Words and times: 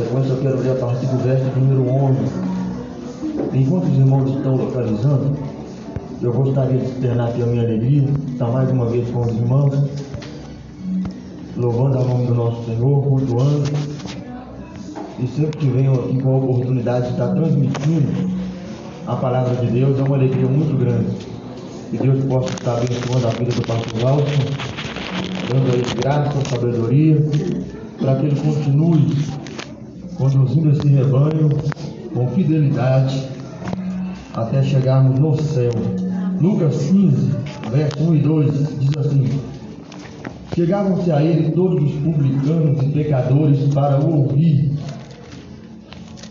sequência, 0.00 0.30
eu 0.30 0.40
quero 0.40 0.60
ler 0.60 0.72
a 0.72 0.74
partir 0.76 1.06
do 1.06 1.22
verso 1.22 1.44
número 1.58 1.90
11. 1.90 2.18
Enquanto 3.52 3.84
os 3.84 3.98
irmãos 3.98 4.30
estão 4.30 4.56
localizando, 4.56 5.36
eu 6.22 6.32
gostaria 6.32 6.78
de 6.78 6.86
externar 6.86 7.28
aqui 7.28 7.42
a 7.42 7.46
minha 7.46 7.62
alegria, 7.62 8.08
estar 8.28 8.48
mais 8.48 8.70
uma 8.70 8.86
vez 8.86 9.08
com 9.10 9.20
os 9.20 9.28
irmãos, 9.28 9.74
louvando 11.56 11.98
ao 11.98 12.04
nome 12.04 12.26
do 12.26 12.34
nosso 12.34 12.64
Senhor, 12.64 13.02
cultuando, 13.02 13.70
e 15.18 15.26
sempre 15.26 15.58
que 15.58 15.66
venho 15.66 15.92
aqui 15.92 16.22
com 16.22 16.34
a 16.34 16.38
oportunidade 16.38 17.06
de 17.06 17.12
estar 17.12 17.28
transmitindo 17.34 18.30
a 19.06 19.16
palavra 19.16 19.54
de 19.56 19.66
Deus, 19.66 19.98
é 19.98 20.02
uma 20.02 20.16
alegria 20.16 20.46
muito 20.46 20.78
grande. 20.78 21.10
Que 21.90 21.98
Deus 21.98 22.24
possa 22.24 22.54
estar 22.54 22.76
abençoando 22.76 23.26
a 23.26 23.30
vida 23.30 23.52
do 23.52 23.66
pastor 23.66 24.00
Walter, 24.00 24.38
dando 25.48 25.72
a 25.72 25.74
ele 25.74 25.94
graça, 26.00 26.38
sabedoria, 26.48 27.16
para 27.98 28.16
que 28.16 28.26
ele 28.26 28.40
continue 28.40 29.40
conduzindo 30.20 30.70
esse 30.70 30.86
rebanho 30.86 31.48
com 32.12 32.28
fidelidade 32.28 33.26
até 34.34 34.62
chegarmos 34.62 35.18
no 35.18 35.34
céu. 35.40 35.72
Lucas 36.38 36.90
15, 36.90 37.30
verso 37.72 38.02
1 38.02 38.14
e 38.14 38.18
2 38.18 38.78
diz 38.78 38.96
assim: 38.98 39.24
Chegavam-se 40.54 41.10
a 41.10 41.22
ele 41.22 41.52
todos 41.52 41.82
os 41.82 41.92
publicanos 42.02 42.82
e 42.82 42.86
pecadores 42.90 43.72
para 43.72 43.98
o 43.98 44.22
ouvir. 44.22 44.70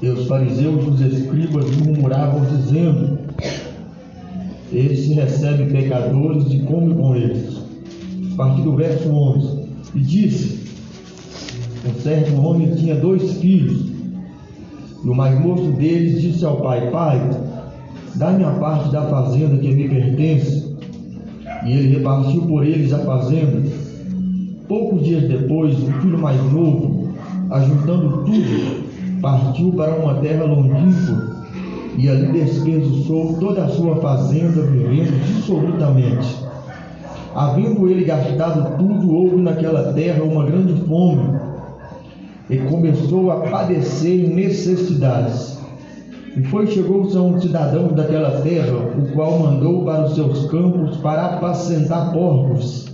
E 0.02 0.08
os 0.08 0.28
fariseus 0.28 0.86
e 0.86 0.90
os 0.90 1.02
escribas 1.02 1.66
murmuravam, 1.78 2.46
dizendo: 2.46 3.18
Esse 4.72 5.14
recebe 5.14 5.66
pecadores 5.72 6.46
e 6.54 6.60
come 6.60 6.94
com 6.94 7.16
eles. 7.16 7.58
A 8.34 8.36
partir 8.38 8.62
do 8.62 8.76
verso 8.76 9.10
11: 9.10 9.64
E 9.96 10.00
disse: 10.00 10.59
Um 11.86 11.94
certo 12.02 12.36
homem 12.42 12.76
tinha 12.76 12.96
dois 12.96 13.38
filhos. 13.38 13.90
E 15.02 15.08
o 15.08 15.16
mais 15.16 15.40
moço 15.40 15.72
deles 15.72 16.22
disse 16.22 16.44
ao 16.44 16.58
pai: 16.58 16.92
Pai, 16.92 17.30
dá-me 18.16 18.44
a 18.44 18.52
parte 18.52 18.92
da 18.92 19.04
fazenda 19.04 19.58
que 19.58 19.74
me 19.74 19.88
pertence. 19.88 20.76
E 21.66 21.72
ele 21.72 21.98
repartiu 21.98 22.42
por 22.42 22.66
eles 22.66 22.92
a 22.92 23.00
fazenda. 23.00 23.64
Poucos 24.68 25.06
dias 25.06 25.24
depois, 25.24 25.74
o 25.82 25.92
filho 26.02 26.20
mais 26.20 26.42
novo, 26.52 27.14
ajuntando 27.50 28.26
tudo, 28.26 29.22
partiu 29.22 29.72
para 29.72 29.96
uma 29.96 30.16
terra 30.16 30.44
longínqua 30.44 31.38
e 31.98 32.10
ali 32.10 32.32
desperdiçou 32.34 33.38
toda 33.40 33.64
a 33.64 33.70
sua 33.70 33.96
fazenda, 33.96 34.64
vivendo 34.64 35.18
dissolutamente. 35.26 36.44
Havendo 37.34 37.88
ele 37.88 38.04
gastado 38.04 38.78
tudo, 38.78 39.14
houve 39.14 39.38
naquela 39.38 39.94
terra 39.94 40.24
uma 40.24 40.46
grande 40.46 40.74
fome 40.86 41.49
e 42.50 42.58
começou 42.58 43.32
a 43.32 43.42
padecer 43.42 44.28
necessidades. 44.28 45.60
E 46.36 46.44
foi 46.44 46.68
chegou-se 46.68 47.16
a 47.16 47.22
um 47.22 47.40
cidadão 47.40 47.90
daquela 47.90 48.42
terra, 48.42 48.78
o 48.78 49.12
qual 49.14 49.40
mandou 49.40 49.84
para 49.84 50.06
os 50.06 50.16
seus 50.16 50.50
campos 50.50 50.98
para 50.98 51.26
apacentar 51.26 52.12
porcos. 52.12 52.90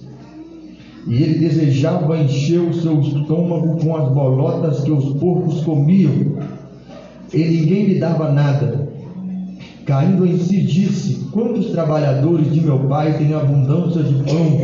E 1.08 1.22
ele 1.22 1.40
desejava 1.40 2.18
encher 2.18 2.60
o 2.60 2.74
seu 2.74 3.00
estômago 3.00 3.78
com 3.80 3.96
as 3.96 4.12
bolotas 4.12 4.82
que 4.82 4.92
os 4.92 5.14
porcos 5.20 5.64
comiam, 5.64 6.38
e 7.34 7.38
ninguém 7.38 7.86
lhe 7.86 8.00
dava 8.00 8.32
nada. 8.32 8.90
Caindo 9.86 10.26
em 10.26 10.38
si, 10.40 10.62
disse: 10.62 11.28
Quantos 11.32 11.68
trabalhadores 11.68 12.52
de 12.52 12.60
meu 12.60 12.80
pai 12.80 13.18
têm 13.18 13.34
abundância 13.34 14.02
de 14.02 14.16
pão, 14.24 14.60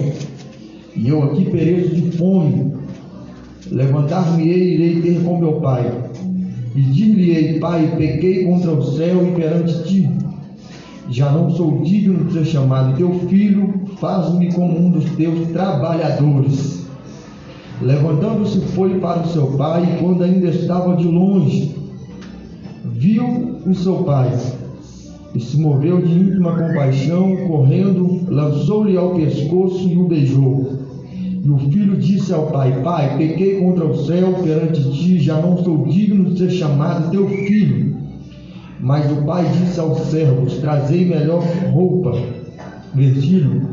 e 0.96 1.08
eu 1.08 1.24
aqui 1.24 1.46
pereço 1.46 1.94
de 1.94 2.18
fome? 2.18 2.81
Levantar-me-ei 3.72 4.52
e 4.52 4.74
irei 4.76 5.02
ter 5.02 5.24
com 5.24 5.40
meu 5.40 5.54
pai. 5.54 5.90
E 6.76 6.82
dir-lhe-ei, 6.82 7.60
Pai, 7.60 7.96
pequei 7.98 8.46
contra 8.46 8.72
o 8.72 8.84
céu 8.84 9.26
e 9.26 9.32
perante 9.32 9.84
ti. 9.84 10.10
Já 11.10 11.32
não 11.32 11.50
sou 11.50 11.82
digno 11.82 12.26
de 12.26 12.34
ser 12.34 12.46
chamado 12.46 12.96
teu 12.96 13.14
filho, 13.28 13.82
faz-me 13.98 14.52
como 14.54 14.78
um 14.78 14.92
dos 14.92 15.06
teus 15.12 15.48
trabalhadores. 15.50 16.86
Levantando-se, 17.82 18.60
foi 18.74 19.00
para 19.00 19.22
o 19.22 19.28
seu 19.28 19.48
pai, 19.58 19.98
quando 20.00 20.24
ainda 20.24 20.50
estava 20.50 20.96
de 20.96 21.08
longe, 21.08 21.76
viu 22.86 23.58
o 23.66 23.74
seu 23.74 24.04
pai, 24.04 24.38
e 25.34 25.40
se 25.40 25.58
moveu 25.58 26.02
de 26.02 26.12
íntima 26.12 26.52
compaixão, 26.52 27.36
correndo, 27.48 28.22
lançou-lhe 28.28 28.96
ao 28.96 29.16
pescoço 29.16 29.90
e 29.90 29.98
o 29.98 30.08
beijou. 30.08 30.81
E 31.44 31.50
o 31.50 31.58
filho 31.58 31.98
disse 31.98 32.32
ao 32.32 32.48
pai: 32.48 32.82
Pai, 32.84 33.18
pequei 33.18 33.60
contra 33.60 33.86
o 33.86 34.06
céu 34.06 34.34
perante 34.44 34.84
ti, 34.92 35.20
já 35.20 35.42
não 35.42 35.58
sou 35.58 35.86
digno 35.88 36.30
de 36.30 36.38
ser 36.38 36.52
chamado 36.52 37.10
teu 37.10 37.28
filho. 37.28 37.96
Mas 38.80 39.12
o 39.12 39.24
pai 39.26 39.50
disse 39.52 39.80
aos 39.80 40.02
servos: 40.02 40.58
Trazei 40.58 41.04
melhor 41.06 41.44
roupa, 41.72 42.16
vestir-lo, 42.94 43.70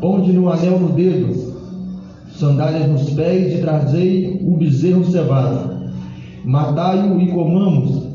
ponde-lhe 0.00 0.38
um 0.38 0.48
anel 0.48 0.80
no 0.80 0.88
dedo, 0.88 1.54
sandálias 2.36 2.88
nos 2.88 3.10
pés 3.10 3.54
e 3.54 3.60
trazei 3.60 4.40
o 4.44 4.56
bezerro 4.56 5.04
cevado. 5.04 5.78
Matai-o 6.44 7.20
e 7.20 7.28
comamos, 7.28 8.08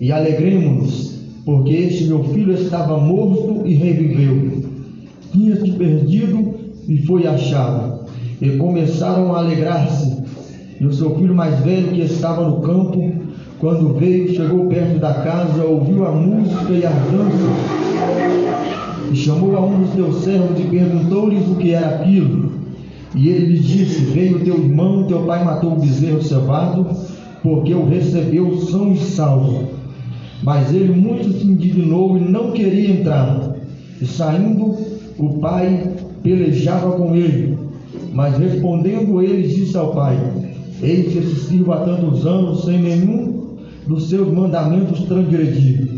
e 0.00 0.10
alegremos-nos, 0.10 1.24
porque 1.44 1.74
este 1.74 2.04
meu 2.04 2.24
filho 2.24 2.54
estava 2.54 2.98
morto 2.98 3.66
e 3.66 3.74
reviveu. 3.74 4.62
Tinha-se 5.30 5.72
perdido 5.72 6.54
e 6.88 6.98
foi 7.02 7.26
achado. 7.26 7.89
E 8.40 8.56
começaram 8.56 9.34
a 9.34 9.40
alegrar-se. 9.40 10.22
E 10.80 10.86
o 10.86 10.92
seu 10.92 11.14
filho 11.16 11.34
mais 11.34 11.58
velho, 11.60 11.88
que 11.88 12.00
estava 12.00 12.48
no 12.48 12.60
campo, 12.60 13.12
quando 13.58 13.92
veio, 13.98 14.34
chegou 14.34 14.66
perto 14.66 14.98
da 14.98 15.12
casa, 15.12 15.62
ouviu 15.62 16.06
a 16.06 16.12
música 16.12 16.72
e 16.72 16.86
a 16.86 16.90
dança, 16.90 18.00
e 19.12 19.16
chamou 19.16 19.54
a 19.54 19.60
um 19.60 19.82
dos 19.82 19.92
seus 19.92 20.24
servos 20.24 20.58
e 20.58 20.62
perguntou-lhes 20.62 21.46
o 21.46 21.56
que 21.56 21.74
era 21.74 21.96
aquilo. 21.96 22.52
E 23.14 23.28
ele 23.28 23.46
lhes 23.46 23.64
disse: 23.64 24.04
Veio 24.06 24.40
teu 24.40 24.56
irmão, 24.56 25.04
teu 25.04 25.24
pai 25.24 25.44
matou 25.44 25.72
o 25.72 25.80
bezerro 25.80 26.22
cevado, 26.22 26.86
porque 27.42 27.74
o 27.74 27.86
recebeu 27.86 28.56
são 28.60 28.92
e 28.92 28.96
salvo. 28.96 29.68
Mas 30.42 30.72
ele 30.72 30.94
muito 30.94 31.30
se 31.38 31.46
indignou 31.46 32.16
e 32.16 32.20
não 32.20 32.52
queria 32.52 32.92
entrar. 32.92 33.56
E 34.00 34.06
saindo, 34.06 34.74
o 35.18 35.38
pai 35.38 35.96
pelejava 36.22 36.92
com 36.92 37.14
ele. 37.14 37.58
Mas 38.12 38.36
respondendo 38.38 39.22
ele, 39.22 39.48
disse 39.48 39.76
ao 39.76 39.92
pai: 39.92 40.18
Eis 40.82 41.12
que 41.12 41.22
se 41.22 41.48
sirvo 41.48 41.72
há 41.72 41.78
tantos 41.78 42.26
anos 42.26 42.64
sem 42.64 42.78
nenhum 42.78 43.56
dos 43.86 44.08
seus 44.08 44.32
mandamentos 44.32 45.00
transgredir. 45.04 45.88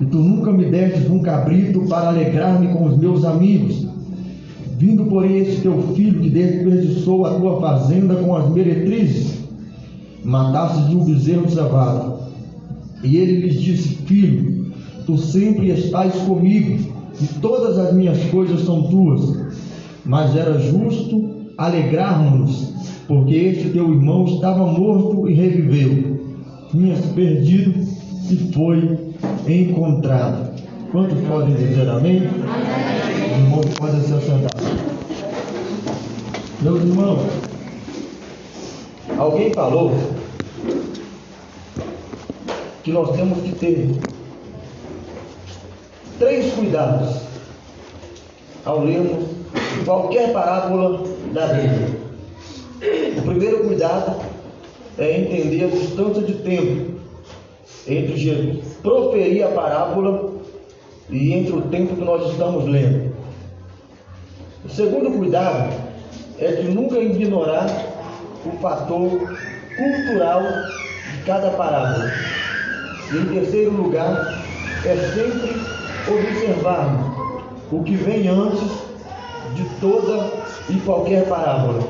E 0.00 0.06
tu 0.06 0.18
nunca 0.18 0.52
me 0.52 0.64
destes 0.64 1.10
um 1.10 1.20
cabrito 1.20 1.86
para 1.86 2.08
alegrar-me 2.08 2.68
com 2.68 2.86
os 2.86 2.96
meus 2.96 3.24
amigos. 3.24 3.86
Vindo, 4.78 5.04
porém, 5.04 5.38
esse 5.38 5.60
teu 5.60 5.94
filho 5.94 6.20
que 6.20 6.30
desperdiçou 6.30 7.26
a 7.26 7.34
tua 7.34 7.60
fazenda 7.60 8.14
com 8.14 8.34
as 8.34 8.48
meretrizes, 8.50 9.40
mataste 10.24 10.88
de 10.88 10.96
um 10.96 11.04
bezerro 11.04 11.50
cevado. 11.50 12.20
E 13.04 13.16
ele 13.16 13.46
lhes 13.46 13.60
disse: 13.60 13.88
Filho, 14.06 14.72
tu 15.04 15.18
sempre 15.18 15.70
estás 15.70 16.14
comigo, 16.22 16.78
e 17.20 17.26
todas 17.40 17.78
as 17.78 17.92
minhas 17.92 18.18
coisas 18.30 18.62
são 18.64 18.84
tuas. 18.84 19.38
Mas 20.06 20.34
era 20.34 20.58
justo 20.58 21.29
alegrarmos-nos, 21.60 22.72
porque 23.06 23.34
este 23.34 23.68
teu 23.70 23.92
irmão 23.92 24.24
estava 24.24 24.66
morto 24.66 25.28
e 25.28 25.34
reviveu 25.34 26.18
tinha 26.70 26.96
se 26.96 27.08
perdido 27.08 27.80
e 28.30 28.52
foi 28.54 28.98
encontrado. 29.48 30.50
Quantos 30.92 31.18
podem 31.26 31.54
dizer 31.54 31.88
amém? 31.88 32.22
Os 32.22 33.38
irmãos 33.38 33.74
podem 33.76 34.00
se 34.00 34.14
assentar. 34.14 34.50
Meus 36.62 36.80
irmãos, 36.80 37.20
alguém 39.18 39.52
falou 39.52 39.92
que 42.84 42.92
nós 42.92 43.10
temos 43.16 43.38
que 43.42 43.52
ter 43.52 43.90
três 46.18 46.52
cuidados 46.54 47.16
ao 48.64 48.84
lermos 48.84 49.24
qualquer 49.84 50.32
parábola 50.32 51.02
da 51.32 51.46
Bíblia. 51.46 52.00
O 53.18 53.22
primeiro 53.22 53.64
cuidado 53.64 54.20
é 54.98 55.20
entender 55.20 55.64
a 55.64 55.68
distância 55.68 56.22
de 56.22 56.34
tempo 56.34 57.00
entre 57.86 58.16
Jesus 58.16 58.70
proferir 58.82 59.44
a 59.44 59.48
parábola 59.48 60.32
e 61.08 61.32
entre 61.32 61.52
o 61.54 61.62
tempo 61.62 61.96
que 61.96 62.04
nós 62.04 62.30
estamos 62.30 62.66
lendo. 62.66 63.14
O 64.64 64.68
segundo 64.68 65.10
cuidado 65.18 65.72
é 66.38 66.52
de 66.52 66.68
nunca 66.68 66.98
ignorar 66.98 67.66
o 68.44 68.50
fator 68.58 69.10
cultural 69.76 70.42
de 70.42 71.22
cada 71.26 71.50
parábola. 71.50 72.10
E 73.12 73.16
em 73.16 73.26
terceiro 73.26 73.72
lugar, 73.72 74.44
é 74.84 74.96
sempre 75.14 75.60
observarmos 76.08 77.18
o 77.70 77.82
que 77.82 77.96
vem 77.96 78.28
antes 78.28 78.89
de 79.54 79.64
toda 79.80 80.30
e 80.68 80.74
qualquer 80.80 81.28
parábola. 81.28 81.80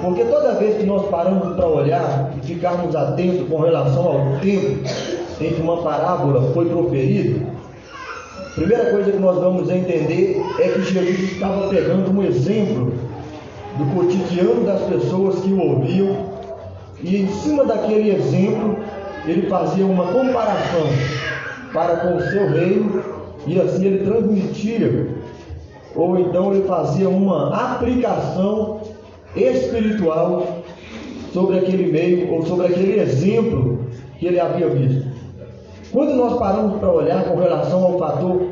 Porque 0.00 0.24
toda 0.24 0.54
vez 0.54 0.76
que 0.76 0.84
nós 0.84 1.08
paramos 1.08 1.56
para 1.56 1.66
olhar 1.66 2.32
e 2.36 2.46
ficarmos 2.46 2.94
atentos 2.96 3.48
com 3.48 3.60
relação 3.60 4.04
ao 4.06 4.40
tempo 4.40 4.88
em 5.40 5.52
que 5.52 5.60
uma 5.60 5.82
parábola 5.82 6.52
foi 6.52 6.66
proferida, 6.66 7.46
a 8.38 8.54
primeira 8.54 8.90
coisa 8.90 9.12
que 9.12 9.18
nós 9.18 9.38
vamos 9.38 9.68
entender 9.68 10.40
é 10.58 10.68
que 10.68 10.82
Jesus 10.82 11.32
estava 11.32 11.68
pegando 11.68 12.10
um 12.10 12.22
exemplo 12.22 12.92
do 13.76 13.94
cotidiano 13.94 14.64
das 14.64 14.80
pessoas 14.82 15.40
que 15.40 15.52
o 15.52 15.60
ouviam 15.60 16.34
e 17.02 17.22
em 17.22 17.28
cima 17.28 17.64
daquele 17.64 18.14
exemplo 18.14 18.76
ele 19.26 19.48
fazia 19.48 19.84
uma 19.84 20.06
comparação 20.06 20.86
para 21.72 21.96
com 21.96 22.16
o 22.16 22.20
seu 22.20 22.48
reino 22.50 23.02
e 23.46 23.60
assim 23.60 23.86
ele 23.86 24.04
transmitia 24.04 25.08
ou 25.94 26.18
então 26.18 26.52
ele 26.52 26.64
fazia 26.64 27.08
uma 27.08 27.54
aplicação 27.54 28.80
espiritual 29.36 30.62
sobre 31.32 31.58
aquele 31.58 31.90
meio 31.90 32.32
ou 32.32 32.44
sobre 32.46 32.66
aquele 32.66 33.00
exemplo 33.00 33.80
que 34.18 34.26
ele 34.26 34.40
havia 34.40 34.68
visto. 34.68 35.06
Quando 35.92 36.14
nós 36.14 36.38
paramos 36.38 36.78
para 36.78 36.90
olhar 36.90 37.24
com 37.24 37.36
relação 37.36 37.84
ao 37.84 37.98
fator 37.98 38.42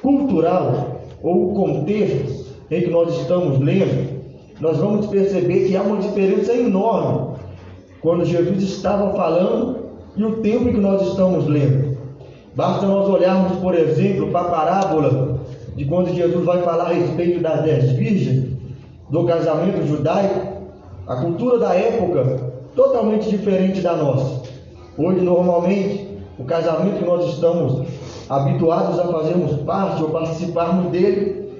cultural 0.00 1.00
ou 1.22 1.54
contexto 1.54 2.46
em 2.70 2.82
que 2.82 2.90
nós 2.90 3.14
estamos 3.20 3.58
lendo, 3.58 4.22
nós 4.60 4.78
vamos 4.78 5.06
perceber 5.06 5.66
que 5.66 5.76
há 5.76 5.82
uma 5.82 5.98
diferença 5.98 6.54
enorme 6.54 7.36
quando 8.00 8.24
Jesus 8.24 8.62
estava 8.62 9.12
falando 9.14 9.82
e 10.16 10.24
o 10.24 10.36
tempo 10.36 10.68
em 10.68 10.72
que 10.72 10.80
nós 10.80 11.08
estamos 11.08 11.46
lendo. 11.46 11.96
Basta 12.54 12.86
nós 12.86 13.08
olharmos, 13.08 13.58
por 13.58 13.74
exemplo, 13.74 14.28
para 14.28 14.40
a 14.40 14.50
parábola 14.50 15.31
de 15.74 15.84
quando 15.84 16.14
Jesus 16.14 16.44
vai 16.44 16.62
falar 16.62 16.90
a 16.90 16.92
respeito 16.92 17.40
das 17.40 17.62
dez 17.62 17.90
virgens, 17.92 18.52
do 19.10 19.24
casamento 19.24 19.86
judaico, 19.86 20.40
a 21.06 21.16
cultura 21.16 21.58
da 21.58 21.74
época 21.74 22.52
totalmente 22.74 23.28
diferente 23.28 23.80
da 23.80 23.94
nossa. 23.96 24.42
Hoje, 24.96 25.20
normalmente, 25.20 26.08
o 26.38 26.44
casamento 26.44 26.98
que 26.98 27.04
nós 27.04 27.34
estamos 27.34 27.86
habituados 28.28 28.98
a 28.98 29.04
fazermos 29.04 29.52
parte 29.62 30.02
ou 30.02 30.10
participarmos 30.10 30.90
dele, 30.90 31.50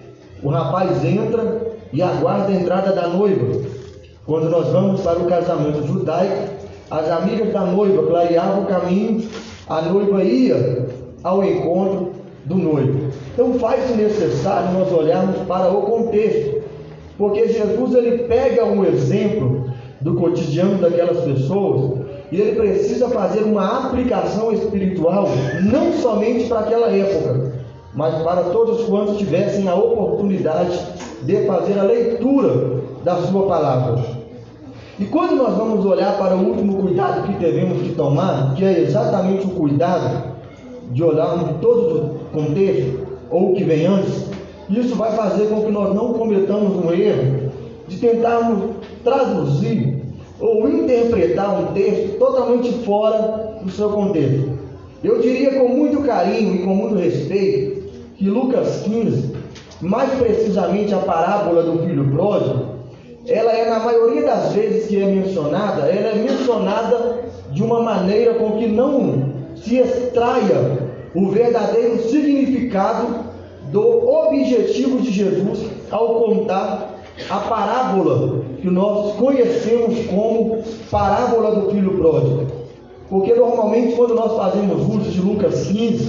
o 0.43 0.49
rapaz 0.49 1.05
entra 1.05 1.73
e 1.93 2.03
aguarda 2.03 2.49
a 2.49 2.55
entrada 2.55 2.93
da 2.93 3.09
noiva. 3.09 3.61
Quando 4.25 4.49
nós 4.49 4.69
vamos 4.69 5.01
para 5.03 5.19
o 5.19 5.27
casamento 5.27 5.87
judaico, 5.87 6.53
as 6.91 7.11
amigas 7.11 7.53
da 7.53 7.67
noiva 7.67 8.07
clareavam 8.07 8.63
o 8.63 8.67
caminho, 8.67 9.29
a 9.69 9.83
noiva 9.83 10.23
ia 10.23 10.89
ao 11.23 11.45
encontro 11.45 12.13
do 12.45 12.57
noivo. 12.57 13.02
Então 13.33 13.55
faz-se 13.55 13.95
necessário 13.95 14.79
nós 14.79 14.93
olharmos 14.93 15.39
para 15.49 15.71
o 15.71 15.83
contexto, 15.83 16.63
porque 17.17 17.49
Jesus 17.49 17.95
ele 17.95 18.25
pega 18.25 18.65
um 18.65 18.85
exemplo 18.85 19.71
do 20.01 20.15
cotidiano 20.15 20.79
daquelas 20.79 21.19
pessoas 21.25 22.01
e 22.31 22.41
ele 22.41 22.57
precisa 22.57 23.09
fazer 23.09 23.41
uma 23.41 23.87
aplicação 23.87 24.53
espiritual 24.53 25.29
não 25.63 25.93
somente 25.93 26.47
para 26.47 26.61
aquela 26.61 26.89
época, 26.89 27.53
mas 27.95 28.23
para 28.23 28.45
todos 28.45 28.85
quantos 28.85 29.19
tivessem 29.19 29.69
a 29.69 29.75
oportunidade 29.75 30.79
de 31.23 31.47
fazer 31.47 31.79
a 31.79 31.85
leitura 31.85 32.83
da 33.05 33.17
sua 33.17 33.47
palavra. 33.47 34.03
E 34.99 35.05
quando 35.07 35.37
nós 35.37 35.57
vamos 35.57 35.85
olhar 35.87 36.19
para 36.19 36.37
o 36.37 36.49
último 36.49 36.83
cuidado 36.83 37.27
que 37.27 37.33
devemos 37.35 37.97
tomar, 37.97 38.55
que 38.55 38.65
é 38.65 38.81
exatamente 38.81 39.47
o 39.47 39.51
cuidado 39.51 40.33
de 40.91 41.03
olharmos 41.03 41.61
todo 41.61 41.97
o 41.97 42.19
contexto 42.33 43.12
ou 43.33 43.51
o 43.51 43.55
que 43.55 43.65
vem 43.65 43.87
antes, 43.87 44.27
isso 44.71 44.95
vai 44.95 45.17
fazer 45.17 45.47
com 45.47 45.63
que 45.63 45.73
nós 45.73 45.95
não 45.95 46.13
cometamos 46.13 46.77
um 46.77 46.93
erro 46.93 47.51
de 47.89 47.97
tentarmos 47.97 48.77
traduzir 49.03 50.03
ou 50.39 50.69
interpretar 50.69 51.61
um 51.61 51.73
texto 51.73 52.19
totalmente 52.19 52.73
fora 52.85 53.59
do 53.63 53.71
seu 53.71 53.91
contexto. 53.91 54.59
Eu 55.03 55.21
diria 55.21 55.59
com 55.59 55.69
muito 55.69 56.03
carinho 56.03 56.55
e 56.55 56.59
com 56.59 56.75
muito 56.75 56.95
respeito 56.95 57.83
que 58.17 58.29
Lucas 58.29 58.83
15, 58.85 59.35
mais 59.81 60.11
precisamente 60.13 60.95
a 60.95 60.99
parábola 60.99 61.63
do 61.63 61.79
filho 61.85 62.09
pródigo, 62.13 62.73
ela 63.27 63.53
é 63.53 63.69
na 63.69 63.81
maioria 63.81 64.23
das 64.23 64.53
vezes 64.53 64.87
que 64.87 65.01
é 65.01 65.07
mencionada, 65.07 65.83
ela 65.83 66.09
é 66.09 66.15
mencionada 66.23 67.25
de 67.51 67.63
uma 67.63 67.81
maneira 67.81 68.35
com 68.35 68.53
que 68.53 68.67
não 68.67 69.33
se 69.57 69.77
extraia 69.77 70.82
o 71.15 71.29
verdadeiro 71.31 72.03
significado 72.09 73.33
do 73.71 74.09
objetivo 74.09 75.01
de 75.01 75.11
Jesus 75.11 75.61
ao 75.91 76.21
contar 76.21 77.01
a 77.29 77.37
parábola 77.39 78.45
que 78.61 78.69
nós 78.69 79.15
conhecemos 79.17 80.07
como 80.07 80.63
parábola 80.91 81.61
do 81.61 81.71
filho 81.71 81.97
pródigo. 81.99 82.47
Porque 83.09 83.35
normalmente 83.35 83.95
quando 83.95 84.15
nós 84.15 84.37
fazemos 84.37 84.81
uso 84.89 85.11
de 85.11 85.21
Lucas 85.21 85.67
15, 85.67 86.09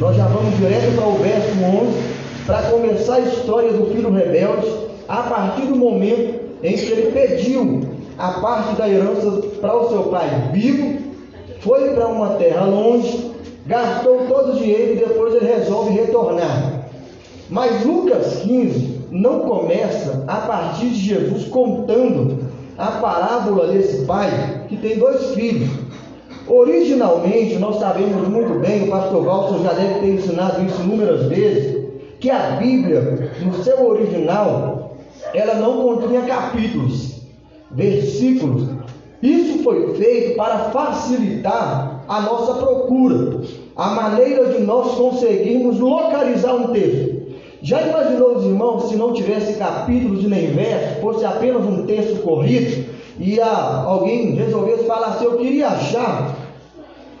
nós 0.00 0.16
já 0.16 0.26
vamos 0.26 0.56
direto 0.56 0.94
para 0.96 1.06
o 1.06 1.14
verso 1.14 1.50
11 1.50 2.18
para 2.46 2.62
começar 2.70 3.16
a 3.16 3.20
história 3.20 3.72
do 3.72 3.86
filho 3.94 4.10
rebelde 4.10 4.66
a 5.08 5.22
partir 5.24 5.66
do 5.66 5.76
momento 5.76 6.40
em 6.62 6.76
que 6.76 6.86
ele 6.86 7.12
pediu 7.12 7.82
a 8.16 8.32
parte 8.40 8.74
da 8.76 8.88
herança 8.88 9.30
para 9.60 9.76
o 9.76 9.88
seu 9.90 10.04
pai 10.04 10.50
vivo, 10.52 10.98
foi 11.60 11.90
para 11.90 12.08
uma 12.08 12.30
terra 12.34 12.64
longe, 12.64 13.30
gastou 13.68 14.26
todo 14.26 14.52
o 14.52 14.56
dinheiro 14.56 14.94
e 14.94 14.96
depois 14.96 15.34
ele 15.34 15.46
resolve 15.46 15.92
retornar. 15.92 16.88
Mas 17.50 17.84
Lucas 17.84 18.40
15 18.42 18.98
não 19.10 19.40
começa 19.40 20.24
a 20.26 20.36
partir 20.36 20.88
de 20.88 20.94
Jesus 20.94 21.44
contando 21.48 22.38
a 22.78 22.92
parábola 22.92 23.68
desse 23.68 24.04
pai 24.06 24.64
que 24.68 24.76
tem 24.76 24.98
dois 24.98 25.34
filhos. 25.34 25.68
Originalmente, 26.46 27.56
nós 27.56 27.78
sabemos 27.78 28.26
muito 28.26 28.58
bem, 28.58 28.84
o 28.84 28.90
pastor 28.90 29.22
Walter 29.22 29.62
já 29.62 29.72
deve 29.74 30.00
ter 30.00 30.14
ensinado 30.14 30.64
isso 30.64 30.80
inúmeras 30.80 31.26
vezes, 31.26 31.88
que 32.20 32.30
a 32.30 32.52
Bíblia, 32.52 33.32
no 33.42 33.62
seu 33.62 33.86
original, 33.86 34.96
ela 35.34 35.54
não 35.54 35.82
continha 35.82 36.22
capítulos, 36.22 37.20
versículos. 37.70 38.66
Isso 39.22 39.62
foi 39.62 39.94
feito 39.96 40.36
para 40.36 40.70
facilitar 40.70 42.04
a 42.08 42.20
nossa 42.22 42.54
procura, 42.54 43.42
a 43.78 43.90
maneira 43.90 44.46
de 44.46 44.58
nós 44.58 44.96
conseguirmos 44.96 45.78
localizar 45.78 46.52
um 46.52 46.72
texto. 46.72 47.28
Já 47.62 47.80
imaginou 47.82 48.36
os 48.36 48.44
irmãos 48.44 48.88
se 48.88 48.96
não 48.96 49.12
tivesse 49.12 49.54
capítulos 49.54 50.24
e 50.24 50.26
nem 50.26 50.48
verso, 50.48 51.00
fosse 51.00 51.24
apenas 51.24 51.64
um 51.64 51.86
texto 51.86 52.20
corrido, 52.22 52.86
e 53.20 53.40
a, 53.40 53.84
alguém 53.86 54.34
resolvesse 54.34 54.84
falar 54.84 55.06
assim, 55.10 55.26
eu 55.26 55.36
queria 55.36 55.68
achar 55.68 56.34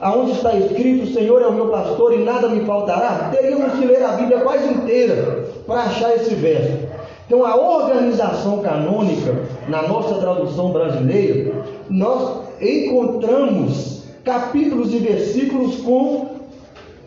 aonde 0.00 0.32
está 0.32 0.52
escrito 0.54 1.04
o 1.04 1.12
Senhor 1.12 1.42
é 1.42 1.46
o 1.46 1.52
meu 1.52 1.68
pastor 1.68 2.12
e 2.14 2.24
nada 2.24 2.48
me 2.48 2.64
faltará, 2.64 3.30
teríamos 3.30 3.74
que 3.74 3.86
ler 3.86 4.02
a 4.04 4.12
Bíblia 4.12 4.40
quase 4.40 4.72
inteira 4.72 5.48
para 5.64 5.82
achar 5.82 6.14
esse 6.16 6.34
verso. 6.34 6.88
Então, 7.26 7.44
a 7.44 7.56
organização 7.56 8.60
canônica, 8.60 9.42
na 9.68 9.82
nossa 9.82 10.14
tradução 10.14 10.72
brasileira, 10.72 11.52
nós 11.88 12.40
encontramos 12.60 14.02
capítulos 14.24 14.92
e 14.94 14.98
versículos 14.98 15.76
com 15.82 16.37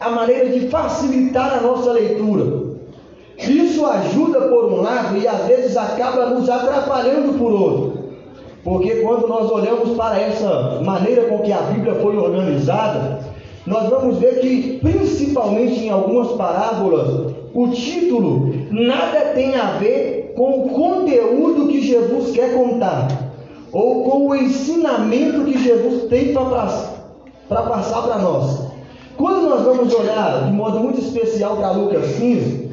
a 0.02 0.10
maneira 0.10 0.50
de 0.50 0.68
facilitar 0.68 1.60
a 1.60 1.62
nossa 1.62 1.92
leitura. 1.92 2.72
Isso 3.38 3.86
ajuda 3.86 4.42
por 4.42 4.66
um 4.66 4.82
lado 4.82 5.16
e 5.18 5.28
às 5.28 5.46
vezes 5.46 5.78
acaba 5.78 6.32
nos 6.32 6.50
atrapalhando 6.50 7.38
por 7.38 7.52
outro. 7.52 8.02
Porque 8.64 8.96
quando 8.98 9.28
nós 9.28 9.50
olhamos 9.50 9.96
para 9.96 10.20
essa 10.20 10.82
maneira 10.84 11.26
com 11.26 11.40
que 11.40 11.52
a 11.52 11.62
Bíblia 11.62 11.96
foi 11.96 12.18
organizada, 12.18 13.20
nós 13.66 13.90
vamos 13.90 14.18
ver 14.18 14.40
que, 14.40 14.80
principalmente 14.80 15.86
em 15.86 15.90
algumas 15.90 16.32
parábolas, 16.32 17.34
o 17.54 17.68
título 17.70 18.54
nada 18.72 19.34
tem 19.36 19.56
a 19.56 19.78
ver 19.78 20.34
com 20.36 20.66
o 20.66 20.70
conteúdo 20.70 21.68
que 21.68 21.82
Jesus 21.82 22.32
quer 22.32 22.56
contar, 22.56 23.08
ou 23.72 24.04
com 24.04 24.28
o 24.28 24.36
ensinamento 24.36 25.46
que 25.46 25.58
Jesus 25.58 26.10
tem 26.10 26.34
para 26.34 27.62
passar 27.64 28.02
para 28.04 28.18
nós. 28.18 28.71
Quando 29.18 29.50
nós 29.50 29.64
vamos 29.64 29.94
olhar 29.94 30.46
de 30.46 30.52
modo 30.52 30.80
muito 30.80 31.00
especial 31.00 31.58
para 31.58 31.72
Lucas 31.72 32.16
15, 32.16 32.72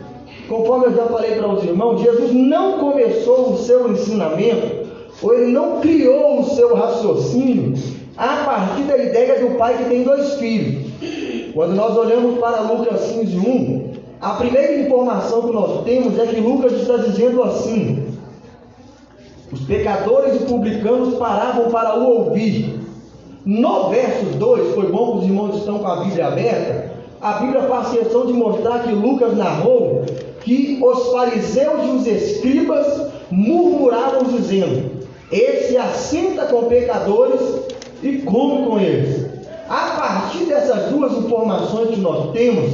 conforme 0.49 0.87
eu 0.87 0.97
já 0.97 1.07
falei 1.07 1.33
para 1.33 1.49
os 1.49 1.65
irmãos, 1.65 2.01
Jesus 2.01 2.33
não 2.33 2.79
começou 2.79 3.53
o 3.53 3.59
seu 3.59 3.91
ensinamento 3.91 4.89
ou 5.23 5.35
ele 5.35 5.53
não 5.53 5.81
criou 5.81 6.41
o 6.41 6.45
seu 6.45 6.75
raciocínio 6.75 7.75
a 8.17 8.45
partir 8.45 8.83
da 8.83 8.97
ideia 8.97 9.41
do 9.41 9.57
pai 9.57 9.77
que 9.79 9.85
tem 9.85 10.03
dois 10.03 10.35
filhos. 10.35 10.89
Quando 11.55 11.75
nós 11.75 11.97
olhamos 11.97 12.39
para 12.39 12.61
Lucas 12.61 13.11
15, 13.13 13.37
1, 13.37 13.93
a 14.21 14.31
primeira 14.35 14.81
informação 14.81 15.43
que 15.43 15.53
nós 15.53 15.85
temos 15.85 16.19
é 16.19 16.27
que 16.27 16.41
Lucas 16.41 16.73
está 16.73 16.97
dizendo 16.97 17.43
assim: 17.43 18.07
os 19.53 19.61
pecadores 19.63 20.41
e 20.41 20.45
publicanos 20.45 21.15
paravam 21.15 21.71
para 21.71 21.99
o 21.99 22.05
ouvir. 22.05 22.78
No 23.49 23.89
verso 23.89 24.27
2, 24.37 24.75
foi 24.75 24.93
bom 24.93 25.13
que 25.13 25.19
os 25.21 25.25
irmãos 25.25 25.57
estão 25.57 25.79
com 25.79 25.87
a 25.87 26.05
Bíblia 26.05 26.27
aberta. 26.27 26.93
A 27.19 27.33
Bíblia 27.39 27.63
faz 27.63 27.89
questão 27.89 28.27
de 28.27 28.35
mostrar 28.35 28.83
que 28.83 28.93
Lucas 28.93 29.35
narrou 29.35 30.05
que 30.43 30.79
os 30.83 31.11
fariseus 31.11 31.83
e 31.83 31.89
os 31.89 32.07
escribas 32.07 33.11
murmuravam 33.31 34.25
dizendo: 34.25 34.91
Esse 35.33 35.79
assenta 35.79 36.45
com 36.45 36.65
pecadores 36.65 37.41
e 38.03 38.19
come 38.19 38.67
com 38.67 38.79
eles. 38.79 39.25
A 39.67 39.97
partir 39.97 40.45
dessas 40.45 40.91
duas 40.93 41.15
informações 41.15 41.89
que 41.89 42.01
nós 42.01 42.33
temos, 42.33 42.71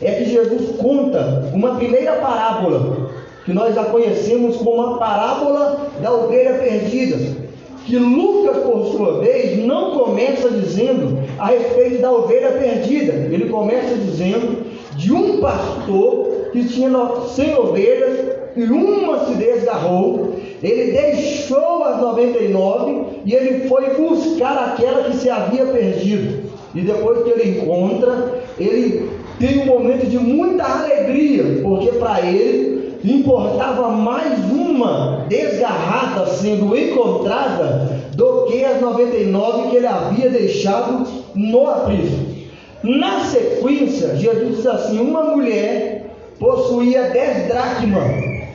é 0.00 0.10
que 0.12 0.24
Jesus 0.24 0.74
conta 0.78 1.50
uma 1.52 1.74
primeira 1.74 2.14
parábola, 2.14 3.10
que 3.44 3.52
nós 3.52 3.76
a 3.76 3.84
conhecemos 3.84 4.56
como 4.56 4.80
a 4.80 4.96
parábola 4.96 5.86
da 6.00 6.10
ovelha 6.10 6.54
perdida. 6.54 7.43
Que 7.86 7.98
Lucas, 7.98 8.56
por 8.58 8.86
sua 8.86 9.20
vez, 9.20 9.58
não 9.58 9.98
começa 9.98 10.48
dizendo 10.48 11.18
a 11.38 11.48
respeito 11.48 12.00
da 12.00 12.10
ovelha 12.10 12.52
perdida, 12.52 13.12
ele 13.30 13.50
começa 13.50 13.94
dizendo 13.94 14.64
de 14.96 15.12
um 15.12 15.38
pastor 15.38 16.50
que 16.52 16.64
tinha 16.64 16.90
100 17.34 17.54
ovelhas 17.58 18.34
e 18.56 18.62
uma 18.62 19.26
se 19.26 19.34
desgarrou, 19.34 20.36
ele 20.62 20.92
deixou 20.92 21.84
as 21.84 22.00
99 22.00 23.20
e 23.24 23.34
ele 23.34 23.68
foi 23.68 23.90
buscar 23.94 24.56
aquela 24.56 25.04
que 25.04 25.16
se 25.16 25.28
havia 25.28 25.66
perdido. 25.66 26.44
E 26.74 26.80
depois 26.80 27.22
que 27.22 27.30
ele 27.30 27.58
encontra, 27.58 28.42
ele 28.58 29.10
tem 29.38 29.60
um 29.60 29.66
momento 29.66 30.06
de 30.06 30.18
muita 30.18 30.64
alegria, 30.64 31.60
porque 31.62 31.88
para 31.98 32.20
ele 32.22 32.73
importava 33.04 33.90
mais 33.90 34.38
uma 34.50 35.26
desgarrada 35.28 36.26
sendo 36.26 36.74
encontrada 36.76 38.00
do 38.14 38.46
que 38.46 38.64
as 38.64 38.80
99 38.80 39.68
que 39.68 39.76
ele 39.76 39.86
havia 39.86 40.30
deixado 40.30 41.06
no 41.34 41.68
aprisco. 41.68 42.34
Na 42.82 43.20
sequência, 43.20 44.16
Jesus 44.16 44.56
diz 44.56 44.66
assim: 44.66 45.00
uma 45.00 45.22
mulher 45.22 46.06
possuía 46.38 47.10
dez 47.10 47.46
dracmas, 47.48 48.04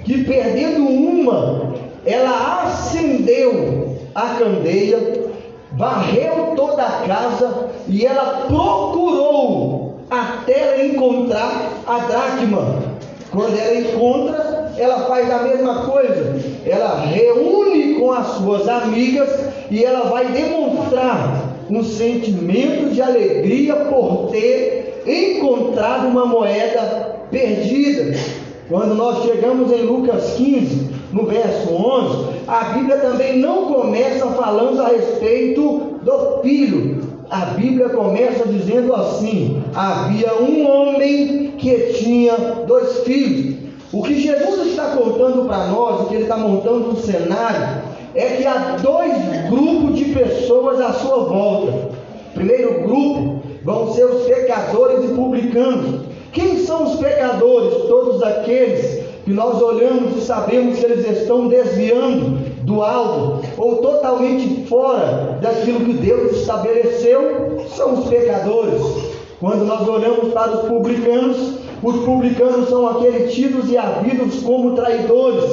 que 0.04 0.24
perdendo 0.24 0.88
uma, 0.88 1.74
ela 2.06 2.64
acendeu 2.64 3.98
a 4.16 4.36
candeia, 4.36 5.30
varreu 5.74 6.54
toda 6.56 6.84
a 6.84 7.08
casa 7.08 7.70
e 7.88 8.06
ela 8.06 8.46
procurou 8.48 10.00
até 10.10 10.86
encontrar 10.86 11.72
a 11.86 11.98
dracma. 12.00 13.00
Quando 13.32 13.58
ela 13.58 13.80
encontra, 13.80 14.74
ela 14.78 15.02
faz 15.02 15.30
a 15.32 15.44
mesma 15.44 15.86
coisa. 15.86 16.36
Ela 16.66 17.02
reúne 17.02 17.96
com 17.96 18.12
as 18.12 18.28
suas 18.38 18.68
amigas 18.68 19.30
e 19.70 19.84
ela 19.84 20.10
vai 20.10 20.28
demonstrar 20.28 21.58
um 21.70 21.84
sentimento 21.84 22.90
de 22.92 23.02
alegria 23.02 23.76
por 23.76 24.30
ter 24.32 25.04
encontrado 25.06 26.08
uma 26.08 26.26
moeda 26.26 27.18
perdida. 27.30 28.18
Quando 28.68 28.96
nós 28.96 29.24
chegamos 29.24 29.72
em 29.72 29.84
Lucas 29.84 30.34
15, 30.36 30.90
no 31.12 31.26
verso 31.26 31.74
11, 31.74 32.30
a 32.48 32.64
Bíblia 32.66 32.98
também 32.98 33.38
não 33.38 33.66
começa 33.66 34.26
falando 34.28 34.82
a 34.82 34.90
respeito 34.90 36.00
do 36.04 36.42
filho. 36.42 37.09
A 37.30 37.46
Bíblia 37.46 37.90
começa 37.90 38.48
dizendo 38.48 38.96
assim: 38.96 39.62
havia 39.76 40.34
um 40.42 40.68
homem 40.68 41.54
que 41.60 41.94
tinha 41.94 42.36
dois 42.66 43.04
filhos. 43.04 43.70
O 43.94 44.02
que 44.02 44.20
Jesus 44.20 44.68
está 44.72 44.96
contando 44.96 45.46
para 45.48 45.68
nós, 45.68 46.02
o 46.02 46.06
que 46.06 46.16
ele 46.16 46.24
está 46.24 46.38
montando 46.38 46.90
um 46.90 46.96
cenário, 46.96 47.84
é 48.16 48.26
que 48.30 48.46
há 48.48 48.78
dois 48.82 49.14
grupos 49.48 49.96
de 50.00 50.06
pessoas 50.06 50.82
à 50.82 50.94
sua 50.94 51.26
volta. 51.26 51.90
Primeiro 52.34 52.82
grupo 52.82 53.42
vão 53.64 53.94
ser 53.94 54.06
os 54.06 54.24
pecadores 54.24 55.06
e 55.06 55.14
publicanos. 55.14 56.02
Quem 56.32 56.58
são 56.66 56.86
os 56.86 56.96
pecadores? 56.96 57.76
Todos 57.88 58.24
aqueles 58.24 59.04
que 59.24 59.32
nós 59.32 59.62
olhamos 59.62 60.18
e 60.18 60.22
sabemos 60.22 60.80
que 60.80 60.86
eles 60.86 61.20
estão 61.20 61.48
desviando 61.48 62.49
do 62.70 62.84
alvo 62.84 63.42
ou 63.58 63.78
totalmente 63.78 64.66
fora 64.68 65.40
daquilo 65.42 65.82
que 65.82 65.94
Deus 65.94 66.38
estabeleceu, 66.38 67.58
são 67.76 67.96
os 67.96 68.08
pecadores. 68.08 68.82
Quando 69.40 69.66
nós 69.66 69.88
olhamos 69.88 70.32
para 70.34 70.52
os 70.52 70.68
publicanos, 70.68 71.56
os 71.82 71.96
publicanos 72.06 72.70
são 72.70 72.88
aqueles 72.88 73.34
tidos 73.34 73.70
e 73.70 73.78
havidos 73.78 74.42
como 74.44 74.76
traidores, 74.76 75.46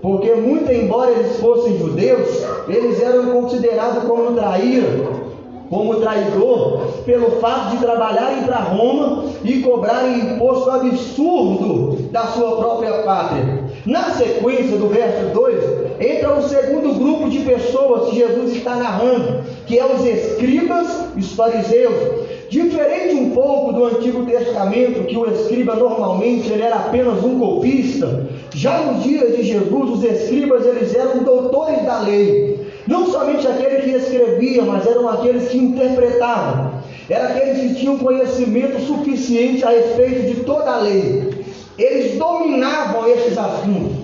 porque 0.00 0.32
muito 0.34 0.72
embora 0.72 1.10
eles 1.10 1.38
fossem 1.38 1.78
judeus, 1.78 2.42
eles 2.68 3.00
eram 3.02 3.32
considerados 3.32 4.04
como 4.04 4.32
traíra, 4.32 5.22
como 5.68 5.96
traidor, 5.96 6.82
pelo 7.04 7.40
fato 7.40 7.70
de 7.70 7.78
trabalharem 7.78 8.44
para 8.44 8.56
Roma 8.56 9.24
e 9.42 9.60
cobrarem 9.60 10.34
imposto 10.34 10.70
absurdo 10.70 11.96
da 12.10 12.26
sua 12.26 12.56
própria 12.56 13.02
pátria. 13.02 13.64
Na 13.86 14.10
sequência 14.10 14.76
do 14.76 14.88
verso 14.88 15.32
2, 15.32 15.71
entra 16.02 16.34
o 16.34 16.48
segundo 16.48 16.94
grupo 16.94 17.30
de 17.30 17.40
pessoas 17.40 18.10
que 18.10 18.16
Jesus 18.16 18.56
está 18.56 18.74
narrando, 18.74 19.44
que 19.66 19.78
é 19.78 19.86
os 19.86 20.04
escribas 20.04 20.88
e 21.16 21.20
os 21.20 21.32
fariseus. 21.32 22.32
Diferente 22.50 23.14
um 23.14 23.30
pouco 23.30 23.72
do 23.72 23.84
Antigo 23.84 24.26
Testamento, 24.26 25.06
que 25.06 25.16
o 25.16 25.30
escriba 25.30 25.74
normalmente 25.74 26.52
ele 26.52 26.62
era 26.62 26.76
apenas 26.76 27.24
um 27.24 27.38
copista, 27.38 28.28
já 28.54 28.80
nos 28.80 29.04
dias 29.04 29.36
de 29.36 29.42
Jesus 29.42 29.90
os 29.90 30.04
escribas 30.04 30.66
eles 30.66 30.94
eram 30.94 31.22
doutores 31.22 31.82
da 31.84 32.00
lei. 32.00 32.66
Não 32.86 33.06
somente 33.06 33.46
aqueles 33.46 33.84
que 33.84 33.90
escreviam, 33.90 34.66
mas 34.66 34.86
eram 34.86 35.08
aqueles 35.08 35.48
que 35.48 35.56
interpretavam. 35.56 36.72
Eram 37.08 37.26
aqueles 37.26 37.58
que 37.58 37.74
tinham 37.76 37.96
conhecimento 37.96 38.80
suficiente 38.80 39.64
a 39.64 39.70
respeito 39.70 40.34
de 40.34 40.44
toda 40.44 40.72
a 40.72 40.80
lei. 40.80 41.30
Eles 41.78 42.18
dominavam 42.18 43.08
esses 43.08 43.38
assuntos. 43.38 44.01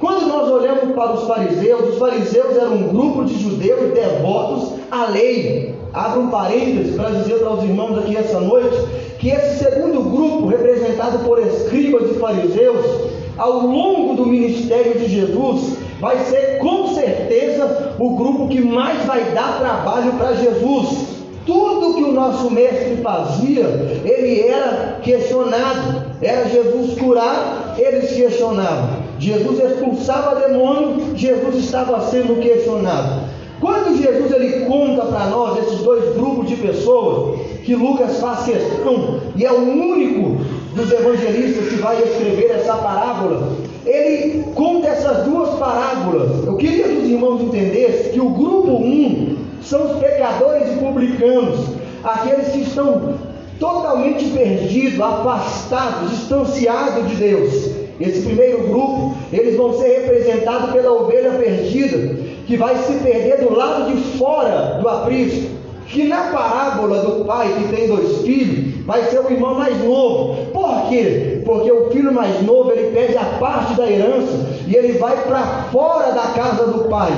Quando 0.00 0.28
nós 0.28 0.50
olhamos 0.50 0.94
para 0.94 1.12
os 1.12 1.24
fariseus, 1.24 1.90
os 1.90 1.98
fariseus 1.98 2.56
eram 2.56 2.72
um 2.72 2.88
grupo 2.88 3.22
de 3.26 3.38
judeus 3.38 3.92
devotos 3.92 4.72
à 4.90 5.04
lei. 5.04 5.74
Abro 5.92 6.22
um 6.22 6.30
parênteses 6.30 6.96
para 6.96 7.10
dizer 7.10 7.40
para 7.40 7.52
os 7.52 7.64
irmãos 7.64 7.98
aqui 7.98 8.16
essa 8.16 8.40
noite 8.40 8.74
que 9.18 9.28
esse 9.28 9.62
segundo 9.62 10.00
grupo, 10.02 10.46
representado 10.46 11.18
por 11.18 11.38
escribas 11.38 12.10
e 12.10 12.14
fariseus, 12.14 13.10
ao 13.36 13.66
longo 13.66 14.14
do 14.14 14.24
ministério 14.24 14.98
de 14.98 15.06
Jesus, 15.06 15.76
vai 16.00 16.18
ser 16.24 16.56
com 16.60 16.94
certeza 16.94 17.94
o 17.98 18.16
grupo 18.16 18.48
que 18.48 18.62
mais 18.62 19.04
vai 19.04 19.22
dar 19.32 19.58
trabalho 19.58 20.14
para 20.14 20.32
Jesus. 20.32 21.10
Tudo 21.44 21.94
que 21.94 22.04
o 22.04 22.12
nosso 22.12 22.50
mestre 22.50 22.96
fazia, 23.02 23.66
ele 24.02 24.48
era 24.48 24.98
questionado. 25.02 26.08
Era 26.22 26.48
Jesus 26.48 26.98
curar, 26.98 27.74
eles 27.78 28.12
questionavam. 28.12 28.99
Jesus 29.20 29.60
expulsava 29.60 30.40
demônio, 30.40 31.14
Jesus 31.14 31.54
estava 31.56 32.00
sendo 32.10 32.40
questionado. 32.40 33.28
Quando 33.60 33.94
Jesus 34.02 34.32
ele 34.32 34.64
conta 34.64 35.04
para 35.04 35.26
nós 35.26 35.58
esses 35.58 35.80
dois 35.80 36.14
grupos 36.14 36.48
de 36.48 36.56
pessoas, 36.56 37.38
que 37.62 37.74
Lucas 37.74 38.18
faz 38.18 38.44
questão, 38.44 39.20
e 39.36 39.44
é 39.44 39.52
o 39.52 39.60
único 39.60 40.42
dos 40.74 40.90
evangelistas 40.90 41.68
que 41.68 41.76
vai 41.76 42.02
escrever 42.02 42.50
essa 42.52 42.74
parábola, 42.76 43.52
ele 43.84 44.44
conta 44.54 44.88
essas 44.88 45.24
duas 45.24 45.50
parábolas. 45.58 46.46
Eu 46.46 46.56
queria 46.56 46.84
que 46.84 46.96
os 46.96 47.08
irmãos 47.10 47.42
entendessem 47.42 48.12
que 48.12 48.20
o 48.20 48.30
grupo 48.30 48.70
1 48.70 48.82
um 48.82 49.36
são 49.62 49.92
os 49.92 49.98
pecadores 49.98 50.72
e 50.72 50.76
publicanos, 50.76 51.58
aqueles 52.02 52.48
que 52.48 52.62
estão 52.62 53.14
totalmente 53.58 54.24
perdidos, 54.30 54.98
afastados, 54.98 56.10
distanciados 56.10 57.06
de 57.10 57.16
Deus. 57.16 57.79
Esse 58.00 58.22
primeiro 58.22 58.66
grupo, 58.66 59.14
eles 59.30 59.56
vão 59.56 59.78
ser 59.78 60.00
representados 60.00 60.70
pela 60.70 60.90
ovelha 60.90 61.32
perdida, 61.32 62.16
que 62.46 62.56
vai 62.56 62.74
se 62.76 62.94
perder 62.94 63.44
do 63.44 63.54
lado 63.54 63.92
de 63.92 64.00
fora 64.16 64.78
do 64.80 64.88
aprisco. 64.88 65.60
Que 65.86 66.04
na 66.04 66.30
parábola 66.30 67.02
do 67.02 67.24
pai 67.24 67.52
que 67.58 67.74
tem 67.74 67.88
dois 67.88 68.22
filhos, 68.22 68.84
vai 68.86 69.04
ser 69.04 69.20
o 69.20 69.30
irmão 69.30 69.54
mais 69.54 69.76
novo. 69.84 70.46
Por 70.52 70.88
quê? 70.88 71.42
Porque 71.44 71.70
o 71.70 71.90
filho 71.90 72.12
mais 72.12 72.40
novo, 72.42 72.70
ele 72.70 72.92
pede 72.92 73.16
a 73.18 73.24
parte 73.40 73.74
da 73.74 73.90
herança 73.90 74.46
e 74.66 74.74
ele 74.74 74.92
vai 74.98 75.16
para 75.24 75.64
fora 75.72 76.12
da 76.12 76.28
casa 76.28 76.66
do 76.66 76.88
pai. 76.88 77.10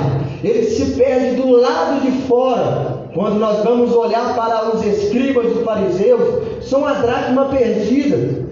Ele 0.43 0.63
se 0.65 0.95
perde 0.95 1.35
do 1.35 1.51
lado 1.51 2.01
de 2.01 2.11
fora. 2.27 3.03
Quando 3.13 3.39
nós 3.39 3.63
vamos 3.63 3.95
olhar 3.95 4.35
para 4.35 4.75
os 4.75 4.83
escribas 4.83 5.51
e 5.55 5.63
fariseus, 5.63 6.43
são 6.63 6.85
a 6.85 6.93
dracma 6.93 7.45
perdida, 7.45 8.43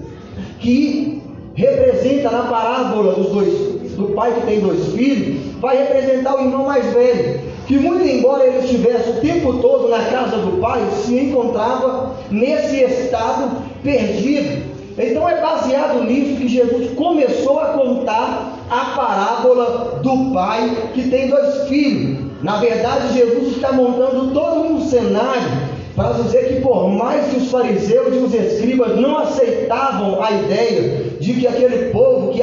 que 0.60 1.21
representa 1.62 2.32
na 2.32 2.44
parábola 2.44 3.14
dos 3.14 3.28
dois, 3.28 3.54
do 3.96 4.14
pai 4.16 4.34
que 4.34 4.48
tem 4.48 4.60
dois 4.60 4.88
filhos, 4.94 5.56
vai 5.60 5.78
representar 5.78 6.36
o 6.36 6.42
irmão 6.42 6.66
mais 6.66 6.86
velho, 6.92 7.40
que 7.68 7.78
muito 7.78 8.04
embora 8.04 8.46
ele 8.46 8.66
estivesse 8.66 9.12
o 9.12 9.22
tempo 9.22 9.54
todo 9.60 9.88
na 9.88 10.04
casa 10.06 10.38
do 10.38 10.60
pai, 10.60 10.82
se 11.04 11.16
encontrava 11.18 12.16
nesse 12.32 12.78
estado 12.78 13.62
perdido. 13.84 14.72
Então 14.98 15.30
é 15.30 15.40
baseado 15.40 16.04
nisso 16.04 16.36
que 16.38 16.48
Jesus 16.48 16.92
começou 16.96 17.60
a 17.60 17.68
contar 17.68 18.58
a 18.70 18.86
parábola 18.96 20.00
do 20.02 20.34
pai 20.34 20.90
que 20.94 21.10
tem 21.10 21.28
dois 21.30 21.68
filhos. 21.68 22.32
Na 22.42 22.58
verdade, 22.58 23.14
Jesus 23.14 23.56
está 23.56 23.72
montando 23.72 24.34
todo 24.34 24.62
um 24.62 24.82
cenário 24.82 25.72
para 25.96 26.14
dizer 26.14 26.48
que 26.48 26.62
por 26.62 26.90
mais 26.90 27.28
que 27.28 27.38
os 27.38 27.52
fariseus 27.52 28.14
e 28.14 28.18
os 28.18 28.34
escribas 28.34 29.00
não 29.00 29.18
aceitavam 29.20 30.24
a 30.24 30.32
ideia 30.32 31.11
de 31.22 31.34
que 31.36 31.48
aquele 31.48 31.92
povo 31.92 32.32
que 32.32 32.42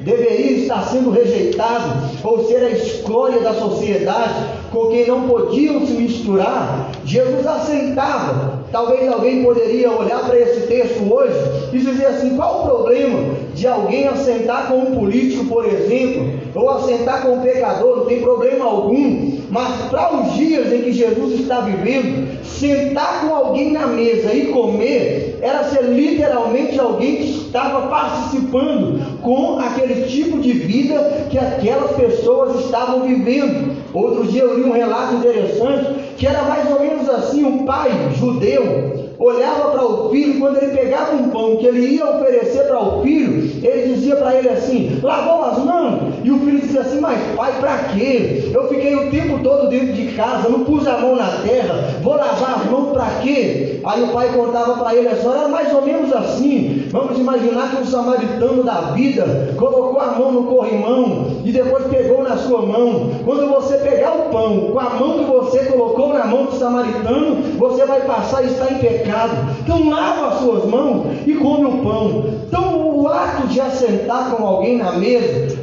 deveria 0.00 0.58
estar 0.58 0.82
sendo 0.82 1.10
rejeitado 1.10 2.10
ou 2.24 2.46
ser 2.46 2.56
a 2.56 2.70
escória 2.70 3.40
da 3.40 3.54
sociedade, 3.54 4.34
com 4.72 4.88
quem 4.88 5.06
não 5.06 5.28
podiam 5.28 5.86
se 5.86 5.92
misturar, 5.92 6.90
Jesus 7.04 7.46
aceitava. 7.46 8.64
Talvez 8.72 9.10
alguém 9.12 9.44
poderia 9.44 9.90
olhar 9.90 10.24
para 10.24 10.38
esse 10.38 10.66
texto 10.66 11.12
hoje 11.12 11.34
e 11.72 11.78
dizer 11.78 12.06
assim: 12.06 12.36
qual 12.36 12.62
o 12.62 12.66
problema 12.66 13.34
de 13.54 13.66
alguém 13.66 14.08
assentar 14.08 14.68
com 14.68 14.78
um 14.78 14.96
político, 14.96 15.44
por 15.44 15.64
exemplo, 15.64 16.32
ou 16.54 16.68
assentar 16.70 17.22
com 17.22 17.34
um 17.34 17.40
pecador? 17.40 17.98
Não 17.98 18.06
tem 18.06 18.20
problema 18.20 18.64
algum. 18.64 19.39
Mas 19.50 19.90
para 19.90 20.16
os 20.16 20.34
dias 20.34 20.72
em 20.72 20.82
que 20.82 20.92
Jesus 20.92 21.40
está 21.40 21.60
vivendo, 21.60 22.44
sentar 22.44 23.22
com 23.22 23.34
alguém 23.34 23.72
na 23.72 23.86
mesa 23.88 24.32
e 24.32 24.46
comer 24.46 25.38
era 25.42 25.64
ser 25.64 25.82
literalmente 25.82 26.78
alguém 26.78 27.16
que 27.16 27.46
estava 27.46 27.88
participando 27.88 29.20
com 29.22 29.58
aquele 29.58 30.06
tipo 30.06 30.38
de 30.38 30.52
vida 30.52 31.26
que 31.28 31.38
aquelas 31.38 31.90
pessoas 31.92 32.60
estavam 32.60 33.02
vivendo. 33.02 33.76
Outro 33.92 34.24
dia 34.28 34.42
eu 34.42 34.56
li 34.56 34.64
um 34.64 34.72
relato 34.72 35.16
interessante 35.16 36.14
que 36.16 36.26
era 36.26 36.42
mais 36.42 36.70
ou 36.70 36.80
menos 36.80 37.08
assim: 37.08 37.44
um 37.44 37.64
pai 37.64 37.90
judeu 38.18 39.10
olhava 39.20 39.70
para 39.70 39.84
o 39.84 40.08
filho, 40.08 40.40
quando 40.40 40.56
ele 40.56 40.74
pegava 40.74 41.14
um 41.14 41.28
pão 41.28 41.56
que 41.56 41.66
ele 41.66 41.96
ia 41.96 42.06
oferecer 42.06 42.64
para 42.64 42.80
o 42.80 43.02
filho, 43.02 43.60
ele 43.62 43.94
dizia 43.94 44.16
para 44.16 44.34
ele 44.34 44.48
assim: 44.48 44.98
lavou 45.02 45.44
as 45.44 45.58
mãos? 45.58 46.09
E 46.22 46.30
o 46.30 46.38
filho 46.38 46.60
dizia 46.60 46.82
assim: 46.82 47.00
mas 47.00 47.18
pai, 47.36 47.52
para 47.60 47.78
quê? 47.94 48.50
Eu 48.52 48.68
fiquei 48.68 48.94
o 48.94 49.10
tempo 49.10 49.38
todo 49.42 49.68
dentro 49.68 49.92
de 49.92 50.12
casa, 50.12 50.48
não 50.48 50.64
pus 50.64 50.86
a 50.86 50.98
mão 50.98 51.16
na 51.16 51.28
terra, 51.42 51.98
vou 52.02 52.14
lavar 52.14 52.60
as 52.60 52.70
mãos 52.70 52.92
para 52.92 53.06
quê? 53.22 53.80
Aí 53.84 54.02
o 54.02 54.08
pai 54.08 54.28
contava 54.28 54.74
para 54.74 54.94
ele 54.94 55.08
a 55.08 55.12
história, 55.12 55.40
era 55.40 55.48
mais 55.48 55.72
ou 55.72 55.82
menos 55.82 56.12
assim. 56.12 56.86
Vamos 56.90 57.18
imaginar 57.18 57.70
que 57.70 57.82
um 57.82 57.86
samaritano 57.86 58.62
da 58.62 58.92
vida 58.92 59.54
colocou 59.56 60.00
a 60.00 60.12
mão 60.18 60.32
no 60.32 60.44
corrimão 60.44 61.26
e 61.44 61.52
depois 61.52 61.86
pegou 61.86 62.22
na 62.22 62.36
sua 62.36 62.62
mão. 62.62 63.10
Quando 63.24 63.48
você 63.48 63.78
pegar 63.78 64.12
o 64.12 64.30
pão 64.30 64.70
com 64.72 64.78
a 64.78 64.90
mão 64.90 65.18
que 65.18 65.30
você 65.30 65.64
colocou 65.66 66.12
na 66.12 66.26
mão 66.26 66.46
do 66.46 66.58
samaritano, 66.58 67.36
você 67.58 67.86
vai 67.86 68.02
passar 68.02 68.42
e 68.42 68.48
está 68.48 68.70
em 68.70 68.78
pecado. 68.78 69.32
Então 69.62 69.88
lava 69.88 70.28
as 70.28 70.40
suas 70.40 70.64
mãos 70.66 71.06
e 71.26 71.32
come 71.34 71.64
o 71.64 71.78
pão. 71.78 72.24
Então 72.46 72.98
o 72.98 73.08
ato 73.08 73.46
de 73.46 73.60
assentar 73.60 74.30
com 74.30 74.46
alguém 74.46 74.76
na 74.76 74.92
mesa 74.92 75.60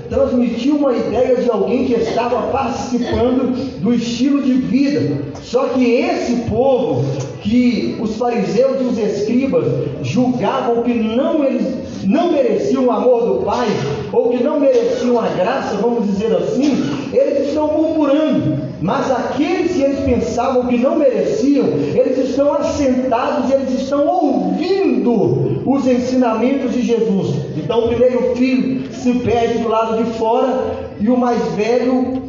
transmitiu 0.48 0.78
uma 0.78 0.96
ideia 0.96 1.36
de 1.36 1.50
alguém 1.50 1.86
que 1.86 1.94
estava 1.94 2.48
participando 2.52 3.80
do 3.82 3.94
estilo 3.94 4.42
de 4.42 4.54
vida. 4.54 5.22
Só 5.42 5.70
que 5.70 5.84
esse 5.84 6.50
povo 6.50 7.04
que 7.42 7.98
os 8.00 8.16
fariseus 8.18 8.82
e 8.82 8.84
os 8.86 8.98
escribas 8.98 9.66
julgavam 10.02 10.84
que 10.84 10.94
não 10.94 11.44
eles 11.44 11.87
não 12.04 12.32
mereciam 12.32 12.86
o 12.86 12.92
amor 12.92 13.26
do 13.26 13.46
Pai, 13.46 13.68
ou 14.12 14.30
que 14.30 14.44
não 14.44 14.60
mereciam 14.60 15.20
a 15.20 15.28
graça, 15.30 15.76
vamos 15.76 16.06
dizer 16.08 16.36
assim, 16.36 16.84
eles 17.14 17.50
estão 17.50 17.68
murmurando. 17.68 18.68
Mas 18.82 19.10
aqueles 19.10 19.74
que 19.74 19.82
eles 19.82 20.00
pensavam 20.02 20.68
que 20.68 20.78
não 20.78 20.98
mereciam, 20.98 21.66
eles 21.68 22.30
estão 22.30 22.54
assentados, 22.54 23.52
eles 23.52 23.82
estão 23.82 24.08
ouvindo 24.08 25.64
os 25.66 25.88
ensinamentos 25.88 26.74
de 26.74 26.82
Jesus. 26.82 27.36
Então 27.56 27.86
o 27.86 27.88
primeiro 27.88 28.36
filho 28.36 28.92
se 28.94 29.14
perde 29.20 29.60
do 29.60 29.70
lado 29.70 30.04
de 30.04 30.12
fora 30.18 30.92
e 31.00 31.10
o 31.10 31.18
mais 31.18 31.42
velho 31.54 32.24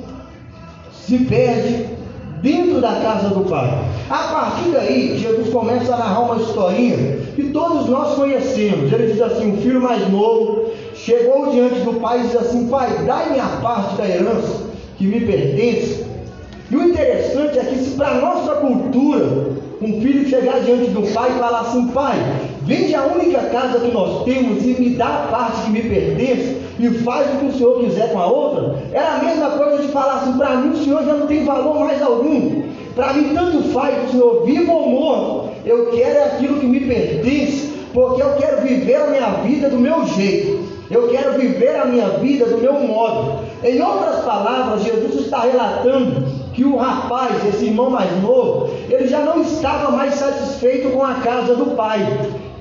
se 0.93 1.19
perde 1.19 1.87
dentro 2.43 2.81
da 2.81 2.95
casa 3.01 3.29
do 3.29 3.41
Pai. 3.49 3.69
A 4.11 4.19
partir 4.19 4.71
daí, 4.71 5.19
Jesus 5.19 5.51
começa 5.51 5.95
a 5.95 5.99
narrar 5.99 6.21
uma 6.21 6.43
historinha 6.43 7.19
que 7.35 7.51
todos 7.51 7.89
nós 7.89 8.15
conhecemos. 8.15 8.93
Ele 8.93 9.13
diz 9.13 9.21
assim: 9.21 9.53
o 9.53 9.57
filho 9.59 9.81
mais 9.81 10.09
novo 10.11 10.71
chegou 10.95 11.51
diante 11.51 11.81
do 11.81 11.95
pai 11.95 12.21
e 12.21 12.23
diz 12.23 12.37
assim: 12.37 12.69
Pai, 12.69 12.91
dai-me 13.07 13.39
a 13.39 13.59
parte 13.63 13.97
da 13.97 14.09
herança 14.09 14.67
que 14.97 15.07
me 15.07 15.21
pertence. 15.21 16.07
E 16.71 16.77
o 16.77 16.85
interessante 16.85 17.59
é 17.59 17.65
que, 17.65 17.79
se 17.79 17.91
para 17.97 18.09
a 18.09 18.21
nossa 18.21 18.57
cultura, 18.57 19.53
um 19.81 20.01
filho 20.01 20.29
chegar 20.29 20.61
diante 20.61 20.91
do 20.91 21.03
pai 21.15 21.31
e 21.31 21.39
falar 21.39 21.61
assim: 21.61 21.89
Pai, 21.89 22.17
vende 22.69 22.95
a 22.95 23.07
única 23.07 23.41
casa 23.45 23.81
que 23.81 23.91
nós 23.91 24.25
temos 24.25 24.63
e 24.63 24.77
me 24.79 24.91
dá 24.91 25.07
a 25.07 25.29
parte 25.29 25.63
que 25.63 25.71
me 25.71 25.83
pertence 25.83 26.59
e 26.79 26.91
faz 27.03 27.27
o 27.35 27.39
que 27.39 27.47
o 27.47 27.53
senhor 27.55 27.81
quiser 27.81 28.13
com 28.13 28.19
a 28.19 28.27
outra, 28.27 28.77
era 28.93 29.15
a 29.15 29.25
mesma 29.25 29.51
coisa 29.53 29.83
de 29.83 29.89
falar 29.89 30.17
assim: 30.17 30.37
para 30.37 30.57
mim 30.57 30.75
o 30.75 30.85
senhor 30.85 31.03
já 31.03 31.15
não 31.15 31.27
tem 31.27 31.45
valor 31.45 31.81
mais 31.81 32.01
algum. 32.03 32.69
Para 32.95 33.13
mim, 33.13 33.33
tanto 33.33 33.63
faz 33.69 34.09
o 34.09 34.13
senhor 34.13 34.45
vivo 34.45 34.73
ou 34.73 34.89
morto, 34.91 35.51
eu 35.65 35.87
quero 35.93 36.19
é 36.19 36.25
aquilo 36.25 36.59
que 36.59 36.67
me 36.67 36.81
pertence, 36.81 37.73
porque 37.95 38.21
eu 38.21 38.35
quero 38.35 38.63
viver 38.63 38.97
a 38.97 39.07
minha 39.07 39.31
vida 39.45 39.71
do 39.71 39.79
meu 39.79 40.05
jeito. 40.07 40.69
Eu 40.91 41.09
quero 41.09 41.39
viver 41.39 41.77
a 41.77 41.85
minha 41.85 42.09
vida 42.09 42.47
do 42.47 42.59
meu 42.59 42.75
modo. 42.75 43.45
Em 43.63 43.81
outras 43.81 44.25
palavras, 44.25 44.83
Jesus 44.83 45.27
está 45.27 45.43
relatando 45.43 46.25
que 46.55 46.65
o 46.65 46.77
rapaz, 46.77 47.47
esse 47.47 47.67
irmão 47.67 47.89
mais 47.91 48.11
novo, 48.21 48.71
ele 48.89 49.07
já 49.07 49.21
não 49.21 49.43
estava 49.43 49.93
mais 49.93 50.15
satisfeito 50.15 50.91
com 50.91 51.05
a 51.05 51.15
casa 51.15 51.55
do 51.55 51.77
pai. 51.77 52.01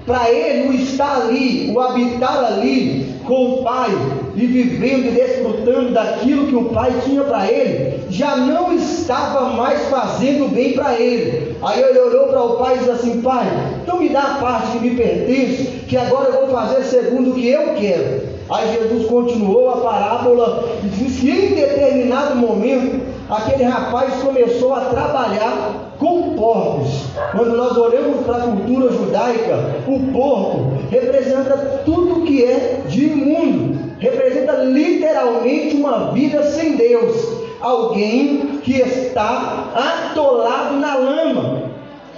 Para 0.08 0.32
ele, 0.32 0.70
o 0.70 0.74
estar 0.74 1.24
ali, 1.24 1.70
o 1.70 1.82
habitar 1.82 2.46
ali 2.46 3.14
com 3.26 3.56
o 3.56 3.64
pai 3.64 3.92
e 4.36 4.46
vivendo 4.46 5.08
e 5.08 5.12
desfrutando 5.12 5.92
daquilo 5.92 6.48
que 6.48 6.56
o 6.56 6.70
pai 6.70 6.94
tinha 7.04 7.26
para 7.26 7.46
ele, 7.52 8.06
já 8.10 8.38
não 8.38 8.74
estava 8.74 9.50
mais 9.50 9.90
fazendo 9.90 10.50
bem 10.50 10.72
para 10.72 10.98
ele. 10.98 11.58
Aí 11.62 11.84
ele 11.84 12.00
olhou 12.00 12.28
para 12.28 12.42
o 12.42 12.56
pai 12.56 12.76
e 12.76 12.78
disse 12.80 12.92
assim: 12.92 13.22
Pai, 13.22 13.46
então 13.84 14.00
me 14.00 14.08
dá 14.08 14.22
a 14.22 14.36
parte 14.36 14.72
que 14.72 14.80
me 14.80 14.96
pertence, 14.96 15.64
que 15.86 15.98
agora 15.98 16.30
eu 16.30 16.48
vou 16.48 16.56
fazer 16.56 16.84
segundo 16.84 17.32
o 17.32 17.34
que 17.34 17.50
eu 17.50 17.74
quero. 17.74 18.38
Aí 18.50 18.78
Jesus 18.80 19.08
continuou 19.08 19.70
a 19.72 19.78
parábola 19.82 20.70
e 20.86 20.88
disse 20.88 21.20
que 21.20 21.30
em 21.30 21.54
determinado 21.54 22.34
momento 22.38 23.02
aquele 23.30 23.64
rapaz 23.64 24.22
começou 24.22 24.74
a 24.74 24.82
trabalhar 24.82 25.94
com 26.00 26.36
porcos. 26.36 27.08
Quando 27.32 27.58
nós 27.58 27.76
olhamos 27.76 28.26
para 28.26 28.38
a 28.38 28.42
cultura 28.42 28.92
judaica, 28.92 29.76
o 29.88 30.00
porco 30.12 30.74
representa 30.90 31.82
tudo 31.86 32.24
que 32.24 32.44
é 32.44 32.84
de 32.88 33.06
imundo, 33.06 33.96
representa 34.00 34.54
literalmente 34.64 35.76
uma 35.76 36.12
vida 36.12 36.44
sem 36.44 36.76
Deus, 36.76 37.16
alguém 37.60 38.60
que 38.64 38.80
está 38.80 39.72
atolado 39.76 40.76
na 40.78 40.96
lama. 40.96 41.68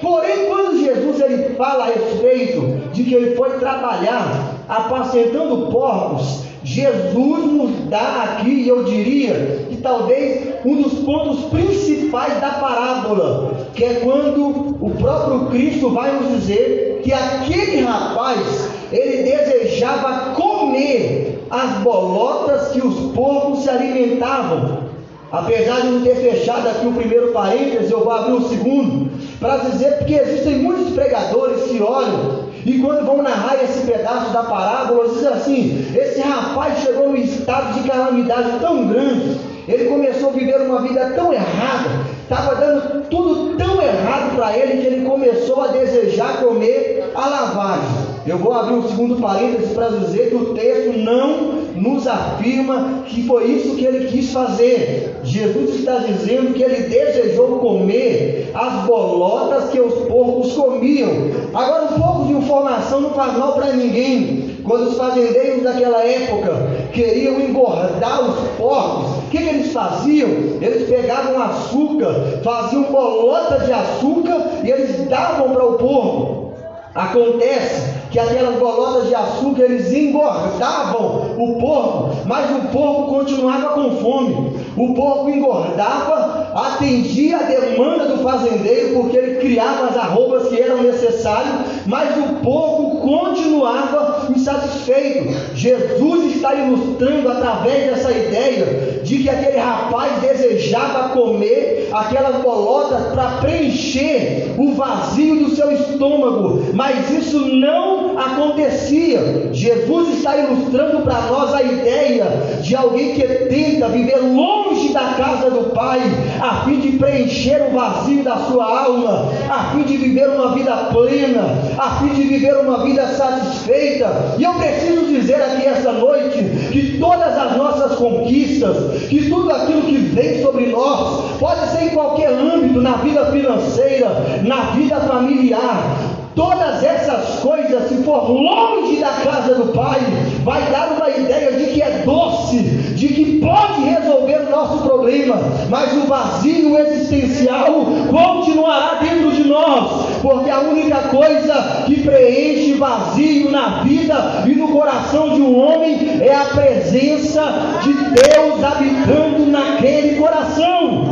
Porém, 0.01 0.45
quando 0.47 0.79
Jesus 0.79 1.19
ele 1.19 1.55
fala 1.55 1.85
a 1.85 1.87
respeito 1.87 2.91
de 2.93 3.03
que 3.03 3.13
ele 3.13 3.35
foi 3.35 3.57
trabalhar 3.59 4.55
apacentando 4.67 5.69
porcos, 5.71 6.48
Jesus 6.63 7.45
nos 7.51 7.89
dá 7.89 8.23
aqui, 8.23 8.67
eu 8.67 8.83
diria, 8.83 9.65
que 9.69 9.77
talvez 9.77 10.55
um 10.65 10.81
dos 10.81 10.93
pontos 10.99 11.45
principais 11.45 12.39
da 12.41 12.49
parábola, 12.49 13.67
que 13.73 13.83
é 13.83 13.93
quando 13.95 14.75
o 14.81 14.89
próprio 14.99 15.47
Cristo 15.47 15.89
vai 15.91 16.11
nos 16.11 16.39
dizer 16.39 16.99
que 17.03 17.13
aquele 17.13 17.81
rapaz, 17.81 18.69
ele 18.91 19.23
desejava 19.23 20.33
comer 20.33 21.45
as 21.49 21.77
bolotas 21.81 22.69
que 22.69 22.85
os 22.85 23.13
porcos 23.13 23.63
se 23.63 23.69
alimentavam. 23.69 24.89
Apesar 25.31 25.81
de 25.81 25.87
não 25.87 26.01
ter 26.01 26.15
fechado 26.15 26.67
aqui 26.67 26.87
o 26.87 26.93
primeiro 26.93 27.31
parênteses, 27.31 27.91
eu 27.91 28.03
vou 28.03 28.11
abrir 28.11 28.33
o 28.33 28.49
segundo, 28.49 29.09
para 29.39 29.57
dizer 29.57 29.99
porque 29.99 30.15
existem 30.15 30.57
muitos 30.57 30.91
pregadores 30.93 31.63
que 31.69 31.81
olham 31.81 32.48
e 32.65 32.77
quando 32.79 33.05
vão 33.05 33.21
narrar 33.21 33.63
esse 33.63 33.85
pedaço 33.85 34.31
da 34.31 34.43
parábola, 34.43 35.09
diz 35.09 35.25
assim: 35.25 35.87
esse 35.95 36.19
rapaz 36.21 36.79
chegou 36.79 37.09
num 37.09 37.15
estado 37.15 37.73
de 37.73 37.87
calamidade 37.87 38.59
tão 38.59 38.87
grande, 38.87 39.39
ele 39.67 39.85
começou 39.85 40.29
a 40.29 40.33
viver 40.33 40.61
uma 40.61 40.81
vida 40.81 41.11
tão 41.15 41.31
errada, 41.31 41.89
estava 42.23 42.55
dando 42.55 43.07
tudo 43.09 43.55
tão 43.57 43.81
errado 43.81 44.35
para 44.35 44.57
ele 44.57 44.81
que 44.81 44.87
ele 44.87 45.05
começou 45.05 45.61
a 45.61 45.67
desejar 45.67 46.39
comer 46.41 47.11
a 47.15 47.27
lavagem. 47.27 48.09
Eu 48.25 48.37
vou 48.37 48.53
abrir 48.53 48.73
um 48.73 48.87
segundo 48.87 49.21
parênteses 49.21 49.71
para 49.73 49.89
dizer 49.89 50.29
que 50.29 50.35
o 50.35 50.53
texto 50.53 50.97
não 50.97 51.58
nos 51.79 52.05
afirma 52.07 53.03
que 53.07 53.23
foi 53.23 53.45
isso 53.51 53.75
que 53.75 53.85
ele 53.85 54.07
quis 54.07 54.31
fazer. 54.31 55.19
Jesus 55.23 55.75
está 55.75 55.99
dizendo 55.99 56.53
que 56.53 56.61
ele 56.61 56.89
desejou 56.89 57.59
comer 57.59 58.51
as 58.53 58.85
bolotas 58.85 59.69
que 59.69 59.79
os 59.79 59.93
porcos 60.07 60.53
comiam. 60.53 61.09
Agora, 61.53 61.85
um 61.85 61.99
pouco 61.99 62.25
de 62.25 62.33
informação 62.33 63.01
não 63.01 63.11
faz 63.11 63.37
mal 63.37 63.53
para 63.53 63.73
ninguém. 63.73 64.57
Quando 64.63 64.89
os 64.89 64.97
fazendeiros 64.97 65.63
daquela 65.63 66.03
época 66.03 66.51
queriam 66.93 67.39
engordar 67.39 68.21
os 68.21 68.49
porcos, 68.57 69.17
o 69.17 69.29
que, 69.31 69.37
que 69.37 69.49
eles 69.49 69.71
faziam? 69.71 70.29
Eles 70.61 70.87
pegavam 70.87 71.41
açúcar, 71.41 72.13
faziam 72.43 72.83
bolota 72.83 73.59
de 73.65 73.71
açúcar 73.71 74.61
e 74.63 74.69
eles 74.69 75.07
davam 75.07 75.51
para 75.51 75.65
o 75.65 75.73
porco. 75.73 76.48
Acontece 76.95 77.99
que 78.09 78.17
aquelas 78.17 78.57
bolotas 78.57 79.07
de 79.07 79.15
açúcar 79.15 79.63
eles 79.63 79.93
engordavam 79.93 81.35
o 81.37 81.59
porco, 81.59 82.15
mas 82.25 82.49
o 82.49 82.67
porco 82.69 83.13
continuava 83.13 83.69
com 83.69 83.97
fome. 83.97 84.59
O 84.75 84.93
porco 84.95 85.29
engordava, 85.29 86.51
atendia 86.55 87.37
a 87.37 87.43
demanda 87.43 88.05
do 88.07 88.23
fazendeiro, 88.23 88.95
porque 88.95 89.17
ele 89.17 89.39
criava 89.39 89.87
as 89.87 89.97
arrobas 89.97 90.47
que 90.47 90.59
eram 90.59 90.81
necessárias, 90.81 91.78
mas 91.89 92.15
o 92.17 92.35
porco 92.43 92.97
continuava 92.99 94.31
insatisfeito. 94.31 95.33
Jesus 95.55 96.35
está 96.35 96.53
ilustrando 96.53 97.27
através 97.29 97.89
dessa 97.89 98.11
ideia 98.11 99.01
de 99.03 99.17
que 99.17 99.29
aquele 99.29 99.57
rapaz 99.57 100.21
desejava 100.21 101.09
comer 101.09 101.89
aquelas 101.91 102.41
bolotas 102.41 103.11
para 103.13 103.37
preencher 103.41 104.53
o 104.57 104.73
vazio 104.73 105.43
do 105.43 105.55
seu 105.55 105.71
estômago, 105.71 106.65
mas 106.73 107.09
isso 107.09 107.39
não 107.39 108.19
acontecia. 108.19 109.49
Jesus 109.51 110.17
está 110.17 110.37
ilustrando 110.37 111.01
para 111.01 111.21
nós 111.21 111.53
a 111.53 111.63
ideia 111.63 112.25
de 112.61 112.75
alguém 112.75 113.15
que 113.15 113.23
tenta 113.23 113.89
viver 113.89 114.17
longe 114.17 114.93
da 114.93 115.13
casa 115.17 115.49
do 115.49 115.71
Pai, 115.71 116.01
a 116.41 116.65
fim 116.65 116.79
de 116.79 116.91
preencher 116.93 117.61
o 117.69 117.73
vazio 117.73 118.23
da 118.23 118.37
sua 118.37 118.65
alma, 118.65 119.31
a 119.49 119.71
fim 119.71 119.83
de 119.83 119.97
viver 119.97 120.29
uma 120.29 120.53
vida 120.53 120.75
plena, 120.91 121.57
a 121.79 121.91
fim 121.91 122.09
de 122.09 122.23
viver 122.23 122.57
uma 122.57 122.83
vida 122.83 123.07
satisfeita. 123.07 124.35
E 124.37 124.43
eu 124.43 124.53
preciso 124.55 125.05
dizer 125.05 125.41
aqui 125.41 125.65
essa 125.65 125.93
noite 125.93 126.43
que 126.71 126.97
todas 126.99 127.37
as 127.37 127.55
nossas 127.55 127.95
conquistas, 127.95 129.03
que 129.07 129.29
tudo 129.29 129.49
aquilo 129.49 129.83
que 129.83 129.97
vem 129.97 130.41
sobre 130.41 130.67
nós, 130.67 131.37
pode 131.39 131.65
ser 131.69 131.85
em 131.85 131.89
qualquer 131.89 132.33
âmbito, 132.33 132.81
na 132.81 132.97
vida 132.97 133.25
financeira, 133.31 134.41
na 134.43 134.71
vida 134.71 134.99
familiar, 134.99 136.19
Todas 136.39 136.81
essas 136.81 137.39
coisas, 137.39 137.89
se 137.89 138.01
for 138.03 138.31
longe 138.31 138.95
da 139.01 139.09
casa 139.09 139.55
do 139.55 139.73
Pai, 139.73 139.99
vai 140.45 140.61
dar 140.71 140.93
uma 140.93 141.09
ideia 141.09 141.51
de 141.51 141.65
que 141.73 141.81
é 141.81 142.03
doce, 142.05 142.59
de 142.95 143.07
que 143.09 143.39
pode 143.39 143.81
resolver 143.81 144.47
o 144.47 144.49
nosso 144.49 144.77
problema, 144.83 145.35
mas 145.69 145.91
o 145.97 146.07
vazio 146.07 146.79
existencial 146.79 147.85
continuará 148.09 148.99
dentro 149.01 149.33
de 149.33 149.49
nós, 149.49 150.08
porque 150.21 150.49
a 150.49 150.59
única 150.59 150.95
coisa 151.09 151.83
que 151.85 152.01
preenche 152.01 152.73
vazio 152.73 153.51
na 153.51 153.83
vida 153.83 154.43
e 154.47 154.55
no 154.55 154.69
coração 154.69 155.35
de 155.35 155.41
um 155.41 155.57
homem 155.57 156.19
é 156.21 156.35
a 156.35 156.45
presença 156.45 157.79
de 157.83 157.93
Deus 157.93 158.63
habitando 158.63 159.45
naquele 159.47 160.17
coração. 160.17 161.05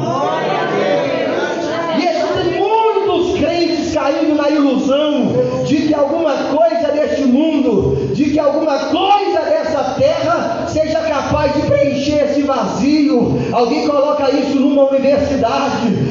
E 1.98 2.06
existem 2.06 2.60
muitos 2.60 3.40
crentes 3.40 3.94
caindo 3.94 4.36
na 4.36 4.50
ilusão 4.50 5.34
de 5.66 5.88
que 5.88 5.94
alguma 5.94 6.34
coisa 6.34 6.92
deste 6.92 7.24
mundo, 7.24 8.14
de 8.14 8.26
que 8.26 8.40
alguma 8.40 8.78
coisa 8.80 9.40
dessa 9.42 9.96
terra 10.00 10.66
seja 10.68 11.00
capaz 11.00 11.54
de 11.54 11.62
preencher 11.62 12.26
esse 12.26 12.42
vazio. 12.44 13.38
Alguém 13.52 13.88
coloca 13.88 14.30
isso 14.32 14.60
numa 14.60 14.90
universidade, 14.90 16.07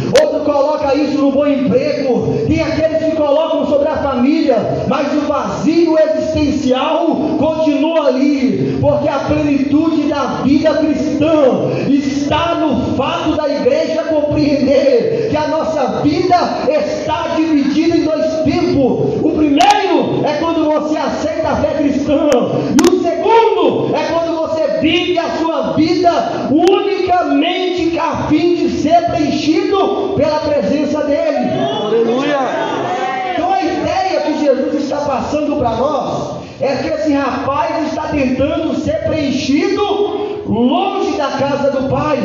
coloca 0.46 0.94
isso 0.94 1.18
num 1.18 1.32
bom 1.32 1.46
emprego, 1.46 2.44
tem 2.46 2.62
aqueles 2.62 3.04
que 3.04 3.16
colocam 3.16 3.66
sobre 3.66 3.88
a 3.88 3.96
família, 3.96 4.84
mas 4.88 5.12
o 5.12 5.26
vazio 5.26 5.98
existencial 5.98 7.08
continua 7.36 8.06
ali, 8.06 8.78
porque 8.80 9.08
a 9.08 9.18
plenitude 9.18 10.04
da 10.08 10.42
vida 10.44 10.74
cristã 10.74 11.68
está 11.88 12.54
no 12.54 12.94
fato 12.96 13.36
da 13.36 13.48
igreja 13.48 14.04
compreender 14.04 15.28
que 15.30 15.36
a 15.36 15.48
nossa 15.48 16.00
vida 16.02 16.36
está 16.68 17.34
dividida 17.34 17.96
em 17.96 18.04
dois 18.04 18.26
tempos. 18.44 19.20
O 19.22 19.32
primeiro 19.32 20.24
é 20.24 20.34
quando 20.38 20.64
você 20.64 20.96
aceita 20.96 21.48
a 21.48 21.56
fé 21.56 21.74
cristã, 21.74 22.30
e 22.70 22.94
o 22.94 23.02
segundo 23.02 23.94
é 23.96 24.04
quando 24.04 24.35
vive 24.80 25.18
a 25.18 25.36
sua 25.38 25.72
vida 25.72 26.10
unicamente 26.50 27.98
a 27.98 28.26
fim 28.28 28.56
de 28.56 28.70
ser 28.70 29.10
preenchido 29.10 30.14
pela 30.16 30.38
presença 30.40 31.02
dele. 31.04 31.50
Aleluia! 31.82 32.38
Então 33.32 33.52
a 33.52 33.62
ideia 33.62 34.20
que 34.22 34.38
Jesus 34.44 34.84
está 34.84 34.98
passando 34.98 35.56
para 35.56 35.70
nós 35.70 36.36
é 36.60 36.76
que 36.76 36.88
esse 36.88 37.12
rapaz 37.12 37.88
está 37.88 38.08
tentando 38.08 38.74
ser 38.76 39.04
preenchido 39.06 40.42
longe 40.46 41.16
da 41.16 41.30
casa 41.32 41.70
do 41.70 41.88
Pai. 41.88 42.18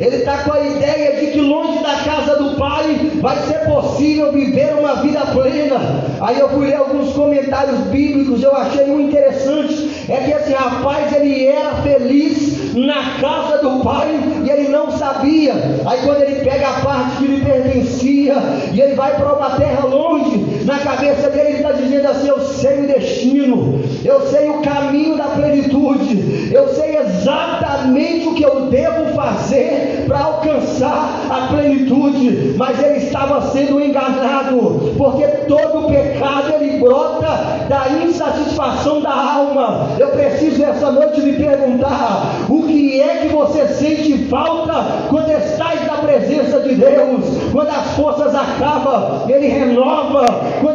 Ele 0.00 0.16
está 0.16 0.38
com 0.38 0.54
a 0.54 0.60
ideia 0.60 1.20
de 1.20 1.26
que 1.32 1.40
longe 1.40 1.82
da 1.82 1.94
casa 1.96 2.36
do 2.36 2.56
Pai 2.56 3.10
vai 3.20 3.36
ser 3.46 3.58
possível 3.66 4.32
viver 4.32 4.74
uma 4.74 4.96
vida 4.96 5.20
plena. 5.26 5.78
Aí 6.22 6.40
eu 6.40 6.48
fui 6.48 6.68
ler 6.68 6.76
alguns 6.76 7.12
comentários 7.12 7.78
bíblicos, 7.88 8.42
eu 8.42 8.56
achei 8.56 8.86
muito 8.86 9.10
interessante. 9.10 9.90
É 10.08 10.16
que 10.16 10.32
esse 10.32 10.52
rapaz 10.52 11.12
ele 11.12 11.46
era 11.46 11.82
feliz 11.82 12.74
na 12.74 13.18
casa 13.20 13.58
do 13.58 13.80
pai 13.82 14.08
e 14.44 14.50
ele 14.50 14.68
não 14.68 14.90
sabia. 14.90 15.52
Aí 15.86 16.00
quando 16.02 16.22
ele 16.22 16.44
pega 16.44 16.68
a 16.68 16.80
parte 16.80 17.16
que 17.18 17.26
lhe 17.26 17.44
pertencia 17.44 18.34
e 18.72 18.80
ele 18.80 18.94
vai 18.94 19.14
para 19.16 19.34
uma 19.34 19.50
terra 19.50 19.86
longe, 19.86 20.64
na 20.64 20.78
cabeça 20.78 21.28
dele 21.30 21.48
ele 21.48 21.56
está 21.58 21.72
dizendo 21.72 22.06
assim: 22.06 22.28
Eu 22.28 22.40
sei 22.40 22.80
o 22.80 22.86
destino, 22.86 23.82
eu 24.04 24.26
sei 24.28 24.48
o 24.48 24.60
caminho 24.62 25.16
da 25.16 25.24
plenitude, 25.24 26.50
eu 26.52 26.68
sei 26.74 26.96
exatamente 26.96 28.28
o 28.28 28.34
que 28.34 28.42
eu 28.42 28.66
devo 28.66 29.14
fazer 29.14 30.04
para 30.06 30.20
alcançar 30.20 31.26
a 31.30 31.46
plenitude, 31.48 32.54
mas 32.56 32.82
ele 32.82 32.98
estava 32.98 33.42
sendo 33.50 33.80
enganado, 33.80 34.92
porque 34.96 35.24
todo 35.46 35.88
pecado 35.88 36.54
ele 36.60 36.78
brota 36.78 37.66
da 37.68 37.88
insatisfação 38.04 39.00
da 39.00 39.14
alma. 39.14 39.90
Eu 39.98 40.08
preciso 40.08 40.64
essa 40.64 40.90
noite 40.90 41.20
lhe 41.20 41.34
perguntar: 41.34 42.46
o 42.48 42.62
que 42.64 43.00
é 43.00 43.16
que 43.18 43.28
você 43.28 43.68
sente 43.68 44.26
falta 44.26 45.06
quando 45.08 45.30
estás 45.30 45.86
na 45.86 45.98
presença 45.98 46.60
de 46.60 46.74
Deus? 46.74 47.24
Quando 47.52 47.68
as 47.68 47.90
forças 47.96 48.34
acabam, 48.34 49.28
ele 49.28 49.46
renova. 49.46 50.24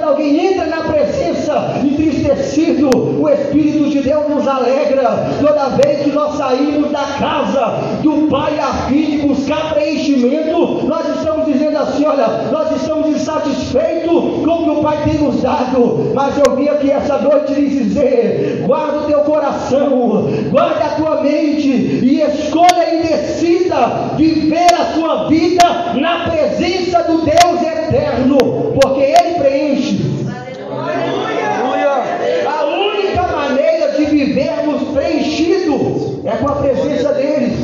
Alguém 0.05 0.51
entra 0.51 0.67
na 0.67 0.81
presença 0.81 1.81
entristecido, 1.83 2.89
o 3.19 3.27
Espírito 3.27 3.89
de 3.89 4.01
Deus 4.01 4.29
nos 4.29 4.47
alegra. 4.47 5.31
Toda 5.41 5.69
vez 5.69 5.85
que 6.05 6.11
nós 6.11 6.35
saímos 6.35 6.91
da 6.91 7.03
casa 7.17 7.79
do 8.03 8.27
Pai 8.29 8.59
a 8.59 8.87
fim 8.87 9.11
de 9.11 9.17
buscar 9.27 9.73
preenchimento, 9.73 10.85
nós 10.85 11.17
estamos 11.17 11.45
dizendo 11.45 11.77
assim: 11.79 12.05
olha, 12.05 12.27
nós 12.51 12.71
estamos 12.75 13.09
insatisfeitos 13.09 14.05
com 14.05 14.51
o 14.51 14.63
que 14.63 14.69
o 14.69 14.83
Pai 14.83 15.03
tem 15.03 15.15
nos 15.15 15.41
dado, 15.41 16.11
mas 16.13 16.37
eu 16.37 16.55
vim 16.55 16.67
aqui 16.67 16.91
essa 16.91 17.17
noite 17.17 17.53
lhe 17.53 17.69
dizer: 17.69 18.63
guarda 18.65 18.99
o 18.99 19.05
teu 19.05 19.19
coração, 19.21 20.27
guarda 20.51 20.85
a 20.85 20.89
tua 20.89 21.21
mente 21.21 21.69
e 21.69 22.21
escolha 22.21 22.93
e 22.93 23.01
decida 23.01 24.11
viver 24.15 24.73
a 24.73 24.93
sua 24.93 25.27
vida 25.27 25.63
na 25.95 26.29
presença 26.29 27.03
do 27.03 27.25
Deus 27.25 27.61
eterno, 27.61 28.37
porque 28.79 29.01
Ele 29.01 29.39
preenche. 29.39 30.15
A 32.47 32.65
única 32.65 33.23
maneira 33.23 33.91
de 33.91 34.05
vivermos 34.05 34.74
preenchidos 34.95 36.25
é 36.25 36.31
com 36.38 36.47
a 36.47 36.55
presença 36.55 37.13
dele. 37.13 37.55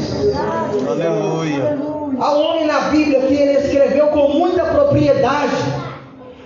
Aleluia. 0.87 1.79
Há 2.19 2.35
um 2.35 2.41
homem 2.41 2.67
na 2.67 2.79
Bíblia 2.89 3.21
que 3.21 3.33
ele 3.33 3.57
escreveu 3.57 4.07
com 4.07 4.29
muita 4.29 4.65
propriedade 4.65 5.55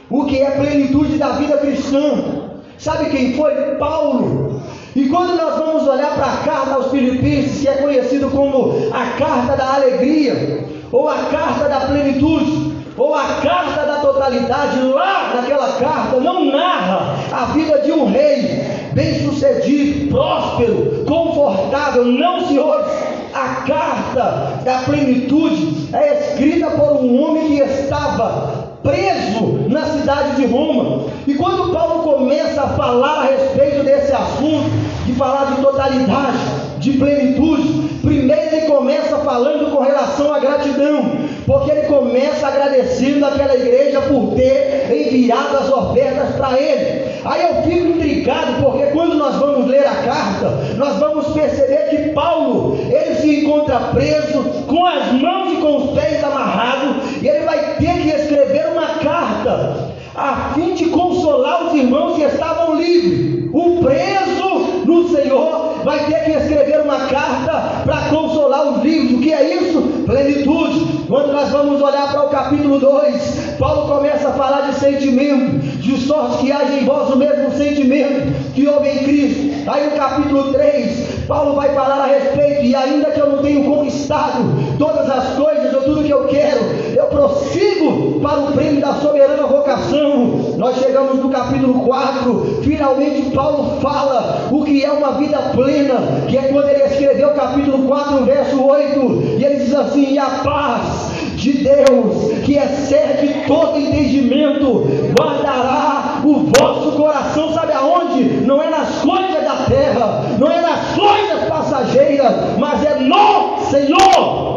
o 0.10 0.26
que 0.26 0.40
é 0.40 0.48
a 0.48 0.52
plenitude 0.52 1.18
da 1.18 1.30
vida 1.34 1.58
cristã. 1.58 2.52
Sabe 2.78 3.10
quem 3.10 3.34
foi? 3.34 3.54
Paulo. 3.80 4.62
E 4.96 5.08
quando 5.10 5.36
nós 5.36 5.58
vamos 5.58 5.88
olhar 5.88 6.16
para 6.16 6.26
a 6.26 6.38
carta 6.38 6.76
aos 6.76 6.92
Filipenses, 6.92 7.62
que 7.62 7.68
é 7.68 7.74
conhecido 7.74 8.30
como 8.30 8.76
a 8.94 9.18
carta 9.18 9.58
da 9.58 9.74
alegria, 9.74 10.66
ou 10.92 11.10
a 11.10 11.18
carta 11.32 11.68
da 11.68 11.82
plenitude, 11.82 12.75
ou 12.98 13.14
a 13.14 13.24
carta 13.42 13.86
da 13.86 13.96
totalidade, 13.96 14.80
lá 14.82 15.34
naquela 15.36 15.74
carta 15.74 16.18
não 16.20 16.46
narra 16.46 17.16
a 17.32 17.46
vida 17.46 17.80
de 17.80 17.92
um 17.92 18.10
rei 18.10 18.64
bem-sucedido, 18.94 20.10
próspero, 20.10 21.04
confortável, 21.06 22.06
não 22.06 22.48
senhores. 22.48 22.86
A 23.34 23.66
carta 23.68 24.62
da 24.64 24.80
plenitude 24.86 25.90
é 25.94 26.20
escrita 26.20 26.72
por 26.72 27.04
um 27.04 27.22
homem 27.22 27.48
que 27.48 27.60
estava 27.60 28.76
preso 28.82 29.68
na 29.68 29.84
cidade 29.84 30.38
de 30.38 30.46
Roma. 30.46 31.08
E 31.28 31.34
quando 31.34 31.74
Paulo 31.74 32.04
começa 32.04 32.62
a 32.62 32.70
falar 32.70 33.24
a 33.24 33.26
respeito 33.26 33.84
desse 33.84 34.14
assunto, 34.14 34.70
de 35.06 35.14
falar 35.14 35.54
de 35.54 35.62
totalidade, 35.62 36.38
de 36.78 36.94
plenitude, 36.94 37.90
primeiro 38.02 38.56
ele 38.56 38.68
começa 38.68 39.18
falando 39.18 39.72
com 39.72 39.82
relação 39.82 40.34
à 40.34 40.40
gratidão, 40.40 41.12
porque 41.46 41.72
ele 41.72 41.84
começa 41.84 42.48
agradecendo 42.48 43.26
aquela 43.26 43.56
igreja 43.56 44.02
por 44.02 44.34
ter 44.36 44.92
enviado 44.92 45.58
as 45.58 45.70
ofertas 45.72 46.36
para 46.36 46.60
ele. 46.60 47.06
Aí 47.24 47.44
eu 47.44 47.64
fico 47.64 47.88
intrigado, 47.88 48.64
porque 48.64 48.86
quando 48.88 49.16
nós 49.16 49.36
vamos 49.36 49.68
ler 49.68 49.86
a 49.86 49.96
carta, 49.96 50.50
nós 50.76 50.98
vamos 51.00 51.28
perceber 51.28 51.90
que 51.90 52.10
Paulo, 52.14 52.78
ele 52.90 53.16
se 53.16 53.42
encontra 53.42 53.80
preso, 53.94 54.44
com 54.68 54.86
as 54.86 55.12
mãos 55.12 55.54
e 55.54 55.56
com 55.58 55.78
os 55.78 56.00
pés 56.00 56.24
amarrados, 56.24 57.22
e 57.22 57.28
ele 57.28 57.46
vai 57.46 57.76
ter 57.76 58.02
que 58.02 58.10
escrever 58.10 58.68
uma 58.72 58.88
carta, 59.00 59.94
a 60.16 60.52
fim 60.56 60.74
de 60.74 60.86
consolar 60.86 61.68
os 61.68 61.74
irmãos 61.76 62.16
que 62.16 62.24
estavam 62.24 62.76
livres. 62.76 63.50
O 63.54 63.84
preso 63.84 64.55
no 64.86 65.10
Senhor 65.10 65.82
vai 65.84 66.06
ter 66.06 66.24
que 66.26 66.32
escrever 66.32 66.82
uma 66.82 67.08
carta 67.08 67.82
para 67.84 68.10
consolar 68.10 68.68
os 68.70 68.84
livros. 68.84 69.20
O 69.20 69.22
que 69.22 69.34
é 69.34 69.56
isso? 69.56 69.82
Plenitude. 70.06 71.06
Quando 71.08 71.34
nós 71.34 71.50
vamos 71.50 71.82
olhar 71.82 72.12
para 72.12 72.26
o 72.26 72.30
capítulo 72.30 72.80
2, 72.80 73.56
Paulo 73.60 73.96
começa 73.96 74.30
a 74.30 74.34
falar 74.34 74.62
de 74.62 74.76
sentimento, 74.76 75.60
de 75.78 75.98
sorte 75.98 76.38
que 76.38 76.52
haja 76.52 76.74
em 76.74 76.86
vós 76.86 77.14
o 77.14 77.18
mesmo 77.18 77.52
sentimento 77.52 78.54
que 78.54 78.68
houve 78.68 78.90
em 78.90 78.98
Cristo. 79.00 79.70
Aí 79.70 79.90
no 79.90 79.96
capítulo 79.96 80.54
3, 80.54 81.26
Paulo 81.28 81.56
vai 81.56 81.74
falar 81.74 82.04
a 82.04 82.08
respeito, 82.08 82.66
e 82.66 82.76
ainda 82.76 83.12
que 83.12 83.20
eu 83.20 83.30
não 83.30 83.44
tenha 83.44 83.64
conquistado 83.64 84.44
todas 84.78 85.10
as 85.10 85.36
coisas 85.36 85.74
ou 85.74 85.82
tudo 85.82 86.04
que 86.04 86.12
eu 86.12 86.26
quero, 86.28 86.60
eu 86.96 87.08
prossigo 87.08 88.20
para 88.22 88.40
o 88.40 88.52
prêmio 88.54 88.80
da 88.80 88.94
soberana 88.94 89.46
vocação. 89.48 90.56
Nós 90.58 90.78
chegamos 90.78 91.20
no 91.20 91.30
capítulo 91.30 91.82
4, 91.82 92.62
finalmente 92.64 93.32
Paulo 93.32 93.82
fala 93.82 94.48
o 94.50 94.64
que 94.64 94.84
é 94.84 94.92
uma 94.92 95.12
vida 95.14 95.38
plena, 95.54 96.26
que 96.28 96.38
é 96.38 96.44
quando 96.44 96.70
ele 96.70 96.84
escreveu 96.84 97.30
o 97.30 97.34
capítulo 97.34 97.88
4, 97.88 98.24
verso 98.24 98.64
8, 98.64 99.24
e 99.38 99.44
ele 99.44 99.56
diz 99.58 99.76
assim: 99.76 100.14
e 100.14 100.18
a 100.18 100.26
paz 100.44 101.12
de 101.36 101.52
Deus, 101.52 102.40
que 102.46 102.58
excede 102.58 103.46
todo 103.46 103.78
entendimento, 103.78 104.88
guardará 105.20 106.22
o 106.24 106.50
vosso 106.58 106.94
coração, 106.94 107.54
sabe 107.54 107.74
aonde? 107.74 108.24
Não 108.24 108.64
é 108.64 108.70
nas 108.70 109.02
coisas 109.02 109.44
da 109.44 109.66
terra, 109.68 110.24
não 110.40 110.50
é 110.50 110.62
nas 110.62 110.96
coisas 110.96 111.44
passageiras, 111.50 112.58
mas 112.58 112.84
é 112.86 113.00
no 113.02 113.58
Senhor. 113.70 114.55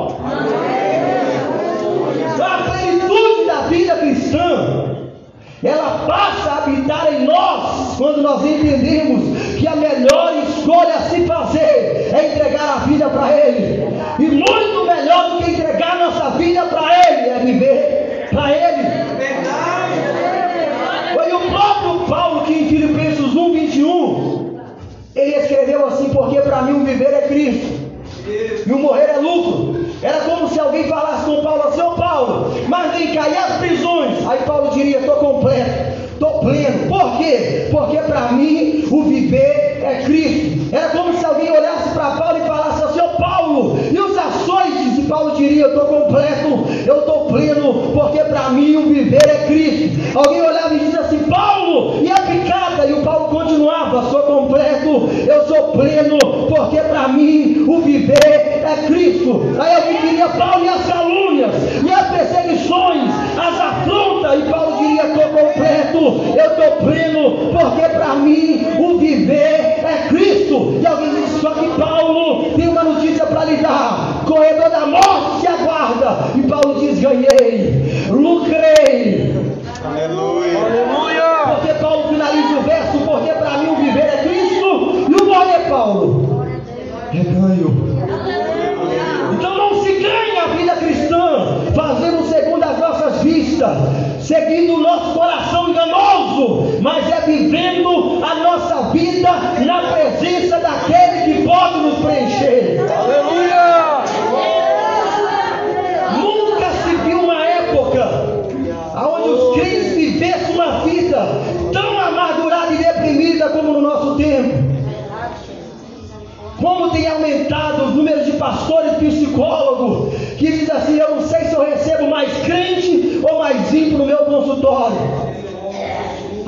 Plenitude 3.08 3.46
da 3.46 3.60
vida 3.62 3.96
cristã, 3.96 4.96
ela 5.64 6.04
passa 6.06 6.50
a 6.50 6.58
habitar 6.58 7.12
em 7.12 7.24
nós 7.24 7.96
quando 7.96 8.22
nós 8.22 8.44
entendemos 8.44 9.56
que 9.58 9.66
a 9.66 9.74
melhor 9.74 10.34
escolha 10.46 10.94
a 10.94 11.00
se 11.08 11.22
fazer 11.22 12.10
é 12.12 12.32
entregar 12.34 12.74
a 12.74 12.78
vida 12.86 13.08
para 13.08 13.32
Ele. 13.32 13.88
E 14.18 14.26
muito 14.26 14.84
melhor 14.86 15.30
do 15.30 15.42
que 15.42 15.50
entregar 15.52 15.98
nossa 15.98 16.30
vida 16.36 16.62
para 16.66 17.10
Ele 17.10 17.28
é 17.30 17.38
viver 17.38 18.28
para 18.30 18.52
Ele. 18.52 18.88
Foi 21.14 21.32
o 21.32 21.40
próprio 21.50 22.06
Paulo 22.06 22.42
que 22.42 22.52
em 22.52 22.68
Filipenses 22.68 23.34
1, 23.34 23.52
21, 23.52 24.60
ele 25.16 25.34
escreveu 25.36 25.86
assim: 25.86 26.10
Porque 26.10 26.40
para 26.42 26.62
mim 26.62 26.82
o 26.82 26.84
viver 26.84 27.14
é 27.14 27.22
Cristo 27.22 27.88
e 28.66 28.72
o 28.72 28.78
morrer 28.78 29.10
é 29.14 29.16
lucro. 29.16 29.87
Era 30.02 30.20
como 30.20 30.48
se 30.48 30.60
alguém 30.60 30.84
falasse 30.88 31.24
com 31.24 31.42
Paulo 31.42 31.62
assim: 31.68 31.80
Ô 31.80 31.90
Paulo, 31.92 32.54
mas 32.68 32.96
vem 32.96 33.12
e 33.12 33.18
as 33.18 33.56
prisões? 33.58 34.26
Aí 34.28 34.38
Paulo 34.46 34.70
diria: 34.70 34.98
Estou 35.00 35.16
completo, 35.16 36.12
estou 36.12 36.40
pleno. 36.40 36.88
Por 36.88 37.18
quê? 37.18 37.68
Porque 37.70 37.96
para 37.98 38.32
mim 38.32 38.84
o 38.90 39.02
viver 39.04 39.80
é 39.82 40.02
Cristo. 40.04 40.74
Era 40.74 40.90
como 40.90 41.16
se 41.18 41.24
alguém 41.24 41.50
olhasse 41.50 41.88
para 41.90 42.10
Paulo 42.12 42.38
e 42.38 42.46
falasse 42.46 42.82
assim: 42.84 43.00
Ô 43.00 43.08
Paulo, 43.16 43.78
e 43.90 43.98
os 43.98 44.16
açoites? 44.16 44.98
E 44.98 45.02
Paulo 45.02 45.34
diria: 45.36 45.64
Eu 45.64 45.68
estou 45.70 45.86
completo, 45.86 46.66
eu 46.86 47.00
estou 47.00 47.17
pleno, 47.28 47.92
porque 47.94 48.18
para 48.24 48.50
mim 48.50 48.76
o 48.76 48.88
viver 48.88 49.28
é 49.28 49.46
Cristo. 49.46 50.18
Alguém 50.18 50.42
olhava 50.42 50.74
e 50.74 50.78
dizia 50.78 51.00
assim: 51.00 51.18
Paulo, 51.18 52.02
e 52.02 52.10
a 52.10 52.16
picada? 52.16 52.86
E 52.86 52.92
o 52.92 53.02
Paulo 53.02 53.28
continuava: 53.28 54.10
Sou 54.10 54.22
completo, 54.22 55.08
eu 55.26 55.46
sou 55.46 55.68
pleno, 55.72 56.18
porque 56.48 56.80
para 56.80 57.08
mim 57.08 57.64
o 57.68 57.80
viver 57.80 58.24
é 58.24 58.84
Cristo. 58.86 59.42
Aí 59.58 59.74
alguém 59.74 60.00
diria: 60.00 60.28
Paulo, 60.28 60.64
e 60.64 60.68
as 60.68 60.86
calúnias, 60.86 61.54
e 61.84 61.92
as 61.92 62.08
perseguições, 62.08 63.10
as 63.36 63.60
afrontas? 63.60 64.40
E 64.40 64.50
Paulo 64.50 64.76
diria: 64.78 65.06
Estou 65.06 65.28
completo, 65.28 65.98
eu 66.36 66.46
estou 66.46 66.86
pleno, 66.86 67.52
porque 67.52 67.88
para 67.88 68.14
mim 68.16 68.66
o 68.78 68.98
viver 68.98 69.84
é 69.84 70.06
Cristo. 70.08 70.78
E 70.80 70.86
alguém 70.86 71.14
diz: 71.14 71.40
Só 71.40 71.50
que 71.50 71.68
Paulo 71.78 72.50
tem 72.56 72.68
uma 72.68 72.82
notícia 72.82 73.26
para 73.26 73.44
lhe 73.44 73.56
dar: 73.56 74.24
corredor 74.26 74.70
da 74.70 74.86
morte 74.86 75.40
se 75.40 75.46
aguarda. 75.46 76.30
E 76.36 76.42
Paulo 76.42 76.67
diz: 77.00 77.67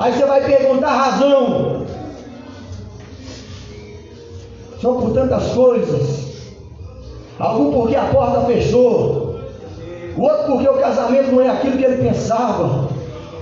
Aí 0.01 0.15
você 0.15 0.25
vai 0.25 0.43
perguntar 0.43 0.89
a 0.89 0.97
razão. 0.97 1.85
São 4.81 4.97
por 4.99 5.13
tantas 5.13 5.49
coisas. 5.53 6.31
Algum 7.39 7.71
porque 7.71 7.97
a 7.97 8.05
porta 8.05 8.41
fechou. 8.47 9.39
O 10.17 10.23
outro 10.23 10.53
porque 10.53 10.69
o 10.69 10.79
casamento 10.79 11.33
não 11.33 11.43
é 11.43 11.51
aquilo 11.51 11.77
que 11.77 11.85
ele 11.85 12.09
pensava. 12.09 12.89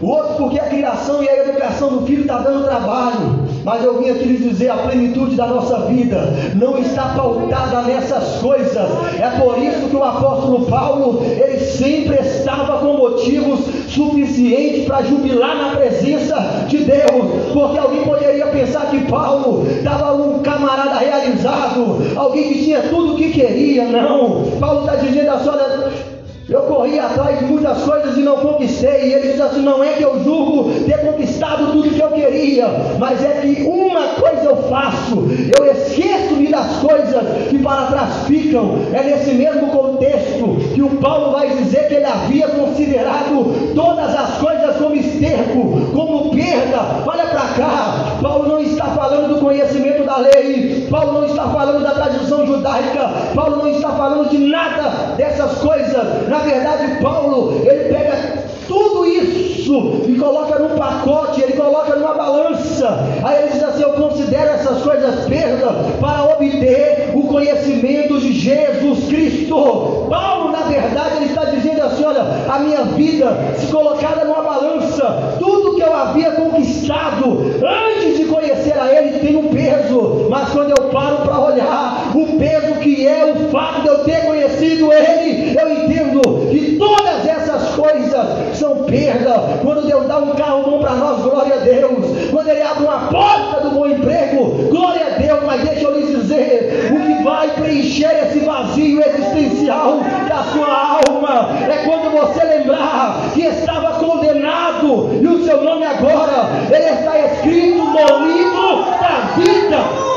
O 0.02 0.08
outro 0.08 0.34
porque 0.34 0.58
a 0.58 0.68
criação 0.68 1.22
e 1.22 1.28
a 1.28 1.44
educação 1.44 1.90
do 1.90 2.06
filho 2.06 2.22
está 2.22 2.38
dando 2.38 2.64
trabalho. 2.64 3.38
Mas 3.64 3.84
eu 3.84 4.00
vim 4.00 4.10
aqui 4.10 4.24
lhes 4.24 4.50
dizer: 4.50 4.70
a 4.70 4.78
plenitude 4.78 5.36
da 5.36 5.46
nossa 5.46 5.86
vida 5.86 6.32
não 6.56 6.76
está 6.76 7.14
pautada 7.14 7.82
nessas 7.82 8.40
coisas. 8.40 8.90
É 9.18 9.30
por 9.30 9.58
isso 9.58 9.88
que 9.88 9.96
o 9.96 10.04
apóstolo 10.04 10.66
Paulo, 10.66 11.22
ele 11.24 11.58
sempre 11.58 12.16
estava 12.20 12.78
com 12.78 12.94
motivos 12.94 13.60
suficientes 13.88 14.86
para 14.86 15.02
jubilar 15.02 15.56
na 15.56 15.76
presença 15.76 16.64
de 16.68 16.78
Deus. 16.78 17.52
Porque 17.52 17.78
alguém 17.78 18.04
poderia 18.04 18.46
pensar 18.46 18.86
que 18.90 19.00
Paulo 19.10 19.66
estava 19.68 20.12
um 20.14 20.38
camarada 20.38 20.98
realizado, 20.98 21.98
alguém 22.16 22.52
que 22.52 22.64
tinha 22.64 22.82
tudo 22.82 23.14
o 23.14 23.16
que 23.16 23.30
queria. 23.30 23.84
Não, 23.84 24.44
Paulo 24.60 24.80
está 24.80 24.94
dizendo 24.96 25.30
assim: 25.30 25.48
olha. 25.48 26.07
Eu 26.48 26.62
corri 26.62 26.98
atrás 26.98 27.40
de 27.40 27.44
muitas 27.44 27.82
coisas 27.82 28.16
e 28.16 28.20
não 28.20 28.38
conquistei. 28.38 29.08
E 29.08 29.12
ele 29.12 29.32
diz 29.32 29.40
assim: 29.40 29.60
não 29.60 29.84
é 29.84 29.92
que 29.92 30.02
eu 30.02 30.24
julgo 30.24 30.70
ter 30.86 30.98
conquistado 30.98 31.72
tudo 31.72 31.90
que 31.90 32.00
eu 32.00 32.08
queria, 32.08 32.66
mas 32.98 33.22
é 33.22 33.40
que 33.42 33.64
uma 33.64 34.14
coisa 34.14 34.44
eu 34.44 34.56
faço, 34.68 35.26
eu 35.58 35.70
esqueço-me 35.70 36.48
das 36.48 36.76
coisas 36.76 37.48
que 37.50 37.58
para 37.58 37.86
trás 37.86 38.26
ficam. 38.26 38.78
É 38.94 39.02
nesse 39.02 39.32
mesmo 39.32 39.66
contexto 39.68 40.56
que 40.74 40.80
o 40.80 40.88
Paulo 40.96 41.32
vai 41.32 41.50
dizer 41.50 41.86
que 41.88 41.94
ele 41.94 42.06
havia 42.06 42.48
considerado 42.48 43.74
todas 43.74 44.14
as 44.14 44.38
coisas 44.38 44.76
como 44.76 44.94
esterco, 44.94 45.90
como 45.92 46.30
perda. 46.34 47.02
Olha 47.06 47.26
para 47.26 47.48
cá, 47.56 48.16
Paulo 48.22 48.48
não 48.48 48.60
está 48.60 48.86
falando 48.86 49.34
do 49.34 49.40
conhecimento 49.40 50.04
da 50.04 50.16
lei, 50.16 50.86
Paulo 50.90 51.20
não 51.20 51.26
está 51.26 51.48
falando 51.48 51.82
da 51.82 51.90
tradição 51.90 52.46
judaica, 52.46 53.10
Paulo 53.34 53.56
não 53.56 53.68
está 53.68 53.90
falando 53.90 54.30
de 54.30 54.38
nada 54.38 55.14
dessas 55.16 55.58
coisas. 55.58 56.28
Na 56.28 56.37
verdade, 56.38 57.00
Paulo, 57.00 57.62
ele 57.64 57.94
pega 57.94 58.48
tudo 58.66 59.06
isso 59.06 60.02
e 60.06 60.14
coloca 60.16 60.58
num 60.58 60.76
pacote, 60.76 61.42
ele 61.42 61.54
coloca 61.54 61.96
numa 61.96 62.14
balança. 62.14 63.00
Aí 63.24 63.42
ele 63.42 63.52
diz 63.52 63.62
assim: 63.62 63.82
Eu 63.82 63.94
considero 63.94 64.50
essas 64.50 64.82
coisas 64.82 65.26
perda 65.26 65.68
para 65.98 66.24
obter 66.24 67.12
o 67.14 67.22
conhecimento 67.22 68.20
de 68.20 68.32
Jesus 68.32 69.06
Cristo. 69.08 70.06
Paulo, 70.08 70.52
na 70.52 70.62
verdade, 70.66 71.16
ele 71.16 71.26
está 71.26 71.44
dizendo 71.44 71.82
assim: 71.82 72.04
Olha, 72.04 72.22
a 72.48 72.58
minha 72.58 72.82
vida, 72.84 73.36
se 73.56 73.66
colocada 73.66 74.24
numa 74.24 74.42
balança, 74.42 75.36
tudo 75.38 75.74
que 75.74 75.82
eu 75.82 75.94
havia 75.94 76.32
conquistado 76.32 77.38
antes 77.64 78.18
de 78.18 78.24
conhecer 78.26 78.78
a 78.78 78.92
Ele 78.92 79.18
tem 79.18 79.36
um 79.36 79.48
peso, 79.48 80.26
mas 80.28 80.50
quando 80.50 80.70
eu 80.70 80.88
paro 80.88 81.18
para 81.18 81.38
olhar 81.40 82.12
o 82.14 82.38
peso 82.38 82.74
que 82.80 83.06
é 83.06 83.32
o 83.34 83.50
fato 83.50 83.82
de 83.82 83.88
eu 83.88 83.98
ter 84.04 84.26
conhecido 84.26 84.92
Ele, 84.92 85.56
eu 85.58 85.72
entendo 85.72 85.97
que 86.20 86.76
todas 86.78 87.26
essas 87.26 87.74
coisas 87.74 88.56
são 88.56 88.84
perda. 88.84 89.60
Quando 89.62 89.86
Deus 89.86 90.06
dá 90.06 90.18
um 90.18 90.34
carro 90.34 90.62
bom 90.62 90.78
para 90.80 90.94
nós, 90.94 91.22
glória 91.22 91.54
a 91.54 91.58
Deus. 91.58 92.30
Quando 92.30 92.48
Ele 92.48 92.62
abre 92.62 92.84
uma 92.84 93.08
porta 93.08 93.60
do 93.60 93.70
bom 93.70 93.86
emprego, 93.86 94.68
glória 94.70 95.06
a 95.06 95.18
Deus. 95.18 95.40
Mas 95.46 95.62
deixa 95.62 95.82
eu 95.82 95.98
lhes 95.98 96.08
dizer: 96.08 96.90
o 96.92 97.06
que 97.06 97.22
vai 97.22 97.48
preencher 97.50 98.26
esse 98.26 98.40
vazio 98.40 99.00
existencial 99.00 100.00
da 100.28 100.44
sua 100.44 101.00
alma 101.08 101.50
é 101.68 101.84
quando 101.84 102.10
você 102.10 102.44
lembrar 102.44 103.30
que 103.34 103.42
estava 103.42 103.98
condenado 104.04 105.10
e 105.20 105.26
o 105.26 105.44
seu 105.44 105.62
nome 105.62 105.84
agora 105.84 106.50
ele 106.70 106.90
está 106.90 107.18
escrito 107.18 107.78
no 107.78 108.26
livro 108.26 108.84
da 109.00 109.34
vida. 109.36 110.07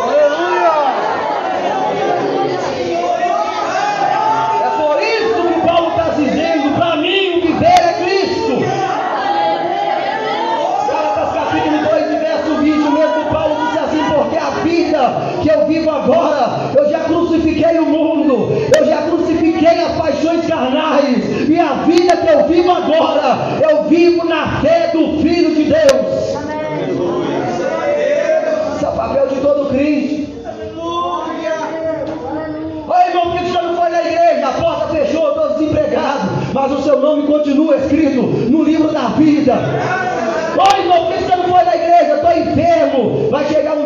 que 15.42 15.50
eu 15.50 15.66
vivo 15.68 15.90
agora, 15.90 16.72
eu 16.78 16.90
já 16.90 17.00
crucifiquei 17.00 17.80
o 17.80 17.86
mundo, 17.86 18.50
eu 18.78 18.86
já 18.86 18.98
crucifiquei 19.04 19.84
as 19.84 19.92
paixões 19.94 20.46
carnais, 20.48 21.50
e 21.50 21.60
a 21.60 21.74
vida 21.86 22.18
que 22.18 22.28
eu 22.28 22.48
vivo 22.48 22.72
agora, 22.72 23.38
eu 23.70 23.84
vivo 23.84 24.26
na 24.26 24.62
fé 24.62 24.92
do 24.94 25.22
Filho 25.22 25.56
de 25.56 25.64
Deus. 25.64 26.32
Esse 28.76 28.86
é 28.86 28.90
o 28.90 28.92
papel 28.92 29.28
de 29.28 29.36
todo 29.36 29.70
crente. 29.70 30.34
Olha, 32.88 33.08
irmão, 33.08 33.32
que 33.32 33.46
você 33.46 33.62
não 33.62 33.76
foi 33.76 33.90
na 33.90 34.02
igreja, 34.02 34.48
a 34.48 34.52
porta 34.52 34.88
fechou, 34.88 35.30
estou 35.30 35.50
desempregado, 35.54 36.30
mas 36.54 36.72
o 36.72 36.82
seu 36.82 37.00
nome 37.00 37.24
continua 37.24 37.78
escrito 37.78 38.22
no 38.22 38.64
livro 38.64 38.92
da 38.92 39.10
vida. 39.10 39.54
Olha, 40.58 40.82
irmão, 40.82 41.06
por 41.06 41.14
que 41.16 41.24
você 41.24 41.36
não 41.36 41.46
foi 41.46 41.64
na 41.64 41.76
igreja? 41.76 42.16
Estou 42.16 42.32
enfermo. 42.32 43.30
Vai 43.30 43.46
chegar 43.46 43.74
um 43.76 43.81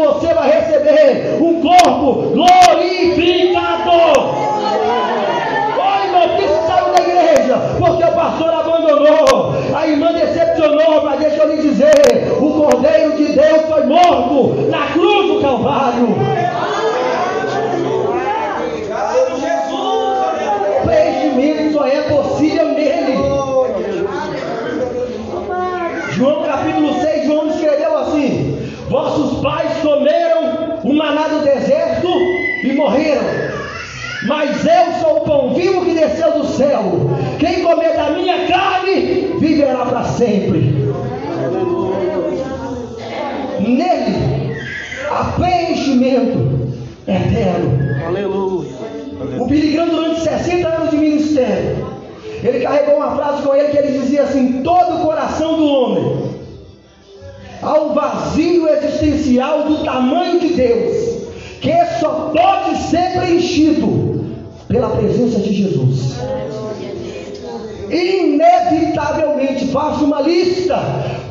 você 0.00 0.32
vai 0.32 0.50
receber 0.50 1.36
um 1.40 1.60
corpo 1.60 2.30
glorificado. 2.32 3.90
Oi, 5.76 6.06
irmão, 6.06 6.28
por 6.36 6.48
saiu 6.66 6.92
da 6.94 7.00
igreja? 7.02 7.56
Porque 7.78 8.04
o 8.04 8.12
pastor 8.12 8.48
abandonou. 8.48 9.54
A 9.74 9.86
irmã 9.86 10.12
decepcionou, 10.12 11.04
mas 11.04 11.20
deixa 11.20 11.42
eu 11.42 11.54
lhe 11.54 11.62
dizer: 11.62 12.32
o 12.40 12.50
Cordeiro 12.54 13.16
de 13.16 13.26
Deus 13.26 13.62
foi 13.68 13.84
morto 13.84 14.54
na 14.70 14.86
cruz 14.86 15.34
do 15.34 15.40
Calvário. 15.42 16.16
Preenchimento 20.84 21.72
só 21.74 21.86
é 21.86 22.00
possível 22.02 22.68
nele. 22.68 23.18
João 26.12 26.42
capítulo 26.44 26.94
6, 27.00 27.26
João 27.26 27.48
escreveu 27.48 27.98
assim: 27.98 28.60
Vossos 28.90 29.40
pais 29.40 29.69
comeram 29.80 30.78
o 30.84 30.94
maná 30.94 31.28
do 31.28 31.44
deserto 31.44 32.08
e 32.62 32.72
morreram. 32.72 33.24
Mas 34.26 34.64
eu 34.64 34.92
sou 35.00 35.18
o 35.18 35.20
pão 35.22 35.54
vivo 35.54 35.84
que 35.84 35.94
desceu 35.94 36.32
do 36.32 36.46
céu. 36.46 37.10
Quem 37.38 37.62
comer 37.62 37.94
da 37.94 38.10
minha 38.10 38.46
carne 38.46 39.34
viverá 39.38 39.86
para 39.86 40.04
sempre. 40.04 40.90
Nele 43.60 44.56
há 45.10 45.24
preenchimento 45.36 46.74
eterno. 47.06 48.06
Aleluia. 48.06 48.70
O 49.38 49.46
Billy 49.46 49.72
Graham, 49.72 49.88
durante 49.88 50.20
60 50.20 50.68
anos 50.68 50.90
de 50.90 50.96
ministério, 50.96 51.86
ele 52.42 52.60
carregou 52.60 52.96
uma 52.96 53.14
frase 53.16 53.42
com 53.42 53.54
ele 53.54 53.68
que 53.68 53.78
ele 53.78 53.98
dizia 53.98 54.22
assim: 54.22 54.62
todo 54.62 54.96
o 54.96 55.00
coração 55.00 55.49
vazio 59.00 59.06
existencial 59.06 59.64
do 59.64 59.84
tamanho 59.84 60.40
de 60.40 60.48
Deus, 60.48 61.26
que 61.60 61.72
só 61.98 62.32
pode 62.36 62.76
ser 62.78 63.18
preenchido 63.18 64.26
pela 64.68 64.90
presença 64.90 65.40
de 65.40 65.52
Jesus. 65.52 66.16
Inevitavelmente, 67.90 69.66
faça 69.68 70.04
uma 70.04 70.20
lista 70.20 70.78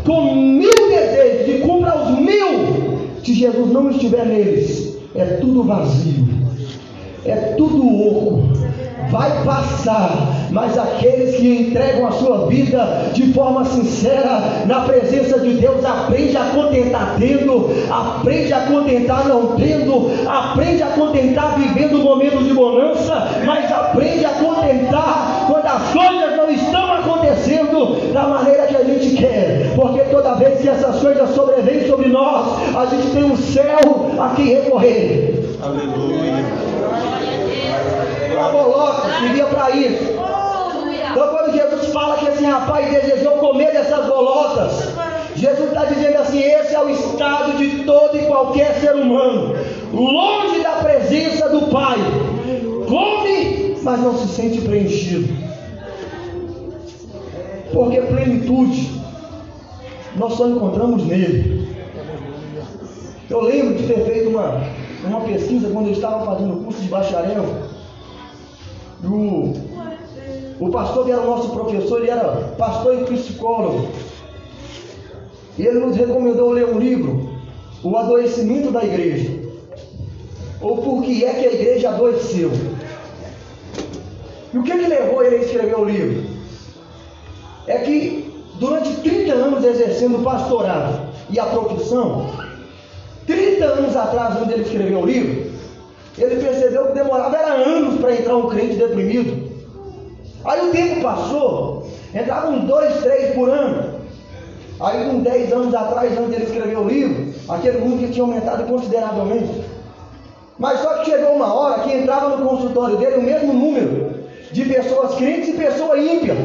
com 0.06 0.36
mil 0.36 0.90
desejos 0.90 1.56
e 1.56 1.60
cumpra 1.60 1.96
os 1.98 2.20
mil. 2.20 3.00
Se 3.24 3.34
Jesus 3.34 3.72
não 3.72 3.90
estiver 3.92 4.26
neles, 4.26 4.98
é 5.16 5.26
tudo 5.26 5.64
vazio 5.64 6.40
é 7.26 7.54
tudo 7.58 7.69
vai 9.10 9.44
passar, 9.44 10.48
mas 10.52 10.78
aqueles 10.78 11.36
que 11.36 11.48
entregam 11.48 12.08
a 12.08 12.12
sua 12.12 12.48
vida 12.48 13.10
de 13.14 13.34
forma 13.34 13.66
sincera 13.66 14.64
na 14.66 14.82
presença 14.82 15.40
de 15.40 15.56
Deus, 15.56 15.84
aprende 15.84 16.38
a 16.38 16.46
contentar 16.46 17.16
tendo, 17.18 17.70
aprende 17.90 18.54
a 18.54 18.60
contentar 18.62 19.28
não 19.28 19.56
tendo, 19.56 20.12
aprende 20.28 20.84
a 20.84 20.88
contentar 20.88 21.58
vivendo 21.58 22.00
momentos 22.00 22.46
de 22.46 22.54
bonança, 22.54 23.28
mas 23.46 23.72
aprende 23.72 24.26
a 24.26 24.30
contentar 24.30 25.46
quando 25.48 25.66
as 25.66 25.90
coisas 25.92 26.38
não 26.38 26.50
estão 26.52 26.94
acontecendo 26.94 28.14
da 28.14 28.28
maneira 28.28 28.68
que 28.68 28.76
a 28.76 28.84
gente 28.84 29.16
quer, 29.16 29.74
porque 29.76 30.02
toda 30.12 30.36
vez 30.36 30.62
que 30.62 30.70
essas 30.70 31.00
coisas 31.00 31.30
sobrevêm 31.32 31.88
sobre 31.88 32.10
nós, 32.10 32.76
a 32.76 32.86
gente 32.86 33.08
tem 33.12 33.24
um 33.24 33.38
céu 33.38 34.12
a 34.20 34.30
que 34.30 34.44
recorrer. 34.44 35.58
Aleluia. 35.62 36.59
Uma 38.40 38.52
bolota 38.52 39.10
servia 39.20 39.46
para 39.48 39.70
isso. 39.72 40.04
Então 41.12 41.28
quando 41.28 41.54
Jesus 41.54 41.92
fala 41.92 42.18
que 42.18 42.28
esse 42.28 42.46
rapaz 42.46 42.90
desejou 42.90 43.34
comer 43.34 43.74
dessas 43.74 44.06
bolotas, 44.06 44.94
Jesus 45.36 45.70
está 45.70 45.86
dizendo 45.86 46.18
assim: 46.18 46.40
esse 46.40 46.74
é 46.74 46.82
o 46.82 46.90
estado 46.90 47.58
de 47.58 47.84
todo 47.84 48.18
e 48.18 48.26
qualquer 48.26 48.76
ser 48.80 48.96
humano, 48.96 49.56
longe 49.94 50.62
da 50.62 50.72
presença 50.72 51.50
do 51.50 51.68
Pai. 51.68 51.98
Come, 52.88 53.78
mas 53.84 54.00
não 54.00 54.18
se 54.18 54.28
sente 54.30 54.62
preenchido. 54.62 55.28
Porque 57.74 58.02
plenitude 58.02 59.00
nós 60.16 60.34
só 60.34 60.48
encontramos 60.48 61.06
nele. 61.06 61.76
Eu 63.30 63.42
lembro 63.42 63.76
de 63.76 63.88
ter 63.88 64.06
feito 64.06 64.30
uma, 64.30 64.64
uma 65.06 65.22
pesquisa 65.22 65.70
quando 65.70 65.88
eu 65.88 65.94
estava 65.94 66.26
fazendo 66.26 66.54
o 66.54 66.64
curso 66.64 66.82
de 66.82 66.88
bacharel. 66.88 67.46
O, 69.04 70.70
pastor 70.72 71.06
que 71.06 71.12
era 71.12 71.24
nosso 71.24 71.50
professor, 71.50 72.02
ele 72.02 72.12
era 72.12 72.54
pastor 72.58 73.02
e 73.02 73.06
psicólogo. 73.06 73.88
E 75.58 75.66
ele 75.66 75.80
nos 75.80 75.96
recomendou 75.96 76.52
ler 76.52 76.66
um 76.66 76.78
livro, 76.78 77.30
O 77.84 77.96
Adoecimento 77.96 78.72
da 78.72 78.84
Igreja. 78.84 79.40
Ou 80.62 80.78
Por 80.78 81.04
que 81.04 81.24
é 81.24 81.34
que 81.34 81.48
a 81.48 81.54
igreja 81.54 81.90
adoeceu. 81.90 82.52
E 84.54 84.58
o 84.58 84.64
que, 84.64 84.72
que 84.72 84.88
levou 84.88 85.24
ele 85.24 85.38
a 85.38 85.40
escrever 85.40 85.78
o 85.78 85.86
livro? 85.86 86.30
É 87.68 87.78
que 87.80 88.34
durante 88.60 88.94
30 89.02 89.32
anos 89.34 89.64
exercendo 89.64 90.18
o 90.18 90.24
pastorado 90.24 91.08
e 91.30 91.40
a 91.40 91.46
profissão, 91.46 92.30
30 93.26 93.64
anos 93.64 93.96
atrás, 93.96 94.38
quando 94.38 94.52
ele 94.52 94.64
escreveu 94.64 95.00
o 95.00 95.06
livro, 95.06 95.49
ele 96.24 96.44
percebeu 96.44 96.88
que 96.88 96.94
demorava 96.94 97.38
era 97.38 97.54
anos 97.54 98.00
para 98.00 98.14
entrar 98.14 98.36
um 98.36 98.50
crente 98.50 98.76
deprimido. 98.76 99.50
Aí 100.46 100.68
o 100.68 100.72
tempo 100.72 101.02
passou, 101.02 101.88
entravam 102.14 102.60
dois, 102.60 102.98
três 103.02 103.34
por 103.36 103.50
ano. 103.50 104.00
Aí, 104.80 105.10
com 105.10 105.20
10 105.20 105.52
anos 105.52 105.76
atrás, 105.76 106.18
antes 106.18 106.34
ele 106.34 106.46
escrever 106.46 106.78
o 106.78 106.88
livro, 106.88 107.34
aquele 107.50 107.80
número 107.80 108.12
tinha 108.14 108.24
aumentado 108.24 108.64
consideravelmente. 108.64 109.66
Mas 110.58 110.80
só 110.80 111.00
que 111.00 111.12
chegou 111.12 111.34
uma 111.34 111.54
hora 111.54 111.84
que 111.84 111.94
entrava 111.94 112.38
no 112.38 112.48
consultório 112.48 112.96
dele 112.96 113.18
o 113.18 113.22
mesmo 113.22 113.54
número 113.54 114.14
de 114.52 114.66
pessoas 114.66 115.16
crentes 115.16 115.50
e 115.50 115.54
pessoas 115.54 116.00
ímpias. 116.00 116.38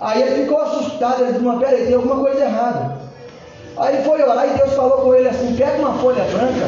Aí 0.00 0.22
ele 0.22 0.42
ficou 0.42 0.60
assustado, 0.60 1.22
ele 1.22 1.32
disse, 1.32 1.58
peraí, 1.58 1.86
tem 1.86 1.94
alguma 1.94 2.16
coisa 2.16 2.40
errada. 2.40 2.96
Aí 3.76 3.94
ele 3.94 4.04
foi 4.04 4.22
orar 4.22 4.46
e 4.46 4.56
Deus 4.56 4.72
falou 4.72 5.02
com 5.02 5.14
ele 5.14 5.28
assim, 5.28 5.54
pega 5.54 5.78
uma 5.78 5.94
folha 5.94 6.24
branca, 6.24 6.66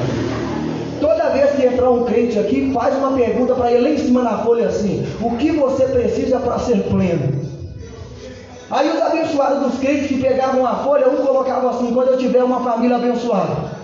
toda 1.01 1.31
vez 1.31 1.51
que 1.53 1.67
entrar 1.67 1.91
um 1.91 2.05
crente 2.05 2.39
aqui, 2.39 2.71
faz 2.73 2.95
uma 2.97 3.13
pergunta 3.13 3.55
para 3.55 3.73
ele 3.73 3.83
lá 3.83 3.91
em 3.91 3.99
cima 3.99 4.23
na 4.23 4.39
folha 4.39 4.69
assim, 4.69 5.07
o 5.21 5.37
que 5.37 5.51
você 5.53 5.85
precisa 5.87 6.39
para 6.39 6.59
ser 6.59 6.83
pleno? 6.85 7.41
Aí 8.71 8.89
os 8.89 9.03
abençoados 9.03 9.63
dos 9.65 9.81
crentes 9.81 10.07
que 10.07 10.21
pegavam 10.21 10.65
a 10.65 10.77
folha, 10.77 11.09
um 11.09 11.27
colocava 11.27 11.71
assim, 11.71 11.93
quando 11.93 12.13
eu 12.13 12.19
tiver 12.19 12.45
uma 12.45 12.61
família 12.61 12.97
abençoada. 12.97 13.81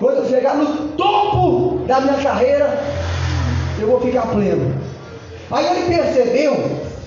Quando 0.00 0.16
eu 0.16 0.28
chegar 0.28 0.56
no 0.56 0.88
topo 0.96 1.84
da 1.86 2.00
minha 2.00 2.14
carreira, 2.14 2.80
eu 3.80 3.86
vou 3.86 4.00
ficar 4.00 4.22
pleno. 4.22 4.74
Aí 5.52 5.66
ele 5.66 5.94
percebeu 5.94 6.56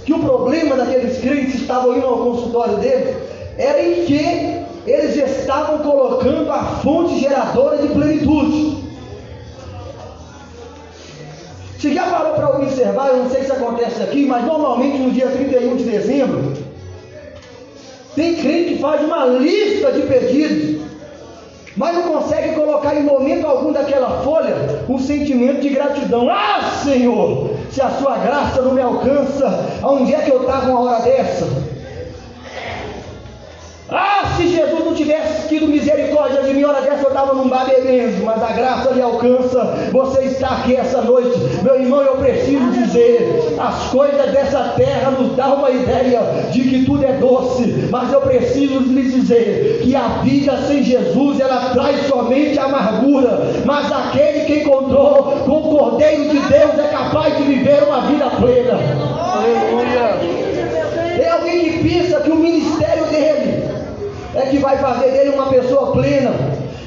que 0.05 0.13
o 0.13 0.19
problema 0.19 0.77
daqueles 0.77 1.17
crentes 1.19 1.55
que 1.55 1.61
estavam 1.61 1.97
indo 1.97 2.05
ao 2.05 2.19
consultório 2.19 2.77
dele 2.77 3.17
era 3.57 3.81
em 3.81 4.05
que 4.05 4.63
eles 4.85 5.15
estavam 5.17 5.79
colocando 5.79 6.49
a 6.51 6.63
fonte 6.81 7.19
geradora 7.19 7.77
de 7.77 7.87
plenitude. 7.89 8.84
Você 11.77 11.93
já 11.93 12.03
parou 12.03 12.33
para 12.33 12.57
observar? 12.57 13.09
Eu 13.09 13.17
não 13.17 13.29
sei 13.29 13.43
se 13.43 13.51
acontece 13.51 14.01
aqui, 14.01 14.25
mas 14.25 14.45
normalmente 14.45 14.97
no 14.97 15.11
dia 15.11 15.27
31 15.27 15.75
de 15.75 15.83
dezembro, 15.83 16.53
tem 18.15 18.35
crente 18.35 18.75
que 18.75 18.79
faz 18.79 19.03
uma 19.03 19.25
lista 19.25 19.91
de 19.91 20.03
pedidos, 20.03 20.81
mas 21.75 21.93
não 21.95 22.03
consegue 22.03 22.55
colocar 22.55 22.95
em 22.95 23.03
momento 23.03 23.45
algum 23.45 23.73
daquela 23.73 24.21
folha 24.23 24.83
um 24.87 24.97
sentimento 24.97 25.59
de 25.59 25.69
gratidão. 25.69 26.29
Ah, 26.29 26.79
Senhor, 26.81 27.51
se 27.69 27.81
a 27.81 27.89
sua 27.89 28.17
graça 28.17 28.61
não 28.61 28.73
me 28.73 28.81
alcança, 28.81 29.65
aonde 29.81 30.15
é 30.15 30.19
que 30.19 30.31
eu 30.31 30.41
estava 30.41 30.71
uma 30.71 30.79
hora 30.79 31.03
dessa? 31.03 31.45
Ah, 33.87 34.33
se 34.35 34.47
Jesus 34.47 34.83
não 34.83 34.95
tivesse 34.95 35.47
tido 35.47 35.67
misericórdia 35.67 36.41
de 36.41 36.53
mim, 36.53 36.63
hora 36.63 36.81
dessa 36.81 37.03
eu 37.03 37.09
estava 37.09 37.33
num 37.35 37.47
bar 37.47 37.67
bebendo, 37.67 38.25
mas 38.25 38.41
a 38.41 38.51
graça 38.51 38.89
lhe 38.89 39.01
alcança. 39.01 39.59
Você 39.91 40.23
está 40.23 40.47
aqui 40.47 40.75
essa 40.75 41.01
noite, 41.01 41.37
meu 41.61 41.79
irmão. 41.79 42.01
Eu 42.01 42.15
preciso 42.15 42.71
dizer: 42.71 43.55
as 43.59 43.83
coisas 43.91 44.31
dessa 44.31 44.73
terra 44.75 45.11
nos 45.11 45.35
dão 45.35 45.57
uma 45.57 45.69
ideia 45.69 46.19
de 46.51 46.61
que 46.61 46.85
tudo 46.85 47.05
é 47.05 47.13
doce, 47.13 47.87
mas 47.91 48.11
eu 48.11 48.21
preciso 48.21 48.79
lhe 48.79 49.03
dizer 49.03 49.81
que 49.83 49.95
a 49.95 50.07
vida 50.23 50.57
sem 50.65 50.81
Jesus 50.81 51.39
ela 51.39 51.69
traz 51.69 52.07
somente 52.07 52.57
amargura. 52.57 53.39
Mas 53.65 53.91
aquele 53.91 54.45
que 54.45 54.61
encontrou 54.61 55.43
com 55.45 55.57
o 55.57 55.77
Cordeiro 55.77 56.29
de 56.29 56.39
Deus 56.39 56.79
é 56.79 56.87
capaz 56.91 57.37
de 57.37 57.43
viver 57.43 57.83
uma 57.83 58.01
vida 58.01 58.31
plena. 58.31 58.79
Aleluia. 59.19 60.45
alguém 61.31 61.63
que 61.65 61.89
pensa 61.89 62.19
que 62.21 62.31
o 62.31 62.35
ministério 62.35 63.05
dele 63.05 63.54
é 64.35 64.41
que 64.47 64.57
vai 64.57 64.77
fazer 64.77 65.11
dele 65.11 65.29
uma 65.29 65.47
pessoa 65.47 65.91
plena. 65.91 66.31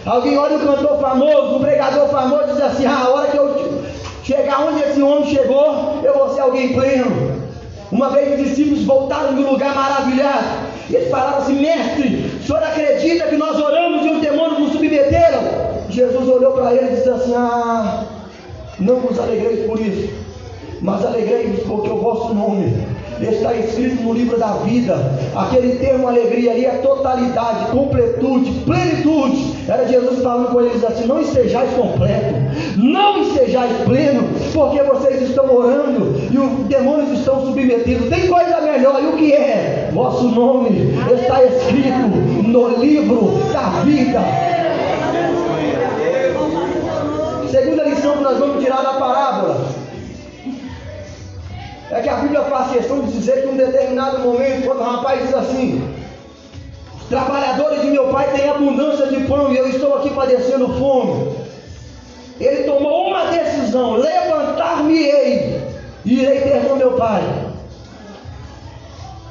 Alguém 0.04 0.38
olha 0.38 0.56
o 0.56 0.60
cantor 0.60 1.00
famoso, 1.00 1.56
o 1.56 1.60
pregador 1.60 2.08
famoso 2.08 2.52
diz 2.52 2.60
assim: 2.60 2.86
ah, 2.86 3.04
a 3.04 3.08
hora 3.10 3.28
que 3.28 3.36
eu 3.36 3.82
chegar 4.22 4.62
onde 4.62 4.82
esse 4.82 5.02
homem 5.02 5.24
chegou, 5.26 6.00
eu 6.02 6.14
vou 6.14 6.34
ser 6.34 6.40
alguém 6.40 6.74
pleno. 6.74 7.48
Uma 7.90 8.10
vez 8.10 8.38
os 8.38 8.48
discípulos 8.48 8.84
voltaram 8.84 9.34
de 9.34 9.42
um 9.42 9.52
lugar 9.52 9.74
maravilhado. 9.74 10.68
Eles 10.90 11.10
falaram 11.10 11.38
assim: 11.38 11.60
Mestre, 11.60 12.38
o 12.38 12.46
senhor 12.46 12.62
acredita 12.62 13.26
que 13.26 13.36
nós 13.36 13.58
oramos 13.58 14.04
e 14.04 14.10
os 14.10 14.20
demônios 14.20 14.58
nos 14.58 14.72
submeteram? 14.72 15.42
Jesus 15.88 16.28
olhou 16.28 16.52
para 16.52 16.74
eles 16.74 16.90
e 16.90 16.94
disse 16.96 17.10
assim: 17.10 17.34
Ah, 17.34 18.04
não 18.78 18.96
vos 19.00 19.18
alegreis 19.18 19.66
por 19.66 19.80
isso, 19.80 20.12
mas 20.82 21.04
alegrei-vos 21.04 21.66
porque 21.66 21.88
o 21.88 21.96
vosso 21.96 22.34
nome 22.34 22.97
está 23.26 23.54
escrito 23.54 24.02
no 24.02 24.12
livro 24.12 24.38
da 24.38 24.52
vida. 24.64 24.96
Aquele 25.34 25.76
termo 25.76 26.08
alegria 26.08 26.52
ali 26.52 26.64
é 26.64 26.78
totalidade, 26.78 27.70
completude, 27.70 28.50
plenitude. 28.64 29.54
Era 29.68 29.86
Jesus 29.86 30.22
falando 30.22 30.52
com 30.52 30.60
eles 30.60 30.82
assim: 30.84 31.06
não 31.06 31.20
estejais 31.20 31.70
completo, 31.74 32.34
não 32.76 33.22
estejais 33.22 33.72
pleno, 33.84 34.28
porque 34.52 34.82
vocês 34.82 35.22
estão 35.22 35.54
orando 35.54 36.20
e 36.30 36.38
os 36.38 36.66
demônios 36.66 37.18
estão 37.18 37.46
submetidos. 37.46 38.08
Tem 38.08 38.28
coisa 38.28 38.60
melhor, 38.60 39.02
e 39.02 39.06
o 39.06 39.12
que 39.12 39.32
é? 39.32 39.90
Vosso 39.92 40.28
nome 40.28 40.94
está 41.12 41.42
escrito 41.44 42.08
no 42.46 42.68
livro 42.80 43.40
da 43.52 43.82
vida. 43.84 44.20
Segunda 47.50 47.84
lição 47.84 48.16
que 48.16 48.22
nós 48.22 48.38
vamos 48.38 48.62
tirar 48.62 48.82
da 48.82 48.92
parábola 48.94 49.87
é 51.90 52.00
que 52.02 52.08
a 52.08 52.16
Bíblia 52.16 52.42
faz 52.42 52.70
questão 52.70 53.00
de 53.00 53.12
dizer 53.12 53.42
que 53.42 53.48
em 53.48 53.52
um 53.52 53.56
determinado 53.56 54.18
momento, 54.20 54.66
quando 54.66 54.80
o 54.80 54.84
rapaz 54.84 55.22
diz 55.22 55.34
assim: 55.34 55.94
Os 57.00 57.08
trabalhadores 57.08 57.80
de 57.80 57.88
meu 57.88 58.08
pai 58.08 58.30
têm 58.34 58.48
abundância 58.48 59.06
de 59.06 59.20
pão 59.26 59.52
e 59.52 59.56
eu 59.56 59.68
estou 59.68 59.94
aqui 59.96 60.10
padecendo 60.10 60.68
fome. 60.78 61.34
Ele 62.38 62.64
tomou 62.64 63.08
uma 63.08 63.26
decisão: 63.30 63.94
levantar-me-ei 63.94 65.62
e 66.04 66.22
irei 66.22 66.40
ter 66.42 66.68
com 66.68 66.76
meu 66.76 66.92
pai. 66.92 67.22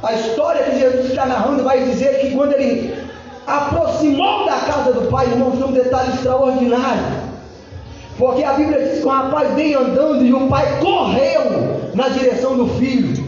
A 0.02 0.14
história 0.14 0.64
que 0.64 0.80
Jesus 0.80 1.10
está 1.10 1.26
narrando 1.26 1.64
vai 1.64 1.84
dizer 1.84 2.20
que 2.20 2.32
quando 2.36 2.54
ele 2.54 2.98
aproximou 3.46 4.46
da 4.46 4.58
casa 4.60 4.94
do 4.94 5.10
pai, 5.10 5.28
irmãos, 5.28 5.58
tem 5.58 5.64
um 5.64 5.72
detalhe 5.72 6.14
extraordinário. 6.14 7.27
Porque 8.18 8.44
a 8.44 8.54
Bíblia 8.54 8.84
diz 8.84 9.00
que 9.00 9.06
o 9.06 9.10
rapaz 9.10 9.54
vem 9.54 9.76
andando 9.76 10.26
e 10.26 10.34
o 10.34 10.48
pai 10.48 10.80
correu 10.80 11.92
na 11.94 12.10
direção 12.10 12.58
do 12.58 12.68
filho. 12.76 13.26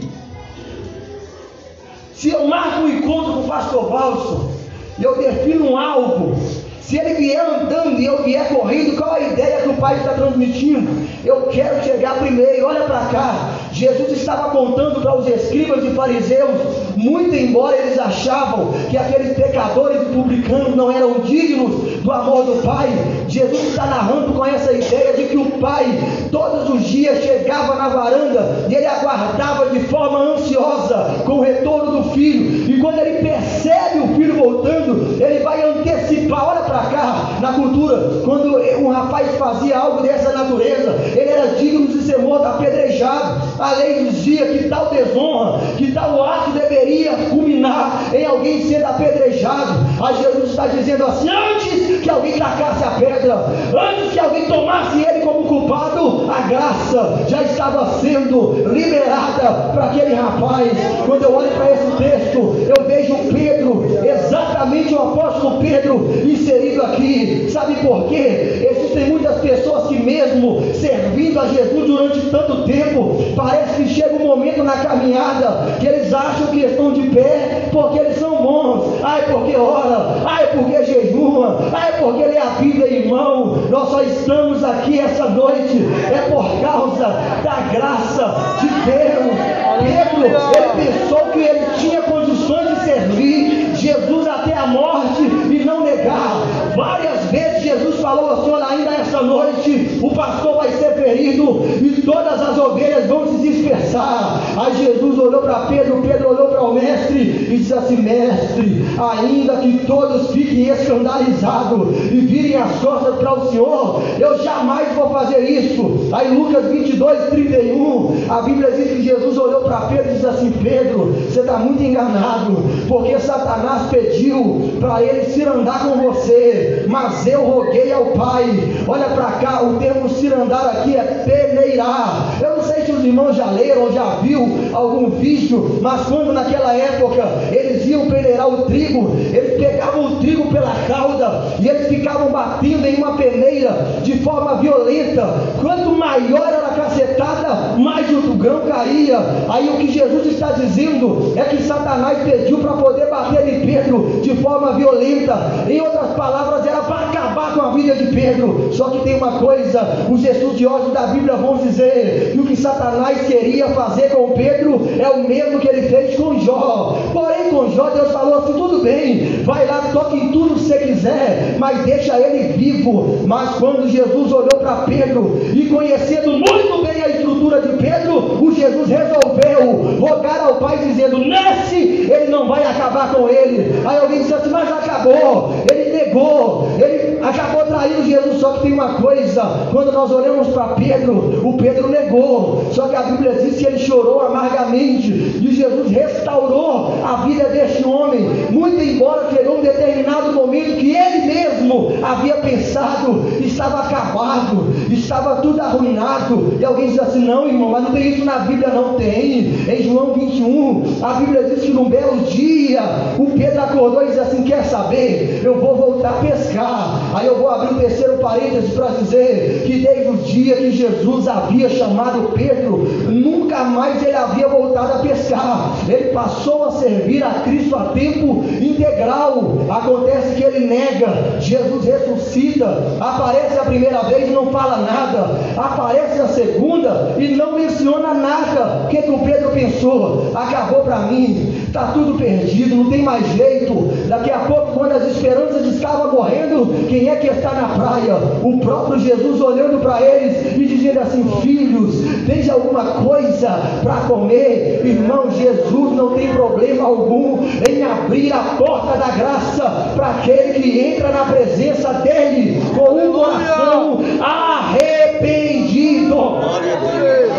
Se 2.14 2.30
eu 2.30 2.46
marco 2.48 2.80
um 2.80 2.88
encontro 2.88 3.32
com 3.34 3.40
o 3.40 3.48
pastor 3.48 3.88
Valso 3.88 4.50
e 4.98 5.04
eu 5.04 5.16
defino 5.16 5.70
um 5.70 5.78
algo, 5.78 6.36
se 6.80 6.98
ele 6.98 7.14
vier 7.14 7.40
andando 7.40 8.00
e 8.00 8.06
eu 8.06 8.22
vier 8.22 8.48
correndo, 8.48 8.96
qual 8.96 9.14
a 9.14 9.20
ideia 9.20 9.62
que 9.62 9.68
o 9.68 9.74
pai 9.74 9.96
está 9.96 10.14
transmitindo? 10.14 11.06
Eu 11.24 11.42
quero 11.42 11.84
chegar 11.84 12.18
primeiro, 12.18 12.66
olha 12.66 12.82
para 12.82 13.06
cá. 13.06 13.50
Jesus 13.72 14.12
estava 14.12 14.50
contando 14.50 15.00
para 15.00 15.16
os 15.16 15.26
escribas 15.28 15.84
e 15.84 15.90
fariseus, 15.90 16.50
muito 16.96 17.34
embora 17.34 17.76
eles 17.76 17.98
achavam 17.98 18.72
que 18.90 18.96
aqueles 18.96 19.36
pecadores 19.36 20.02
e 20.02 20.06
publicanos 20.06 20.74
não 20.74 20.90
eram 20.90 21.20
dignos 21.20 22.02
do 22.02 22.10
amor 22.10 22.44
do 22.44 22.62
Pai, 22.62 22.88
Jesus 23.28 23.68
está 23.68 23.86
narrando 23.86 24.32
com 24.32 24.44
essa 24.44 24.72
ideia 24.72 25.12
de 25.16 25.24
que 25.24 25.36
o 25.36 25.50
Pai 25.60 25.86
todos 26.32 26.68
os 26.70 26.82
dias 26.82 27.22
chegava 27.22 27.74
na 27.76 27.88
varanda 27.88 28.66
e 28.68 28.74
ele 28.74 28.86
aguardava 28.86 29.70
de 29.70 29.80
forma 29.80 30.18
ansiosa 30.18 31.22
com 31.24 31.34
o 31.34 31.40
retorno 31.40 32.02
do 32.02 32.10
filho, 32.10 32.70
e 32.70 32.80
quando 32.80 32.98
ele 32.98 33.18
percebe 33.18 34.00
o 34.00 34.14
filho 34.16 34.34
voltando, 34.34 35.22
ele 35.22 35.40
vai 35.44 35.62
antecipar, 35.62 36.48
olha 36.48 36.69
para 36.70 36.84
cá, 36.90 37.38
na 37.40 37.52
cultura, 37.52 38.22
quando 38.24 38.58
um 38.78 38.88
rapaz 38.88 39.36
fazia 39.36 39.76
algo 39.76 40.02
dessa 40.02 40.32
natureza, 40.32 40.92
ele 41.14 41.28
era 41.28 41.48
digno 41.56 41.88
de 41.88 42.02
ser 42.02 42.18
morto 42.18 42.46
apedrejado. 42.46 43.40
A 43.58 43.72
lei 43.72 44.04
dizia 44.04 44.46
que 44.46 44.68
tal 44.68 44.90
desonra, 44.90 45.60
que 45.76 45.92
tal 45.92 46.24
ato 46.24 46.50
deveria 46.52 47.12
culminar 47.28 48.10
em 48.14 48.24
alguém 48.24 48.64
sendo 48.66 48.86
apedrejado. 48.86 49.74
Aí 50.02 50.16
Jesus 50.16 50.50
está 50.50 50.66
dizendo 50.68 51.04
assim: 51.04 51.28
antes 51.28 52.00
que 52.00 52.10
alguém 52.10 52.38
tacasse 52.38 52.84
a 52.84 52.90
pedra, 52.92 53.46
antes 53.76 54.12
que 54.12 54.18
alguém 54.18 54.46
tomasse 54.46 55.04
culpado, 55.50 56.30
a 56.30 56.42
graça 56.42 57.24
já 57.28 57.42
estava 57.42 57.98
sendo 57.98 58.52
liberada 58.72 59.72
para 59.74 59.86
aquele 59.86 60.14
rapaz. 60.14 60.70
Quando 61.04 61.24
eu 61.24 61.34
olho 61.34 61.50
para 61.50 61.72
esse 61.72 61.90
texto, 61.96 62.38
eu 62.38 62.86
vejo 62.86 63.16
Pedro, 63.32 63.84
exatamente 64.04 64.94
o 64.94 64.98
apóstolo 64.98 65.60
Pedro, 65.60 66.08
inserido 66.24 66.82
aqui. 66.82 67.48
Sabe 67.50 67.74
por 67.84 68.04
quê? 68.04 68.79
Existem 68.90 69.08
muitas 69.08 69.36
pessoas 69.40 69.86
que, 69.86 70.02
mesmo 70.02 70.60
servindo 70.74 71.38
a 71.38 71.46
Jesus 71.46 71.86
durante 71.86 72.20
tanto 72.28 72.64
tempo, 72.64 73.18
parece 73.36 73.84
que 73.84 73.88
chega 73.88 74.16
um 74.16 74.26
momento 74.26 74.64
na 74.64 74.72
caminhada 74.78 75.76
que 75.78 75.86
eles 75.86 76.12
acham 76.12 76.48
que 76.48 76.60
estão 76.60 76.92
de 76.92 77.02
pé 77.10 77.68
porque 77.70 78.00
eles 78.00 78.18
são 78.18 78.42
bons. 78.42 79.00
Ai, 79.04 79.22
porque 79.30 79.56
ora, 79.56 80.22
ai, 80.26 80.48
porque 80.48 80.84
jejuma, 80.84 81.58
ai, 81.72 81.92
porque 82.00 82.24
lê 82.24 82.38
a 82.38 82.46
Bíblia, 82.58 82.92
irmão. 82.92 83.58
Nós 83.70 83.90
só 83.90 84.02
estamos 84.02 84.64
aqui 84.64 84.98
essa 84.98 85.28
noite, 85.28 85.86
é 86.12 86.28
por 86.28 86.60
causa 86.60 87.04
da 87.44 87.60
graça 87.72 88.56
de 88.60 88.68
Deus. 88.90 89.60
Pedro, 89.80 90.26
ele 90.26 90.90
pensou 90.90 91.18
que 91.32 91.38
ele 91.38 91.64
tinha 91.78 92.02
condições 92.02 92.68
de 92.70 92.84
servir 92.84 93.70
Jesus 93.76 94.26
até 94.26 94.52
a 94.54 94.66
morte 94.66 95.22
e 95.22 95.62
não 95.64 95.84
negar. 95.84 96.42
Várias 96.74 97.24
vezes 97.30 97.62
Jesus 97.62 98.00
falou 98.00 98.30
assim: 98.30 98.50
olha, 98.50 98.79
noite 99.22 99.98
o 100.02 100.10
pastor 100.10 100.56
vai 100.56 100.70
ser 100.72 100.94
ferido 100.94 101.62
e 101.80 102.02
todas 102.02 102.40
as 102.40 102.58
ovelhas 102.58 103.06
vão 103.06 103.26
se 103.26 103.48
dispersar. 103.48 104.40
Aí 104.56 104.84
Jesus 104.84 105.18
olhou 105.18 105.42
para 105.42 105.66
Pedro, 105.66 106.02
Pedro 106.02 106.30
olhou 106.30 106.48
para 106.48 106.62
o 106.62 106.74
mestre 106.74 107.20
e 107.50 107.56
disse 107.58 107.74
assim: 107.74 107.96
Mestre, 107.96 108.84
ainda 108.98 109.56
que 109.56 109.86
todos 109.86 110.30
fiquem 110.30 110.68
escandalizados 110.68 111.88
e 112.10 112.20
virem 112.20 112.56
as 112.56 112.78
costas 112.80 113.16
para 113.16 113.34
o 113.34 113.50
Senhor, 113.50 114.02
eu 114.18 114.42
jamais 114.42 114.92
vou 114.94 115.10
fazer 115.10 115.38
isso. 115.40 116.08
Aí 116.12 116.34
Lucas 116.34 116.66
22, 116.66 117.30
31, 117.30 118.26
a 118.28 118.42
Bíblia 118.42 118.70
diz 118.72 118.88
que 118.88 119.02
Jesus 119.02 119.38
olhou 119.38 119.62
para 119.62 119.80
Pedro 119.82 120.10
e 120.10 120.14
disse 120.14 120.26
assim: 120.26 120.52
Pedro, 120.62 121.14
você 121.28 121.40
está 121.40 121.56
muito 121.58 121.82
enganado, 121.82 122.56
porque 122.90 123.20
Satanás 123.20 123.88
pediu 123.88 124.72
para 124.80 125.00
ele 125.00 125.24
se 125.26 125.44
andar 125.44 125.78
com 125.84 126.10
você, 126.10 126.86
mas 126.88 127.24
eu 127.24 127.44
roguei 127.44 127.92
ao 127.92 128.06
Pai. 128.06 128.46
Olha 128.88 129.04
para 129.10 129.30
cá, 129.38 129.62
o 129.62 129.78
termo 129.78 130.08
cirandar 130.08 130.66
aqui 130.66 130.96
é 130.96 131.02
peneirar. 131.24 132.36
Eu 132.42 132.56
não 132.56 132.64
sei 132.64 132.84
se 132.84 132.90
os 132.90 133.04
irmãos 133.04 133.36
já 133.36 133.46
leram 133.46 133.82
ou 133.82 133.92
já 133.92 134.16
viu 134.16 134.44
algum 134.72 135.08
vídeo, 135.10 135.78
mas 135.80 136.02
quando 136.08 136.32
naquela 136.32 136.74
época 136.74 137.22
eles 137.52 137.86
iam 137.86 138.10
peneirar 138.10 138.48
o 138.48 138.62
trigo, 138.62 139.12
eles 139.32 139.56
pegavam 139.56 140.06
o 140.06 140.16
trigo 140.16 140.50
pela 140.50 140.74
cauda 140.88 141.44
e 141.60 141.68
eles 141.68 141.86
ficavam 141.86 142.32
batendo 142.32 142.84
em 142.84 142.96
uma 142.96 143.16
peneira 143.16 144.00
de 144.02 144.18
forma 144.18 144.56
violenta. 144.56 145.32
Quanto 145.60 145.90
maior 145.92 146.59
cacetada, 146.74 147.76
mais 147.78 148.10
o 148.10 148.34
grão 148.34 148.60
caía. 148.60 149.18
Aí 149.48 149.68
o 149.68 149.76
que 149.78 149.90
Jesus 149.90 150.26
está 150.26 150.52
dizendo 150.52 151.32
é 151.36 151.42
que 151.44 151.62
Satanás 151.62 152.18
pediu 152.22 152.58
para 152.58 152.72
poder 152.72 153.08
bater 153.08 153.46
em 153.48 153.66
Pedro 153.66 154.20
de 154.22 154.34
forma 154.36 154.72
violenta. 154.72 155.36
Em 155.68 155.80
outras 155.80 156.12
palavras, 156.14 156.66
era 156.66 156.82
para 156.82 157.08
acabar 157.30 157.54
com 157.54 157.62
a 157.62 157.70
vida 157.72 157.94
de 157.94 158.14
Pedro. 158.14 158.70
Só 158.72 158.90
que 158.90 159.00
tem 159.00 159.16
uma 159.16 159.38
coisa: 159.38 160.06
os 160.10 160.24
estudiosos 160.24 160.92
da 160.92 161.06
Bíblia 161.08 161.36
vão 161.36 161.56
dizer 161.58 162.32
que 162.32 162.40
o 162.40 162.44
que 162.44 162.56
Satanás 162.56 163.26
queria 163.26 163.68
fazer 163.68 164.10
com 164.10 164.32
Pedro 164.32 164.80
é 164.98 165.08
o 165.08 165.26
mesmo 165.26 165.60
que 165.60 165.68
ele 165.68 165.88
fez 165.88 166.16
com 166.16 166.38
Jó. 166.40 166.98
Porém, 167.12 167.50
com 167.50 167.70
Jó, 167.70 167.90
Deus 167.90 168.12
falou 168.12 168.38
assim: 168.38 168.52
tudo 168.52 168.82
bem, 168.82 169.42
vai 169.44 169.66
lá, 169.66 169.90
toque 169.92 170.16
em 170.16 170.32
tudo 170.32 170.54
que 170.54 170.60
você 170.60 170.78
quiser, 170.78 171.56
mas 171.58 171.84
deixa 171.84 172.18
ele 172.18 172.52
vivo. 172.54 173.20
Mas 173.26 173.56
quando 173.56 173.88
Jesus 173.88 174.32
olhou 174.32 174.58
para 174.60 174.84
Pedro 174.86 175.40
e 175.54 175.66
conhecendo 175.66 176.32
muito 176.32 176.84
bem 176.84 177.02
a 177.02 177.08
estrutura 177.08 177.60
de 177.60 177.76
Pedro, 177.76 178.44
o 178.44 178.54
Jesus 178.54 178.88
resolveu 178.88 179.49
rogar 179.98 180.40
ao 180.40 180.54
Pai, 180.56 180.78
dizendo: 180.78 181.18
Nesse 181.18 182.10
ele 182.10 182.30
não 182.30 182.46
vai 182.48 182.64
acabar 182.64 183.12
com 183.12 183.28
ele. 183.28 183.82
Aí 183.84 183.98
alguém 183.98 184.20
disse 184.20 184.34
assim: 184.34 184.50
Mas 184.50 184.70
acabou, 184.70 185.54
ele 185.70 185.92
negou, 185.92 186.68
ele 186.78 187.18
acabou 187.22 187.64
traindo 187.66 188.04
Jesus. 188.04 188.40
Só 188.40 188.52
que 188.54 188.62
tem 188.62 188.72
uma 188.72 188.94
coisa: 188.94 189.68
quando 189.70 189.92
nós 189.92 190.10
olhamos 190.10 190.48
para 190.48 190.74
Pedro, 190.74 191.40
o 191.44 191.56
Pedro 191.56 191.88
negou. 191.88 192.64
Só 192.72 192.88
que 192.88 192.96
a 192.96 193.02
Bíblia 193.02 193.32
diz 193.34 193.58
que 193.58 193.66
ele 193.66 193.78
chorou 193.78 194.20
amargamente 194.20 195.10
e 195.10 195.54
Jesus 195.54 195.90
restaurou 195.90 196.94
a 197.04 197.26
vida 197.26 197.44
deste 197.44 197.86
homem. 197.86 198.20
Muito 198.50 198.82
embora 198.82 199.30
chegou 199.34 199.58
um 199.58 199.62
determinado 199.62 200.32
momento 200.32 200.76
que 200.76 200.94
ele 200.94 201.26
mesmo 201.26 201.92
havia 202.02 202.34
pensado, 202.34 203.24
estava 203.40 203.80
acabado, 203.80 204.68
estava 204.90 205.36
tudo 205.36 205.60
arruinado. 205.60 206.56
E 206.58 206.64
alguém 206.64 206.88
diz 206.88 206.98
assim: 206.98 207.24
Não, 207.24 207.46
irmão, 207.46 207.70
mas 207.70 207.84
não 207.84 207.92
tem 207.92 208.10
isso 208.10 208.24
na 208.24 208.38
Bíblia, 208.40 208.68
não 208.68 208.94
tem. 208.94 209.49
Em 209.68 209.82
João 209.82 210.14
21, 210.14 211.04
a 211.04 211.14
Bíblia 211.14 211.44
diz 211.44 211.64
que 211.64 211.72
num 211.72 211.88
belo 211.88 212.18
dia, 212.24 212.82
o 213.18 213.26
Pedro 213.26 213.60
acordou 213.60 214.02
e 214.02 214.06
disse 214.06 214.20
assim: 214.20 214.42
Quer 214.44 214.64
saber? 214.64 215.40
Eu 215.44 215.60
vou 215.60 215.76
voltar 215.76 216.10
a 216.10 216.26
pescar. 216.26 217.00
Aí 217.14 217.26
eu 217.26 217.38
vou 217.38 217.48
abrir 217.48 217.74
um 217.74 217.78
terceiro 217.78 218.18
parênteses 218.18 218.72
para 218.74 218.88
dizer 218.88 219.64
que 219.66 219.86
desde 220.00 220.32
dia 220.32 220.56
que 220.56 220.72
Jesus 220.72 221.28
havia 221.28 221.68
chamado 221.68 222.32
Pedro, 222.34 222.78
nunca 223.08 223.64
mais 223.64 224.02
ele 224.02 224.16
havia 224.16 224.48
voltado 224.48 224.94
a 224.94 224.98
pescar. 224.98 225.76
Ele 225.88 226.10
passou 226.12 226.64
a 226.64 226.72
servir 226.72 227.22
a 227.22 227.40
Cristo 227.44 227.76
a 227.76 227.86
tempo 227.86 228.44
integral. 228.60 229.58
Acontece 229.68 230.36
que 230.36 230.42
ele 230.42 230.66
nega, 230.66 231.40
Jesus 231.40 231.84
ressuscita, 231.84 232.96
aparece 233.00 233.58
a 233.58 233.64
primeira 233.64 234.02
vez 234.02 234.28
e 234.28 234.32
não 234.32 234.46
fala 234.46 234.78
nada, 234.78 235.38
aparece 235.56 236.20
a 236.20 236.28
segunda 236.28 237.14
e 237.18 237.28
não 237.36 237.52
menciona 237.54 238.14
nada. 238.14 238.84
O 238.84 238.88
que, 238.88 239.02
que 239.02 239.10
o 239.10 239.18
Pedro 239.18 239.50
pensou? 239.50 240.32
Acabou 240.34 240.80
para 240.80 241.00
mim, 241.00 241.49
está 241.70 241.92
tudo 241.92 242.18
perdido, 242.18 242.74
não 242.74 242.90
tem 242.90 243.02
mais 243.02 243.26
jeito. 243.28 243.74
Daqui 244.08 244.30
a 244.30 244.40
pouco, 244.40 244.72
quando 244.72 244.92
as 244.92 245.06
esperanças 245.06 245.64
estavam 245.66 246.12
morrendo, 246.12 246.86
quem 246.88 247.08
é 247.08 247.16
que 247.16 247.28
está 247.28 247.52
na 247.52 247.68
praia? 247.68 248.16
O 248.42 248.58
próprio 248.58 248.98
Jesus 248.98 249.40
olhando 249.40 249.80
para 249.80 250.02
eles 250.02 250.56
e 250.56 250.66
dizendo 250.66 250.98
assim: 251.00 251.24
Filhos, 251.40 251.94
tens 252.26 252.50
alguma 252.50 252.84
coisa 253.02 253.60
para 253.82 253.96
comer? 254.08 254.84
Irmão, 254.84 255.30
Jesus 255.30 255.96
não 255.96 256.14
tem 256.14 256.28
problema 256.34 256.84
algum 256.84 257.38
em 257.68 257.82
abrir 257.82 258.32
a 258.32 258.56
porta 258.58 258.98
da 258.98 259.10
graça 259.12 259.92
para 259.94 260.10
aquele 260.10 260.60
que 260.60 260.80
entra 260.80 261.10
na 261.10 261.24
presença 261.24 261.92
dele 261.94 262.60
com 262.74 262.94
um 262.94 263.12
coração 263.12 264.00
arrependido. 264.20 266.16
Glória 266.16 266.76
a 266.76 266.80
Deus. 266.80 267.30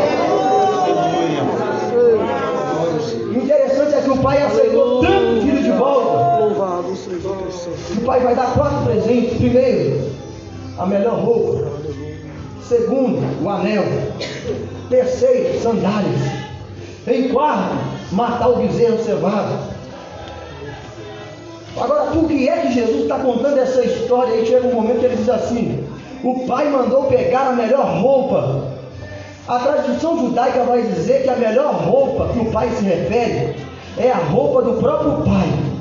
Aleluia. 0.81 1.41
O 3.31 3.37
interessante 3.37 3.95
é 3.95 4.01
que 4.01 4.09
o 4.09 4.10
pai 4.21 4.41
aceitou 4.41 5.01
tanto 5.01 5.41
filho 5.41 5.63
de 5.63 5.71
volta. 5.71 6.45
Louvado 6.45 6.95
seja 6.95 7.27
o 7.27 8.01
O 8.01 8.05
pai 8.05 8.19
vai 8.21 8.35
dar 8.35 8.53
quatro 8.53 8.83
presentes. 8.83 9.37
Primeiro, 9.37 10.09
a 10.77 10.85
melhor 10.85 11.15
roupa. 11.19 11.71
Segundo, 12.67 13.43
o 13.43 13.49
anel. 13.49 13.83
Terceiro, 14.89 15.59
sandálias. 15.61 16.21
Em 17.07 17.29
quarto, 17.29 17.75
matar 18.11 18.49
o 18.49 18.57
bezerro 18.57 19.03
cevado. 19.03 19.71
Agora, 21.79 22.11
por 22.11 22.27
que 22.27 22.47
é 22.47 22.57
que 22.57 22.73
Jesus 22.73 23.03
está 23.03 23.17
contando 23.19 23.57
essa 23.57 23.83
história? 23.83 24.33
Aí 24.33 24.45
chega 24.45 24.67
um 24.67 24.73
momento 24.73 24.99
que 24.99 25.05
ele 25.05 25.15
diz 25.15 25.29
assim: 25.29 25.83
O 26.23 26.45
pai 26.45 26.69
mandou 26.69 27.05
pegar 27.05 27.47
a 27.47 27.53
melhor 27.53 27.99
roupa. 27.99 28.71
A 29.47 29.59
tradição 29.59 30.19
judaica 30.19 30.63
vai 30.63 30.83
dizer 30.83 31.23
que 31.23 31.29
a 31.29 31.35
melhor 31.35 31.73
roupa 31.73 32.31
que 32.31 32.39
o 32.39 32.51
pai 32.51 32.69
se 32.69 32.83
refere 32.83 33.55
é 33.97 34.11
a 34.11 34.17
roupa 34.17 34.61
do 34.61 34.73
próprio 34.79 35.23
pai 35.23 35.71